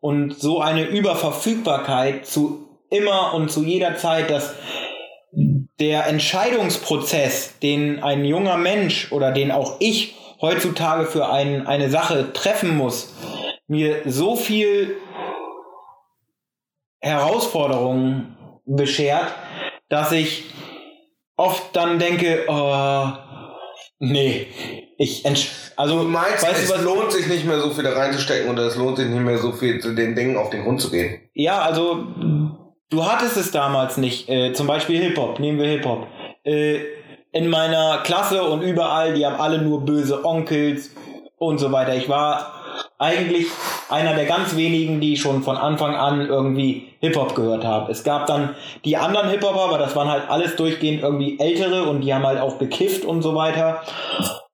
und 0.00 0.38
so 0.38 0.60
eine 0.60 0.84
Überverfügbarkeit 0.84 2.26
zu 2.26 2.68
immer 2.90 3.34
und 3.34 3.50
zu 3.50 3.64
jeder 3.64 3.96
Zeit, 3.96 4.30
dass 4.30 4.54
der 5.80 6.06
Entscheidungsprozess, 6.06 7.58
den 7.60 8.02
ein 8.02 8.24
junger 8.24 8.56
Mensch 8.56 9.10
oder 9.10 9.32
den 9.32 9.50
auch 9.50 9.76
ich 9.80 10.14
heutzutage 10.42 11.06
für 11.06 11.30
ein, 11.30 11.66
eine 11.66 11.88
Sache 11.88 12.32
treffen 12.32 12.76
muss, 12.76 13.14
mir 13.68 14.02
so 14.04 14.36
viel 14.36 14.96
Herausforderungen 17.00 18.36
beschert, 18.66 19.32
dass 19.88 20.12
ich 20.12 20.44
oft 21.36 21.74
dann 21.74 21.98
denke, 21.98 22.44
oh, 22.48 23.06
nee, 23.98 24.48
ich 24.98 25.24
also 25.76 26.02
du 26.02 26.08
meinst, 26.08 26.42
weißt 26.42 26.62
es 26.62 26.68
du, 26.68 26.74
was 26.74 26.82
lohnt 26.82 27.12
sich 27.12 27.26
nicht 27.26 27.46
mehr 27.46 27.58
so 27.58 27.70
viel 27.70 27.82
da 27.84 27.92
reinzustecken 27.92 28.50
oder 28.50 28.64
es 28.66 28.76
lohnt 28.76 28.98
sich 28.98 29.08
nicht 29.08 29.22
mehr 29.22 29.38
so 29.38 29.52
viel 29.52 29.80
zu 29.80 29.94
den 29.94 30.14
Dingen 30.14 30.36
auf 30.36 30.50
den 30.50 30.64
Grund 30.64 30.80
zu 30.80 30.90
gehen. 30.90 31.28
Ja, 31.34 31.62
also 31.62 32.06
Du 32.92 33.06
hattest 33.06 33.38
es 33.38 33.50
damals 33.50 33.96
nicht. 33.96 34.28
Äh, 34.28 34.52
zum 34.52 34.66
Beispiel 34.66 35.00
Hip-Hop, 35.00 35.40
nehmen 35.40 35.58
wir 35.58 35.66
Hip-Hop. 35.66 36.08
Äh, 36.44 36.80
in 37.32 37.48
meiner 37.48 37.98
Klasse 38.04 38.42
und 38.42 38.62
überall, 38.62 39.14
die 39.14 39.26
haben 39.26 39.40
alle 39.40 39.60
nur 39.60 39.84
böse 39.84 40.24
Onkels 40.24 40.90
und 41.38 41.58
so 41.58 41.72
weiter. 41.72 41.94
Ich 41.94 42.08
war 42.08 42.52
eigentlich 42.98 43.46
einer 43.88 44.14
der 44.14 44.26
ganz 44.26 44.56
wenigen, 44.56 45.00
die 45.00 45.16
schon 45.16 45.42
von 45.42 45.56
Anfang 45.56 45.96
an 45.96 46.26
irgendwie 46.26 46.88
Hip-Hop 47.00 47.34
gehört 47.34 47.64
haben. 47.64 47.90
Es 47.90 48.04
gab 48.04 48.26
dann 48.26 48.54
die 48.84 48.96
anderen 48.96 49.28
Hip-Hopper, 49.30 49.60
aber 49.60 49.78
das 49.78 49.96
waren 49.96 50.08
halt 50.08 50.30
alles 50.30 50.56
durchgehend 50.56 51.02
irgendwie 51.02 51.38
ältere 51.40 51.84
und 51.84 52.02
die 52.02 52.14
haben 52.14 52.24
halt 52.26 52.40
auch 52.40 52.58
gekifft 52.58 53.04
und 53.04 53.22
so 53.22 53.34
weiter. 53.34 53.82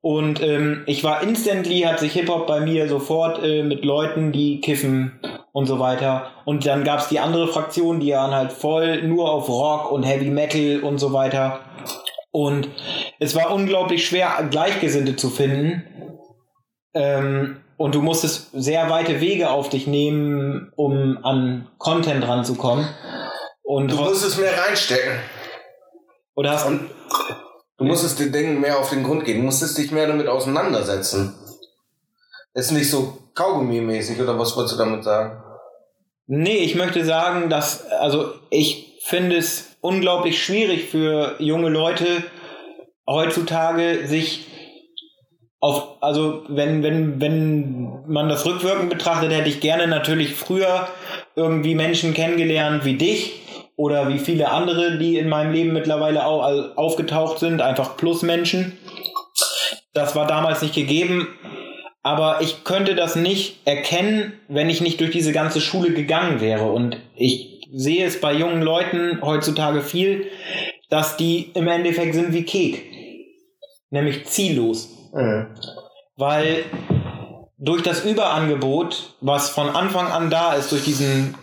Und 0.01 0.43
ähm, 0.43 0.85
ich 0.87 1.05
war 1.05 1.23
instantly, 1.23 1.81
hat 1.81 1.99
sich 1.99 2.13
Hip-Hop 2.13 2.47
bei 2.47 2.61
mir 2.61 2.89
sofort 2.89 3.43
äh, 3.43 3.63
mit 3.63 3.85
Leuten, 3.85 4.33
die 4.33 4.61
kiffen 4.61 5.21
und 5.53 5.67
so 5.67 5.81
weiter. 5.81 6.29
Und 6.45 6.65
dann 6.65 6.85
gab 6.85 7.01
es 7.01 7.09
die 7.09 7.21
andere 7.21 7.49
Fraktion, 7.49 8.01
die 8.01 8.13
waren 8.13 8.35
halt 8.35 8.53
voll 8.53 9.03
nur 9.03 9.31
auf 9.31 9.49
Rock 9.49 9.91
und 9.93 10.05
Heavy 10.05 10.31
Metal 10.31 10.81
und 10.81 10.99
so 10.99 11.13
weiter. 11.13 11.61
Und 12.39 12.69
es 13.19 13.35
war 13.35 13.51
unglaublich 13.51 14.07
schwer, 14.07 14.47
Gleichgesinnte 14.49 15.17
zu 15.17 15.29
finden. 15.29 15.83
Ähm, 16.95 17.57
und 17.77 17.97
du 17.97 18.01
musstest 18.01 18.51
sehr 18.53 18.89
weite 18.91 19.21
Wege 19.21 19.51
auf 19.51 19.71
dich 19.71 19.89
nehmen, 19.89 20.71
um 20.77 21.19
an 21.25 21.69
Content 21.79 22.29
ranzukommen. 22.29 22.89
Und 23.65 23.91
du 23.91 23.97
musstest 23.97 24.39
mehr 24.39 24.57
reinstecken. 24.57 25.19
Oder 26.37 26.53
hast 26.53 26.69
und 26.69 26.89
du 27.77 27.85
musstest 27.85 28.21
den 28.21 28.31
Dingen 28.31 28.61
mehr 28.61 28.79
auf 28.79 28.91
den 28.91 29.03
Grund 29.03 29.25
gehen. 29.25 29.39
Du 29.39 29.43
musstest 29.43 29.77
dich 29.77 29.91
mehr 29.91 30.07
damit 30.07 30.29
auseinandersetzen. 30.29 31.35
ist 32.55 32.71
nicht 32.71 32.89
so 32.89 33.19
Kaugummi-mäßig, 33.35 34.23
oder 34.23 34.39
was 34.39 34.57
wolltest 34.57 34.77
du 34.77 34.79
damit 34.79 35.03
sagen? 35.03 35.43
Nee, 36.29 36.59
ich 36.59 36.77
möchte 36.77 37.05
sagen, 37.05 37.51
dass, 37.51 37.85
also 37.87 38.35
ich 38.51 39.01
finde 39.03 39.39
es 39.39 39.68
unglaublich 39.81 40.43
schwierig 40.43 40.89
für 40.89 41.37
junge 41.39 41.69
Leute 41.69 42.07
heutzutage 43.07 44.07
sich 44.07 44.47
auf, 45.61 45.97
also 46.01 46.45
wenn, 46.49 46.83
wenn, 46.83 47.21
wenn 47.21 48.05
man 48.07 48.29
das 48.29 48.47
rückwirkend 48.47 48.91
betrachtet, 48.91 49.33
hätte 49.33 49.49
ich 49.49 49.61
gerne 49.61 49.87
natürlich 49.87 50.35
früher 50.35 50.89
irgendwie 51.35 51.75
Menschen 51.75 52.15
kennengelernt 52.15 52.85
wie 52.85 52.95
dich 52.95 53.43
oder 53.77 54.09
wie 54.09 54.19
viele 54.19 54.51
andere, 54.51 54.99
die 54.99 55.19
in 55.19 55.29
meinem 55.29 55.53
Leben 55.53 55.73
mittlerweile 55.73 56.27
auch 56.27 56.77
aufgetaucht 56.77 57.39
sind, 57.39 57.61
einfach 57.61 57.97
Plusmenschen. 57.97 58.79
Das 59.95 60.15
war 60.15 60.27
damals 60.27 60.63
nicht 60.63 60.75
gegeben 60.75 61.29
aber 62.09 62.41
ich 62.41 62.65
könnte 62.65 62.95
das 62.95 63.17
nicht 63.17 63.59
erkennen, 63.67 64.33
wenn 64.49 64.71
ich 64.71 64.81
nicht 64.81 64.99
durch 65.01 65.11
diese 65.11 65.33
ganze 65.33 65.61
Schule 65.61 65.93
gegangen 65.93 66.41
wäre. 66.41 66.71
Und 66.71 66.97
ich 67.15 67.48
sehe 67.73 68.07
es 68.07 68.21
bei 68.21 68.33
jungen 68.33 68.63
Leuten 68.63 69.21
heutzutage 69.23 69.83
viel, 69.83 70.27
dass 70.91 71.17
die 71.17 71.51
im 71.55 71.69
Endeffekt 71.69 72.15
sind 72.15 72.33
wie 72.33 72.45
Kek. 72.45 72.85
Nämlich 73.91 74.27
ziellos. 74.27 74.89
Mhm. 75.13 75.49
Weil 76.17 76.65
durch 77.59 77.83
das 77.83 78.05
Überangebot, 78.05 79.15
was 79.21 79.51
von 79.51 79.69
Anfang 79.69 80.07
an 80.07 80.31
da 80.31 80.55
ist, 80.55 80.71
durch 80.71 80.85
diesen 80.85 81.35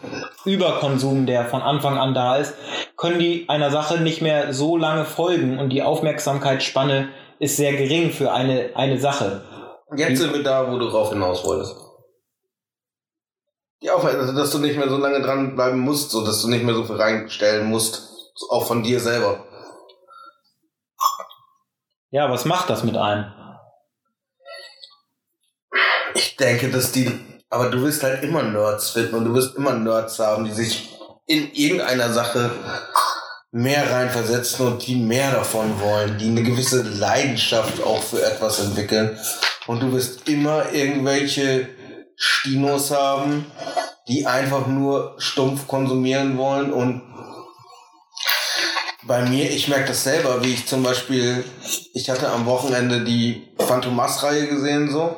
Überkonsum, 0.46 1.26
der 1.26 1.46
von 1.46 1.62
Anfang 1.62 1.98
an 1.98 2.14
da 2.14 2.38
ist, 2.38 2.54
können 2.96 3.20
die 3.20 3.46
einer 3.50 3.72
Sache 3.72 4.00
nicht 4.00 4.22
mehr 4.22 4.54
so 4.54 4.78
lange 4.78 5.06
folgen 5.06 5.60
und 5.60 5.70
die 5.70 5.84
Aufmerksamkeitsspanne 5.84 7.10
ist 7.40 7.58
sehr 7.58 7.74
gering 7.74 8.12
für 8.12 8.32
eine, 8.32 8.70
eine 8.76 8.98
Sache. 8.98 9.42
Jetzt 9.96 10.20
sind 10.20 10.34
wir 10.34 10.44
da, 10.44 10.72
wo 10.72 10.78
du 10.78 10.88
drauf 10.88 11.10
hinaus 11.10 11.46
wolltest. 11.46 11.85
Ja, 13.86 13.98
also, 13.98 14.34
dass 14.34 14.50
du 14.50 14.58
nicht 14.58 14.78
mehr 14.78 14.90
so 14.90 14.98
lange 14.98 15.22
dranbleiben 15.22 15.80
musst, 15.80 16.10
so 16.10 16.26
dass 16.26 16.42
du 16.42 16.48
nicht 16.48 16.64
mehr 16.64 16.74
so 16.74 16.86
viel 16.86 16.96
reinstellen 16.96 17.70
musst, 17.70 18.10
auch 18.50 18.66
von 18.66 18.82
dir 18.82 19.00
selber. 19.00 19.46
Ja, 22.10 22.32
was 22.32 22.46
macht 22.46 22.68
das 22.72 22.84
mit 22.84 22.98
einem? 22.98 23.32
Ich 26.16 26.36
denke, 26.36 26.72
dass 26.72 26.94
die, 26.94 27.12
aber 27.52 27.70
du 27.70 27.84
wirst 27.84 28.02
halt 28.02 28.24
immer 28.24 28.42
Nerds 28.42 28.90
finden 28.90 29.18
und 29.18 29.26
du 29.26 29.36
wirst 29.36 29.56
immer 29.56 29.74
Nerds 29.74 30.18
haben, 30.18 30.46
die 30.46 30.54
sich 30.54 30.98
in 31.28 31.52
irgendeiner 31.54 32.12
Sache 32.12 32.50
mehr 33.52 33.92
reinversetzen 33.92 34.66
und 34.66 34.88
die 34.88 34.96
mehr 34.96 35.30
davon 35.30 35.80
wollen, 35.80 36.18
die 36.18 36.30
eine 36.30 36.42
gewisse 36.42 36.82
Leidenschaft 36.82 37.84
auch 37.84 38.02
für 38.02 38.26
etwas 38.26 38.58
entwickeln. 38.62 39.20
Und 39.68 39.84
du 39.84 39.92
wirst 39.92 40.28
immer 40.28 40.72
irgendwelche 40.74 41.75
Stinos 42.16 42.92
haben, 42.92 43.46
die 44.08 44.26
einfach 44.26 44.68
nur 44.68 45.16
stumpf 45.18 45.68
konsumieren 45.68 46.38
wollen 46.38 46.72
und 46.72 47.02
bei 49.08 49.22
mir, 49.24 49.50
ich 49.52 49.68
merke 49.68 49.90
das 49.90 50.04
selber, 50.04 50.44
wie 50.44 50.54
ich 50.54 50.66
zum 50.66 50.82
Beispiel, 50.82 51.44
ich 51.94 52.10
hatte 52.10 52.30
am 52.30 52.46
Wochenende 52.48 53.04
die 53.04 53.54
Phantomas-Reihe 53.60 54.48
gesehen, 54.48 54.90
so, 54.90 55.16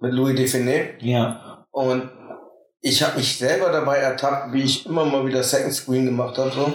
mit 0.00 0.12
Louis 0.12 0.34
Define. 0.34 0.94
Ja. 1.00 1.64
Und 1.70 2.10
ich 2.80 3.02
habe 3.02 3.18
mich 3.18 3.38
selber 3.38 3.70
dabei 3.70 3.98
ertappt, 3.98 4.52
wie 4.52 4.62
ich 4.62 4.86
immer 4.86 5.04
mal 5.04 5.24
wieder 5.24 5.44
Second 5.44 5.72
Screen 5.72 6.06
gemacht 6.06 6.36
habe, 6.36 6.50
so. 6.50 6.72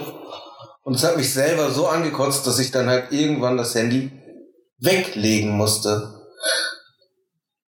Und 0.84 0.96
es 0.96 1.04
hat 1.04 1.16
mich 1.16 1.32
selber 1.32 1.70
so 1.70 1.86
angekotzt, 1.86 2.46
dass 2.46 2.58
ich 2.58 2.70
dann 2.70 2.88
halt 2.88 3.12
irgendwann 3.12 3.56
das 3.56 3.74
Handy 3.74 4.10
weglegen 4.78 5.50
musste 5.56 6.13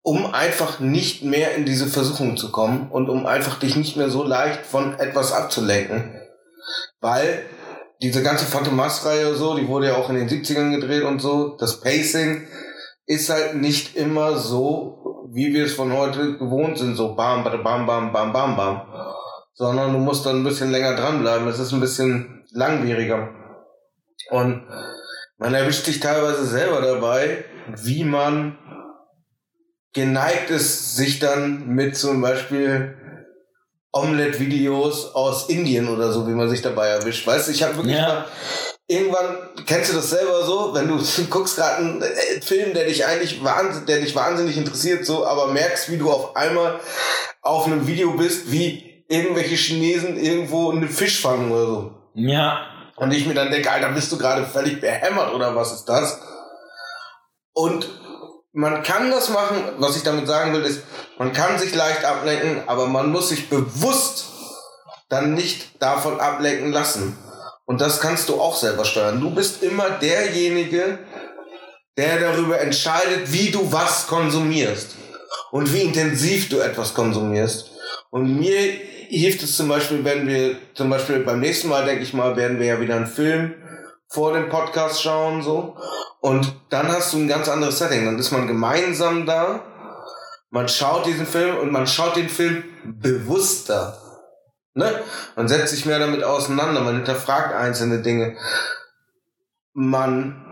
um 0.02 0.32
einfach 0.32 0.80
nicht 0.80 1.22
mehr 1.24 1.54
in 1.54 1.64
diese 1.64 1.86
Versuchung 1.86 2.36
zu 2.36 2.50
kommen 2.50 2.90
und 2.90 3.08
um 3.08 3.26
einfach 3.26 3.58
dich 3.58 3.76
nicht 3.76 3.96
mehr 3.96 4.10
so 4.10 4.22
leicht 4.22 4.64
von 4.64 4.98
etwas 4.98 5.32
abzulenken. 5.32 6.20
Weil 7.00 7.44
diese 8.02 8.22
ganze 8.22 8.46
Phantomas-Reihe 8.46 9.34
so, 9.34 9.56
die 9.56 9.68
wurde 9.68 9.88
ja 9.88 9.96
auch 9.96 10.08
in 10.08 10.16
den 10.16 10.28
70ern 10.28 10.70
gedreht 10.70 11.02
und 11.02 11.20
so, 11.20 11.56
das 11.58 11.80
Pacing 11.80 12.48
ist 13.06 13.28
halt 13.28 13.56
nicht 13.56 13.96
immer 13.96 14.36
so, 14.36 15.28
wie 15.32 15.52
wir 15.52 15.64
es 15.64 15.74
von 15.74 15.92
heute 15.92 16.38
gewohnt 16.38 16.78
sind, 16.78 16.96
so 16.96 17.14
bam, 17.14 17.44
bam, 17.44 17.62
bam, 17.62 17.86
bam, 17.86 18.32
bam, 18.32 18.56
bam. 18.56 18.82
Sondern 19.54 19.92
du 19.92 19.98
musst 19.98 20.24
dann 20.24 20.36
ein 20.36 20.44
bisschen 20.44 20.70
länger 20.70 20.96
dranbleiben. 20.96 21.46
Es 21.48 21.58
ist 21.58 21.72
ein 21.72 21.80
bisschen 21.80 22.46
langwieriger. 22.52 23.28
Und 24.30 24.66
man 25.38 25.54
erwischt 25.54 25.84
sich 25.84 26.00
teilweise 26.00 26.46
selber 26.46 26.80
dabei, 26.80 27.44
wie 27.76 28.04
man 28.04 28.58
geneigt 29.92 30.50
ist, 30.50 30.96
sich 30.96 31.18
dann 31.18 31.68
mit 31.68 31.96
zum 31.96 32.20
Beispiel 32.20 32.96
Omelette-Videos 33.92 35.14
aus 35.14 35.48
Indien 35.48 35.88
oder 35.88 36.12
so, 36.12 36.26
wie 36.28 36.32
man 36.32 36.48
sich 36.48 36.62
dabei 36.62 36.88
erwischt. 36.88 37.26
Weißt 37.26 37.48
du, 37.48 37.52
ich 37.52 37.62
habe 37.62 37.76
wirklich 37.76 37.96
ja. 37.96 38.06
mal 38.06 38.24
irgendwann, 38.86 39.36
kennst 39.66 39.92
du 39.92 39.96
das 39.96 40.10
selber 40.10 40.44
so, 40.44 40.74
wenn 40.74 40.88
du 40.88 41.00
guckst 41.30 41.56
gerade 41.56 41.76
einen 41.76 42.02
äh, 42.02 42.40
Film, 42.40 42.72
der 42.74 42.84
dich 42.84 43.04
eigentlich 43.04 43.42
wahnsinnig, 43.42 43.86
der 43.86 44.00
dich 44.00 44.14
wahnsinnig 44.14 44.56
interessiert, 44.56 45.04
so, 45.04 45.26
aber 45.26 45.48
merkst, 45.48 45.90
wie 45.90 45.98
du 45.98 46.10
auf 46.10 46.36
einmal 46.36 46.80
auf 47.42 47.66
einem 47.66 47.86
Video 47.86 48.12
bist, 48.12 48.52
wie 48.52 49.04
irgendwelche 49.08 49.56
Chinesen 49.56 50.16
irgendwo 50.16 50.70
einen 50.70 50.88
Fisch 50.88 51.20
fangen 51.20 51.50
oder 51.50 51.66
so. 51.66 51.94
Ja. 52.14 52.66
Und 52.96 53.12
ich 53.12 53.26
mir 53.26 53.34
dann 53.34 53.50
denke, 53.50 53.70
Alter, 53.70 53.90
bist 53.90 54.12
du 54.12 54.18
gerade 54.18 54.44
völlig 54.44 54.80
behämmert 54.80 55.32
oder 55.34 55.56
was 55.56 55.72
ist 55.72 55.86
das? 55.86 56.20
Und 57.52 57.88
man 58.52 58.82
kann 58.82 59.10
das 59.10 59.28
machen, 59.30 59.56
was 59.78 59.96
ich 59.96 60.02
damit 60.02 60.26
sagen 60.26 60.52
will, 60.52 60.62
ist, 60.62 60.82
man 61.18 61.32
kann 61.32 61.58
sich 61.58 61.74
leicht 61.74 62.04
ablenken, 62.04 62.62
aber 62.66 62.86
man 62.86 63.10
muss 63.10 63.28
sich 63.28 63.48
bewusst 63.48 64.26
dann 65.08 65.34
nicht 65.34 65.82
davon 65.82 66.20
ablenken 66.20 66.72
lassen. 66.72 67.16
Und 67.64 67.80
das 67.80 68.00
kannst 68.00 68.28
du 68.28 68.40
auch 68.40 68.56
selber 68.56 68.84
steuern. 68.84 69.20
Du 69.20 69.30
bist 69.30 69.62
immer 69.62 69.90
derjenige, 69.90 70.98
der 71.96 72.18
darüber 72.18 72.60
entscheidet, 72.60 73.32
wie 73.32 73.50
du 73.50 73.72
was 73.72 74.06
konsumierst 74.06 74.96
und 75.52 75.72
wie 75.72 75.82
intensiv 75.82 76.48
du 76.48 76.58
etwas 76.58 76.94
konsumierst. 76.94 77.70
Und 78.10 78.38
mir 78.38 78.72
hilft 79.08 79.42
es 79.42 79.56
zum 79.56 79.68
Beispiel, 79.68 80.04
wenn 80.04 80.26
wir 80.26 80.56
zum 80.74 80.90
Beispiel 80.90 81.20
beim 81.20 81.40
nächsten 81.40 81.68
Mal, 81.68 81.84
denke 81.84 82.02
ich 82.02 82.12
mal, 82.12 82.36
werden 82.36 82.58
wir 82.58 82.66
ja 82.66 82.80
wieder 82.80 82.96
einen 82.96 83.06
Film 83.06 83.54
vor 84.10 84.32
dem 84.32 84.48
Podcast 84.48 85.02
schauen, 85.02 85.42
so. 85.42 85.76
Und 86.20 86.54
dann 86.68 86.88
hast 86.88 87.12
du 87.12 87.18
ein 87.18 87.28
ganz 87.28 87.48
anderes 87.48 87.78
Setting. 87.78 88.04
Dann 88.04 88.18
ist 88.18 88.32
man 88.32 88.46
gemeinsam 88.46 89.24
da, 89.24 89.64
man 90.50 90.68
schaut 90.68 91.06
diesen 91.06 91.26
Film 91.26 91.58
und 91.58 91.70
man 91.70 91.86
schaut 91.86 92.16
den 92.16 92.28
Film 92.28 92.64
bewusster. 92.84 93.96
Ne? 94.74 95.02
Man 95.36 95.48
setzt 95.48 95.74
sich 95.74 95.86
mehr 95.86 96.00
damit 96.00 96.24
auseinander, 96.24 96.80
man 96.80 96.96
hinterfragt 96.96 97.54
einzelne 97.54 98.02
Dinge. 98.02 98.36
Man 99.72 100.44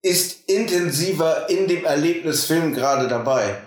ist 0.00 0.48
intensiver 0.48 1.50
in 1.50 1.68
dem 1.68 1.84
Erlebnisfilm 1.84 2.74
gerade 2.74 3.08
dabei. 3.08 3.58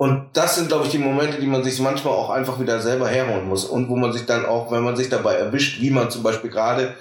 Und 0.00 0.28
das 0.32 0.54
sind, 0.54 0.68
glaube 0.68 0.86
ich, 0.86 0.92
die 0.92 0.98
Momente, 0.98 1.42
die 1.42 1.46
man 1.46 1.62
sich 1.62 1.78
manchmal 1.78 2.14
auch 2.14 2.30
einfach 2.30 2.58
wieder 2.58 2.80
selber 2.80 3.06
herholen 3.06 3.46
muss. 3.46 3.66
Und 3.66 3.90
wo 3.90 3.96
man 3.96 4.14
sich 4.14 4.24
dann 4.24 4.46
auch, 4.46 4.72
wenn 4.72 4.82
man 4.82 4.96
sich 4.96 5.10
dabei 5.10 5.34
erwischt, 5.34 5.82
wie 5.82 5.90
man 5.90 6.10
zum 6.10 6.22
Beispiel 6.22 6.48
gerade 6.48 6.94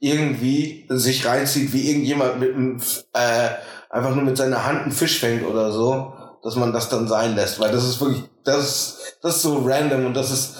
irgendwie 0.00 0.84
sich 0.88 1.24
reinzieht, 1.24 1.72
wie 1.72 1.88
irgendjemand 1.88 2.40
mit 2.40 2.52
einem, 2.52 2.80
äh, 3.12 3.50
einfach 3.88 4.16
nur 4.16 4.24
mit 4.24 4.36
seiner 4.36 4.66
Hand 4.66 4.82
einen 4.82 4.90
Fisch 4.90 5.20
fängt 5.20 5.46
oder 5.46 5.70
so, 5.70 6.12
dass 6.42 6.56
man 6.56 6.72
das 6.72 6.88
dann 6.88 7.06
sein 7.06 7.36
lässt. 7.36 7.60
Weil 7.60 7.70
das 7.70 7.84
ist 7.84 8.00
wirklich, 8.00 8.24
das, 8.42 8.98
das 9.22 9.36
ist 9.36 9.42
so 9.42 9.58
random 9.64 10.06
und 10.06 10.16
das 10.16 10.32
ist, 10.32 10.56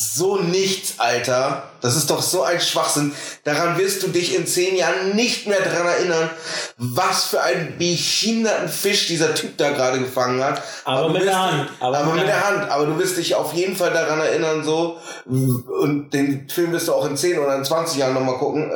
so 0.00 0.38
nichts, 0.38 0.94
Alter. 0.98 1.64
Das 1.82 1.94
ist 1.94 2.08
doch 2.10 2.22
so 2.22 2.42
ein 2.42 2.58
Schwachsinn. 2.58 3.12
Daran 3.44 3.76
wirst 3.76 4.02
du 4.02 4.08
dich 4.08 4.34
in 4.34 4.46
zehn 4.46 4.74
Jahren 4.76 5.14
nicht 5.14 5.46
mehr 5.46 5.60
daran 5.60 5.86
erinnern, 5.86 6.30
was 6.78 7.26
für 7.26 7.42
einen 7.42 7.76
behinderten 7.76 8.68
Fisch 8.68 9.08
dieser 9.08 9.34
Typ 9.34 9.58
da 9.58 9.70
gerade 9.72 9.98
gefangen 9.98 10.42
hat. 10.42 10.62
Aber, 10.84 11.00
aber 11.00 11.08
mit 11.10 11.24
der 11.24 11.38
Hand. 11.38 11.70
Aber, 11.80 11.98
aber 11.98 12.14
mit 12.14 12.26
der 12.26 12.48
Hand. 12.48 12.70
Aber 12.70 12.86
du 12.86 12.98
wirst 12.98 13.18
dich 13.18 13.34
auf 13.34 13.52
jeden 13.52 13.76
Fall 13.76 13.92
daran 13.92 14.20
erinnern, 14.20 14.64
so. 14.64 14.96
Und 15.26 16.10
den 16.14 16.48
Film 16.48 16.72
wirst 16.72 16.88
du 16.88 16.94
auch 16.94 17.04
in 17.04 17.18
10 17.18 17.38
oder 17.38 17.56
in 17.56 17.64
20 17.64 17.98
Jahren 17.98 18.14
nochmal 18.14 18.38
gucken. 18.38 18.70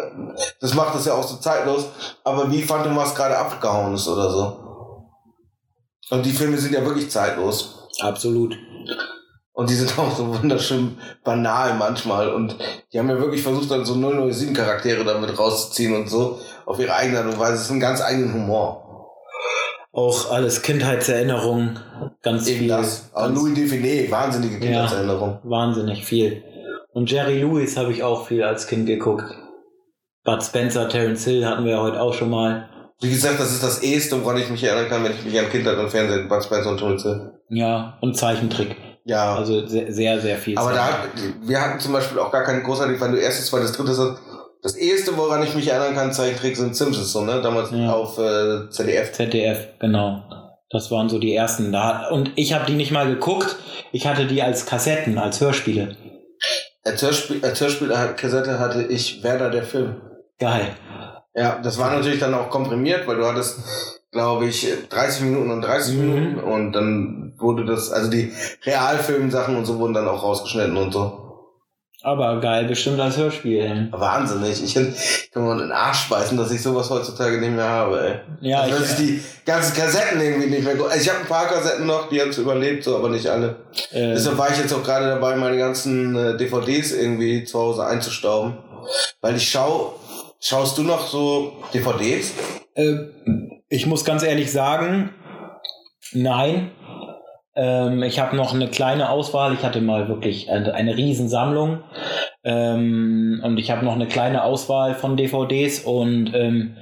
Das 0.60 0.74
macht 0.74 0.94
das 0.94 1.06
ja 1.06 1.14
auch 1.14 1.26
so 1.26 1.36
zeitlos. 1.36 1.86
Aber 2.22 2.50
wie 2.50 2.60
du, 2.60 2.96
was 2.96 3.14
gerade 3.14 3.38
abgehauen 3.38 3.94
ist 3.94 4.06
oder 4.08 4.30
so. 4.30 4.60
Und 6.10 6.26
die 6.26 6.32
Filme 6.32 6.58
sind 6.58 6.74
ja 6.74 6.84
wirklich 6.84 7.10
zeitlos. 7.10 7.88
Absolut. 8.00 8.54
Und 9.54 9.70
die 9.70 9.74
sind 9.74 9.98
auch 9.98 10.14
so 10.14 10.34
wunderschön 10.34 10.98
banal 11.24 11.74
manchmal. 11.78 12.34
Und 12.34 12.56
die 12.92 12.98
haben 12.98 13.08
ja 13.08 13.18
wirklich 13.18 13.42
versucht, 13.42 13.70
dann 13.70 13.84
so 13.86 13.94
007 13.94 14.52
Charaktere 14.52 15.04
damit 15.04 15.38
rauszuziehen 15.38 15.94
und 15.96 16.10
so 16.10 16.38
auf 16.66 16.78
ihre 16.78 16.94
eigene 16.94 17.20
Art 17.20 17.26
und 17.26 17.38
Weise. 17.38 17.54
Es 17.54 17.62
ist 17.62 17.70
ein 17.70 17.80
ganz 17.80 18.02
eigenen 18.02 18.34
Humor. 18.34 18.82
Auch 19.92 20.32
alles 20.32 20.62
Kindheitserinnerungen, 20.62 21.78
ganz 22.20 22.48
Eben 22.48 22.58
viel. 22.58 22.68
Das. 22.68 23.12
Ganz 23.14 23.38
Louis 23.38 23.54
Define, 23.54 24.10
wahnsinnige 24.10 24.58
Kindheitserinnerung. 24.58 25.38
Ja, 25.44 25.50
wahnsinnig 25.50 26.04
viel. 26.04 26.42
Und 26.92 27.10
Jerry 27.10 27.40
Lewis 27.40 27.76
habe 27.76 27.92
ich 27.92 28.02
auch 28.02 28.26
viel 28.26 28.42
als 28.42 28.66
Kind 28.66 28.86
geguckt. 28.86 29.24
Bud 30.24 30.42
Spencer, 30.42 30.88
Terence 30.88 31.24
Hill 31.24 31.46
hatten 31.46 31.64
wir 31.64 31.72
ja 31.72 31.80
heute 31.80 32.00
auch 32.00 32.12
schon 32.12 32.30
mal. 32.30 32.68
Wie 33.00 33.10
gesagt, 33.10 33.38
das 33.38 33.52
ist 33.52 33.62
das 33.62 33.82
Eheste, 33.82 34.24
woran 34.24 34.38
ich 34.38 34.50
mich 34.50 34.64
erinnern 34.64 34.88
kann, 34.88 35.04
wenn 35.04 35.12
ich 35.12 35.24
mich 35.24 35.38
an 35.38 35.48
Kindheit 35.48 35.78
und 35.78 35.90
Fernsehen, 35.90 36.28
Bud 36.28 36.42
Spencer 36.42 36.70
und 36.70 36.78
Terence 36.78 37.02
Hill. 37.04 37.32
Ja, 37.50 37.98
und 38.00 38.16
Zeichentrick. 38.16 38.76
Ja. 39.04 39.34
Also 39.34 39.66
sehr, 39.66 39.92
sehr, 39.92 40.20
sehr 40.20 40.38
viel. 40.38 40.58
Aber 40.58 40.72
da, 40.72 41.04
wir 41.42 41.60
hatten 41.60 41.78
zum 41.78 41.92
Beispiel 41.92 42.18
auch 42.18 42.32
gar 42.32 42.44
keine 42.44 42.62
großartig, 42.62 43.00
weil 43.00 43.12
du 43.12 43.18
erstes, 43.18 43.46
zweites, 43.46 43.72
drittes, 43.72 43.98
das 44.62 44.76
erste, 44.76 45.16
woran 45.18 45.42
ich 45.42 45.54
mich 45.54 45.68
erinnern 45.68 45.94
kann, 45.94 46.12
Zeichentrick 46.12 46.56
sind 46.56 46.74
Simpsons, 46.74 47.12
so, 47.12 47.20
ne? 47.20 47.42
Damals 47.42 47.70
ja. 47.70 47.92
auf 47.92 48.18
äh, 48.18 48.70
ZDF. 48.70 49.12
ZDF, 49.12 49.78
genau. 49.78 50.22
Das 50.70 50.90
waren 50.90 51.10
so 51.10 51.18
die 51.18 51.34
ersten. 51.34 51.70
Da, 51.70 52.08
und 52.08 52.32
ich 52.34 52.54
habe 52.54 52.64
die 52.64 52.72
nicht 52.72 52.90
mal 52.90 53.06
geguckt. 53.06 53.56
Ich 53.92 54.06
hatte 54.06 54.26
die 54.26 54.42
als 54.42 54.64
Kassetten, 54.64 55.18
als 55.18 55.40
Hörspiele. 55.40 55.96
Als, 56.82 57.02
Hörspiel, 57.02 57.44
als 57.44 57.60
Hörspielkassette 57.60 58.58
hatte 58.58 58.84
ich 58.84 59.22
Werder 59.22 59.50
der 59.50 59.64
Film. 59.64 60.00
Geil. 60.38 60.68
Ja, 61.34 61.60
das 61.62 61.78
war 61.78 61.94
natürlich 61.94 62.20
dann 62.20 62.32
auch 62.32 62.48
komprimiert, 62.48 63.06
weil 63.06 63.16
du 63.16 63.26
hattest 63.26 63.60
glaube 64.14 64.46
ich, 64.46 64.66
30 64.88 65.22
Minuten 65.22 65.50
und 65.50 65.60
30 65.60 65.96
mhm. 65.96 66.00
Minuten 66.00 66.40
und 66.40 66.72
dann 66.72 67.34
wurde 67.36 67.64
das, 67.64 67.90
also 67.90 68.08
die 68.08 68.32
Realfilmsachen 68.64 69.56
und 69.56 69.66
so 69.66 69.78
wurden 69.78 69.92
dann 69.92 70.08
auch 70.08 70.22
rausgeschnitten 70.22 70.76
und 70.76 70.92
so. 70.92 71.20
Aber 72.02 72.38
geil, 72.38 72.66
bestimmt 72.66 73.00
als 73.00 73.16
Hörspiel. 73.16 73.88
Wahnsinnig. 73.90 74.62
Ich 74.62 74.74
kann 74.74 74.94
mir 75.34 75.56
den 75.56 75.72
Arsch 75.72 76.08
beißen, 76.10 76.36
dass 76.36 76.52
ich 76.52 76.62
sowas 76.62 76.90
heutzutage 76.90 77.40
nicht 77.40 77.54
mehr 77.54 77.68
habe, 77.68 78.22
ey. 78.40 78.50
Ja, 78.50 78.60
also, 78.60 78.84
ich, 78.84 78.90
ich 78.90 78.96
die 78.96 79.22
ganzen 79.46 79.74
Kassetten 79.74 80.20
irgendwie 80.20 80.50
nicht 80.50 80.64
mehr. 80.64 80.74
Also 80.74 81.00
ich 81.00 81.08
habe 81.08 81.20
ein 81.20 81.26
paar 81.26 81.48
Kassetten 81.48 81.86
noch, 81.86 82.10
die 82.10 82.20
haben 82.20 82.28
es 82.28 82.38
überlebt, 82.38 82.84
so, 82.84 82.96
aber 82.96 83.08
nicht 83.08 83.26
alle. 83.26 83.56
Äh, 83.90 84.12
Deshalb 84.12 84.36
war 84.36 84.50
ich 84.50 84.58
jetzt 84.58 84.74
auch 84.74 84.84
gerade 84.84 85.06
dabei, 85.08 85.34
meine 85.36 85.56
ganzen 85.56 86.14
äh, 86.14 86.36
DVDs 86.36 86.92
irgendwie 86.92 87.44
zu 87.44 87.58
Hause 87.58 87.86
einzustauben. 87.86 88.58
Weil 89.22 89.36
ich 89.36 89.50
schau, 89.50 89.98
schaust 90.44 90.78
du 90.78 90.82
noch 90.82 91.06
so 91.06 91.54
DVDs? 91.72 92.34
Äh, 92.74 92.94
ich 93.68 93.86
muss 93.86 94.04
ganz 94.04 94.22
ehrlich 94.22 94.52
sagen, 94.52 95.10
nein. 96.12 96.70
Ähm, 97.56 98.02
ich 98.02 98.18
habe 98.18 98.36
noch 98.36 98.52
eine 98.52 98.68
kleine 98.68 99.10
Auswahl. 99.10 99.54
Ich 99.54 99.62
hatte 99.62 99.80
mal 99.80 100.08
wirklich 100.08 100.50
eine, 100.50 100.74
eine 100.74 100.96
Riesensammlung. 100.96 101.80
Ähm, 102.44 103.40
und 103.42 103.58
ich 103.58 103.70
habe 103.70 103.84
noch 103.84 103.94
eine 103.94 104.06
kleine 104.06 104.44
Auswahl 104.44 104.94
von 104.94 105.16
DVDs 105.16 105.80
und 105.80 106.32
ähm, 106.34 106.76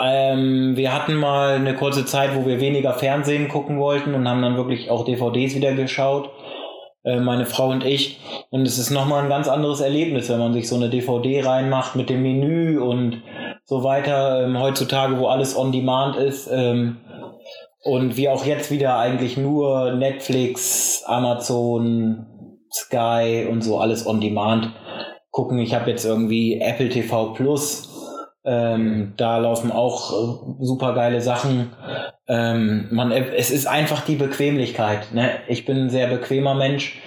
ähm, 0.00 0.76
wir 0.76 0.94
hatten 0.94 1.14
mal 1.14 1.54
eine 1.54 1.74
kurze 1.74 2.04
Zeit, 2.04 2.34
wo 2.34 2.46
wir 2.46 2.60
weniger 2.60 2.94
Fernsehen 2.94 3.48
gucken 3.48 3.78
wollten 3.78 4.14
und 4.14 4.28
haben 4.28 4.42
dann 4.42 4.56
wirklich 4.56 4.90
auch 4.90 5.04
DVDs 5.04 5.54
wieder 5.54 5.72
geschaut. 5.72 6.30
Äh, 7.04 7.20
meine 7.20 7.46
Frau 7.46 7.68
und 7.68 7.84
ich. 7.84 8.20
Und 8.50 8.66
es 8.66 8.78
ist 8.78 8.90
nochmal 8.90 9.22
ein 9.22 9.28
ganz 9.28 9.48
anderes 9.48 9.80
Erlebnis, 9.80 10.28
wenn 10.28 10.38
man 10.38 10.52
sich 10.52 10.68
so 10.68 10.76
eine 10.76 10.88
DVD 10.88 11.44
reinmacht 11.44 11.96
mit 11.96 12.10
dem 12.10 12.22
Menü 12.22 12.78
und 12.78 13.22
so 13.64 13.82
weiter. 13.82 14.44
Ähm, 14.44 14.60
heutzutage, 14.60 15.18
wo 15.18 15.26
alles 15.26 15.56
on 15.56 15.72
demand 15.72 16.16
ist. 16.16 16.48
Ähm, 16.52 16.98
und 17.84 18.16
wie 18.16 18.28
auch 18.28 18.44
jetzt 18.44 18.70
wieder 18.70 18.98
eigentlich 18.98 19.36
nur 19.36 19.92
Netflix, 19.92 21.02
Amazon, 21.06 22.26
Sky 22.72 23.48
und 23.50 23.62
so 23.62 23.78
alles 23.78 24.06
on 24.06 24.20
demand 24.20 24.70
gucken. 25.30 25.58
Ich 25.58 25.74
habe 25.74 25.90
jetzt 25.90 26.04
irgendwie 26.04 26.60
Apple 26.60 26.88
TV 26.88 27.32
Plus. 27.32 27.88
Ähm, 28.44 29.14
da 29.16 29.38
laufen 29.38 29.70
auch 29.72 30.12
äh, 30.12 30.64
super 30.64 30.94
geile 30.94 31.20
Sachen. 31.20 31.72
Ähm, 32.32 32.86
man, 32.90 33.12
es 33.12 33.50
ist 33.50 33.66
einfach 33.66 34.06
die 34.06 34.16
Bequemlichkeit. 34.16 35.12
Ne? 35.12 35.32
Ich 35.48 35.66
bin 35.66 35.76
ein 35.76 35.90
sehr 35.90 36.06
bequemer 36.06 36.54
Mensch. 36.54 36.98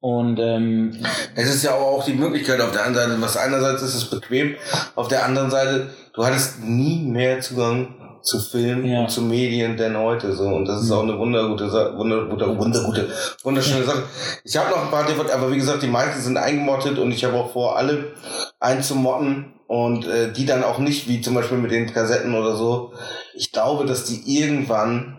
Und 0.00 0.40
ähm, 0.40 0.98
es 1.36 1.54
ist 1.54 1.62
ja 1.62 1.74
auch 1.74 2.04
die 2.04 2.12
Möglichkeit 2.12 2.60
auf 2.60 2.72
der 2.72 2.84
anderen 2.84 3.10
Seite, 3.10 3.22
was 3.22 3.36
einerseits 3.36 3.82
ist 3.82 3.94
es 3.94 4.10
bequem, 4.10 4.56
auf 4.96 5.06
der 5.06 5.24
anderen 5.24 5.50
Seite, 5.50 5.90
du 6.12 6.26
hattest 6.26 6.62
nie 6.62 7.04
mehr 7.04 7.40
Zugang 7.40 8.18
zu 8.20 8.40
Filmen 8.40 8.84
ja. 8.84 9.00
und 9.00 9.10
zu 9.10 9.22
Medien 9.22 9.76
denn 9.76 9.96
heute 9.96 10.32
so 10.32 10.44
und 10.44 10.66
das 10.66 10.82
ist 10.82 10.90
auch 10.90 11.02
eine 11.02 11.18
wundergute 11.18 11.70
wunder, 11.96 12.30
wunder, 12.30 12.58
wundergute 12.58 13.08
wunderschöne 13.42 13.84
Sache. 13.84 14.02
Ich 14.44 14.56
habe 14.56 14.70
noch 14.70 14.84
ein 14.84 14.90
paar 14.90 15.06
DVD, 15.06 15.32
aber 15.32 15.50
wie 15.52 15.56
gesagt, 15.56 15.82
die 15.82 15.88
meisten 15.88 16.20
sind 16.20 16.36
eingemottet 16.36 16.98
und 16.98 17.10
ich 17.12 17.24
habe 17.24 17.36
auch 17.36 17.52
vor 17.52 17.76
alle 17.76 18.12
einzumotten 18.60 19.53
und 19.66 20.06
äh, 20.06 20.32
die 20.32 20.46
dann 20.46 20.64
auch 20.64 20.78
nicht 20.78 21.08
wie 21.08 21.20
zum 21.20 21.34
Beispiel 21.34 21.58
mit 21.58 21.70
den 21.70 21.92
Kassetten 21.92 22.34
oder 22.34 22.56
so. 22.56 22.92
Ich 23.34 23.52
glaube, 23.52 23.86
dass 23.86 24.04
die 24.04 24.22
irgendwann 24.38 25.16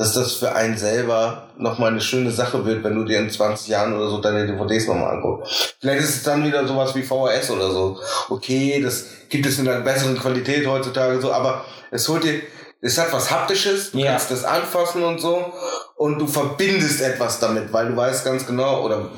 dass 0.00 0.14
das 0.14 0.32
für 0.32 0.54
einen 0.54 0.78
selber 0.78 1.48
nochmal 1.58 1.90
eine 1.90 2.00
schöne 2.00 2.30
Sache 2.30 2.64
wird, 2.64 2.82
wenn 2.82 2.94
du 2.94 3.04
dir 3.04 3.18
in 3.18 3.28
20 3.28 3.68
Jahren 3.68 3.94
oder 3.94 4.08
so 4.08 4.18
deine 4.18 4.46
DVDs 4.46 4.86
nochmal 4.86 5.16
anguckst. 5.16 5.76
Vielleicht 5.78 6.00
ist 6.00 6.16
es 6.16 6.22
dann 6.22 6.42
wieder 6.42 6.66
sowas 6.66 6.94
wie 6.94 7.02
VHS 7.02 7.50
oder 7.50 7.70
so. 7.70 7.98
Okay, 8.30 8.80
das 8.82 9.04
gibt 9.28 9.44
es 9.44 9.58
in 9.58 9.68
einer 9.68 9.82
besseren 9.82 10.16
Qualität 10.16 10.66
heutzutage 10.66 11.20
so, 11.20 11.32
aber 11.32 11.66
es 11.90 12.08
holt 12.08 12.24
dir, 12.24 12.40
es 12.82 12.98
hat 12.98 13.12
was 13.12 13.30
Haptisches, 13.30 13.92
du 13.92 13.98
ja. 13.98 14.12
kannst 14.12 14.30
das 14.30 14.44
anfassen 14.44 15.02
und 15.02 15.20
so 15.20 15.52
und 15.96 16.18
du 16.18 16.26
verbindest 16.26 17.02
etwas 17.02 17.38
damit, 17.38 17.72
weil 17.72 17.88
du 17.88 17.96
weißt 17.96 18.24
ganz 18.24 18.46
genau, 18.46 18.82
oder 18.84 19.10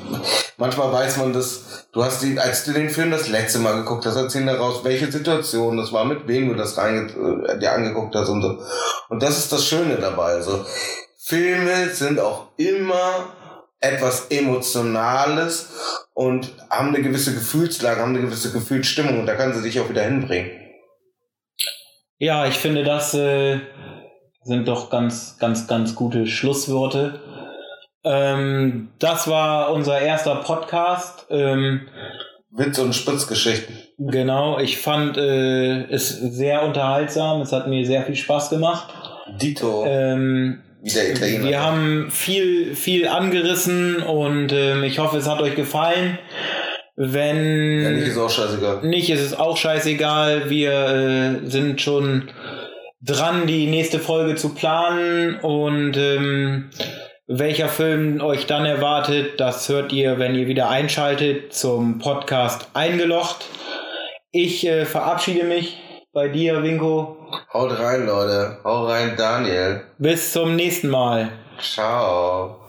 manchmal 0.57 0.91
weiß 0.91 1.17
man 1.17 1.31
das, 1.31 1.87
du 1.93 2.03
hast 2.03 2.21
die, 2.21 2.37
als 2.37 2.65
du 2.65 2.73
den 2.73 2.89
Film 2.89 3.11
das 3.11 3.29
letzte 3.29 3.59
Mal 3.59 3.77
geguckt 3.77 4.05
hast, 4.05 4.17
erzähl 4.17 4.45
daraus, 4.45 4.83
welche 4.83 5.09
Situation 5.09 5.77
das 5.77 5.93
war, 5.93 6.03
mit 6.03 6.27
wem 6.27 6.49
du 6.49 6.55
das 6.55 6.77
rein, 6.77 7.09
äh, 7.47 7.57
dir 7.57 7.71
angeguckt 7.71 8.13
hast 8.15 8.29
und 8.29 8.41
so. 8.41 8.61
Und 9.07 9.23
das 9.23 9.37
ist 9.37 9.51
das 9.51 9.65
Schöne 9.65 9.95
dabei. 9.95 10.33
Also, 10.33 10.65
Filme 11.17 11.89
sind 11.89 12.19
auch 12.19 12.47
immer 12.57 13.29
etwas 13.79 14.27
Emotionales 14.29 15.69
und 16.13 16.53
haben 16.69 16.89
eine 16.89 17.01
gewisse 17.01 17.33
Gefühlslage, 17.33 18.01
haben 18.01 18.15
eine 18.15 18.25
gewisse 18.25 18.51
Gefühlsstimmung 18.51 19.19
und 19.19 19.25
da 19.25 19.35
kann 19.35 19.53
sie 19.53 19.61
dich 19.61 19.79
auch 19.79 19.89
wieder 19.89 20.03
hinbringen. 20.03 20.62
Ja, 22.17 22.45
ich 22.45 22.55
finde 22.55 22.83
das 22.83 23.13
äh, 23.13 23.59
sind 24.43 24.67
doch 24.67 24.89
ganz, 24.89 25.37
ganz, 25.39 25.67
ganz 25.67 25.95
gute 25.95 26.27
Schlussworte. 26.27 27.19
Ähm, 28.03 28.89
das 28.99 29.27
war 29.27 29.71
unser 29.71 29.99
erster 29.99 30.35
Podcast. 30.35 31.25
Ähm, 31.29 31.87
Witz 32.51 32.77
und 32.77 32.93
Spitzgeschichten. 32.93 33.77
Genau, 33.97 34.59
ich 34.59 34.77
fand 34.77 35.17
äh, 35.17 35.83
es 35.85 36.09
sehr 36.09 36.63
unterhaltsam. 36.63 37.41
Es 37.41 37.51
hat 37.51 37.67
mir 37.67 37.85
sehr 37.85 38.03
viel 38.03 38.15
Spaß 38.15 38.49
gemacht. 38.49 38.93
Dito. 39.41 39.85
Ähm, 39.87 40.61
wir 40.81 41.63
haben 41.63 42.11
viel, 42.11 42.75
viel 42.75 43.07
angerissen 43.07 44.03
und 44.03 44.51
ähm, 44.51 44.83
ich 44.83 44.99
hoffe, 44.99 45.17
es 45.17 45.29
hat 45.29 45.41
euch 45.41 45.55
gefallen. 45.55 46.19
Wenn 46.95 47.81
ja, 47.81 47.89
nicht 47.91 48.07
ist 48.07 48.17
auch 48.17 48.29
scheißegal. 48.29 48.83
Nicht 48.83 49.09
ist 49.09 49.21
es 49.21 49.33
auch 49.37 49.57
scheißegal. 49.57 50.49
Wir 50.49 50.71
äh, 50.71 51.49
sind 51.49 51.81
schon 51.81 52.29
dran, 53.01 53.47
die 53.47 53.67
nächste 53.67 53.99
Folge 53.99 54.35
zu 54.35 54.53
planen 54.53 55.35
und 55.39 55.97
ähm, 55.97 56.69
welcher 57.27 57.67
Film 57.67 58.21
euch 58.21 58.45
dann 58.45 58.65
erwartet, 58.65 59.39
das 59.39 59.67
hört 59.69 59.91
ihr, 59.91 60.19
wenn 60.19 60.35
ihr 60.35 60.47
wieder 60.47 60.69
einschaltet 60.69 61.53
zum 61.53 61.99
Podcast 61.99 62.67
Eingelocht. 62.73 63.45
Ich 64.31 64.65
äh, 64.65 64.85
verabschiede 64.85 65.45
mich 65.45 65.77
bei 66.13 66.27
dir, 66.27 66.61
Winko. 66.63 67.17
Haut 67.53 67.79
rein, 67.79 68.05
Leute. 68.05 68.57
Haut 68.63 68.89
rein, 68.89 69.15
Daniel. 69.17 69.81
Bis 69.97 70.31
zum 70.31 70.55
nächsten 70.55 70.89
Mal. 70.89 71.29
Ciao. 71.59 72.62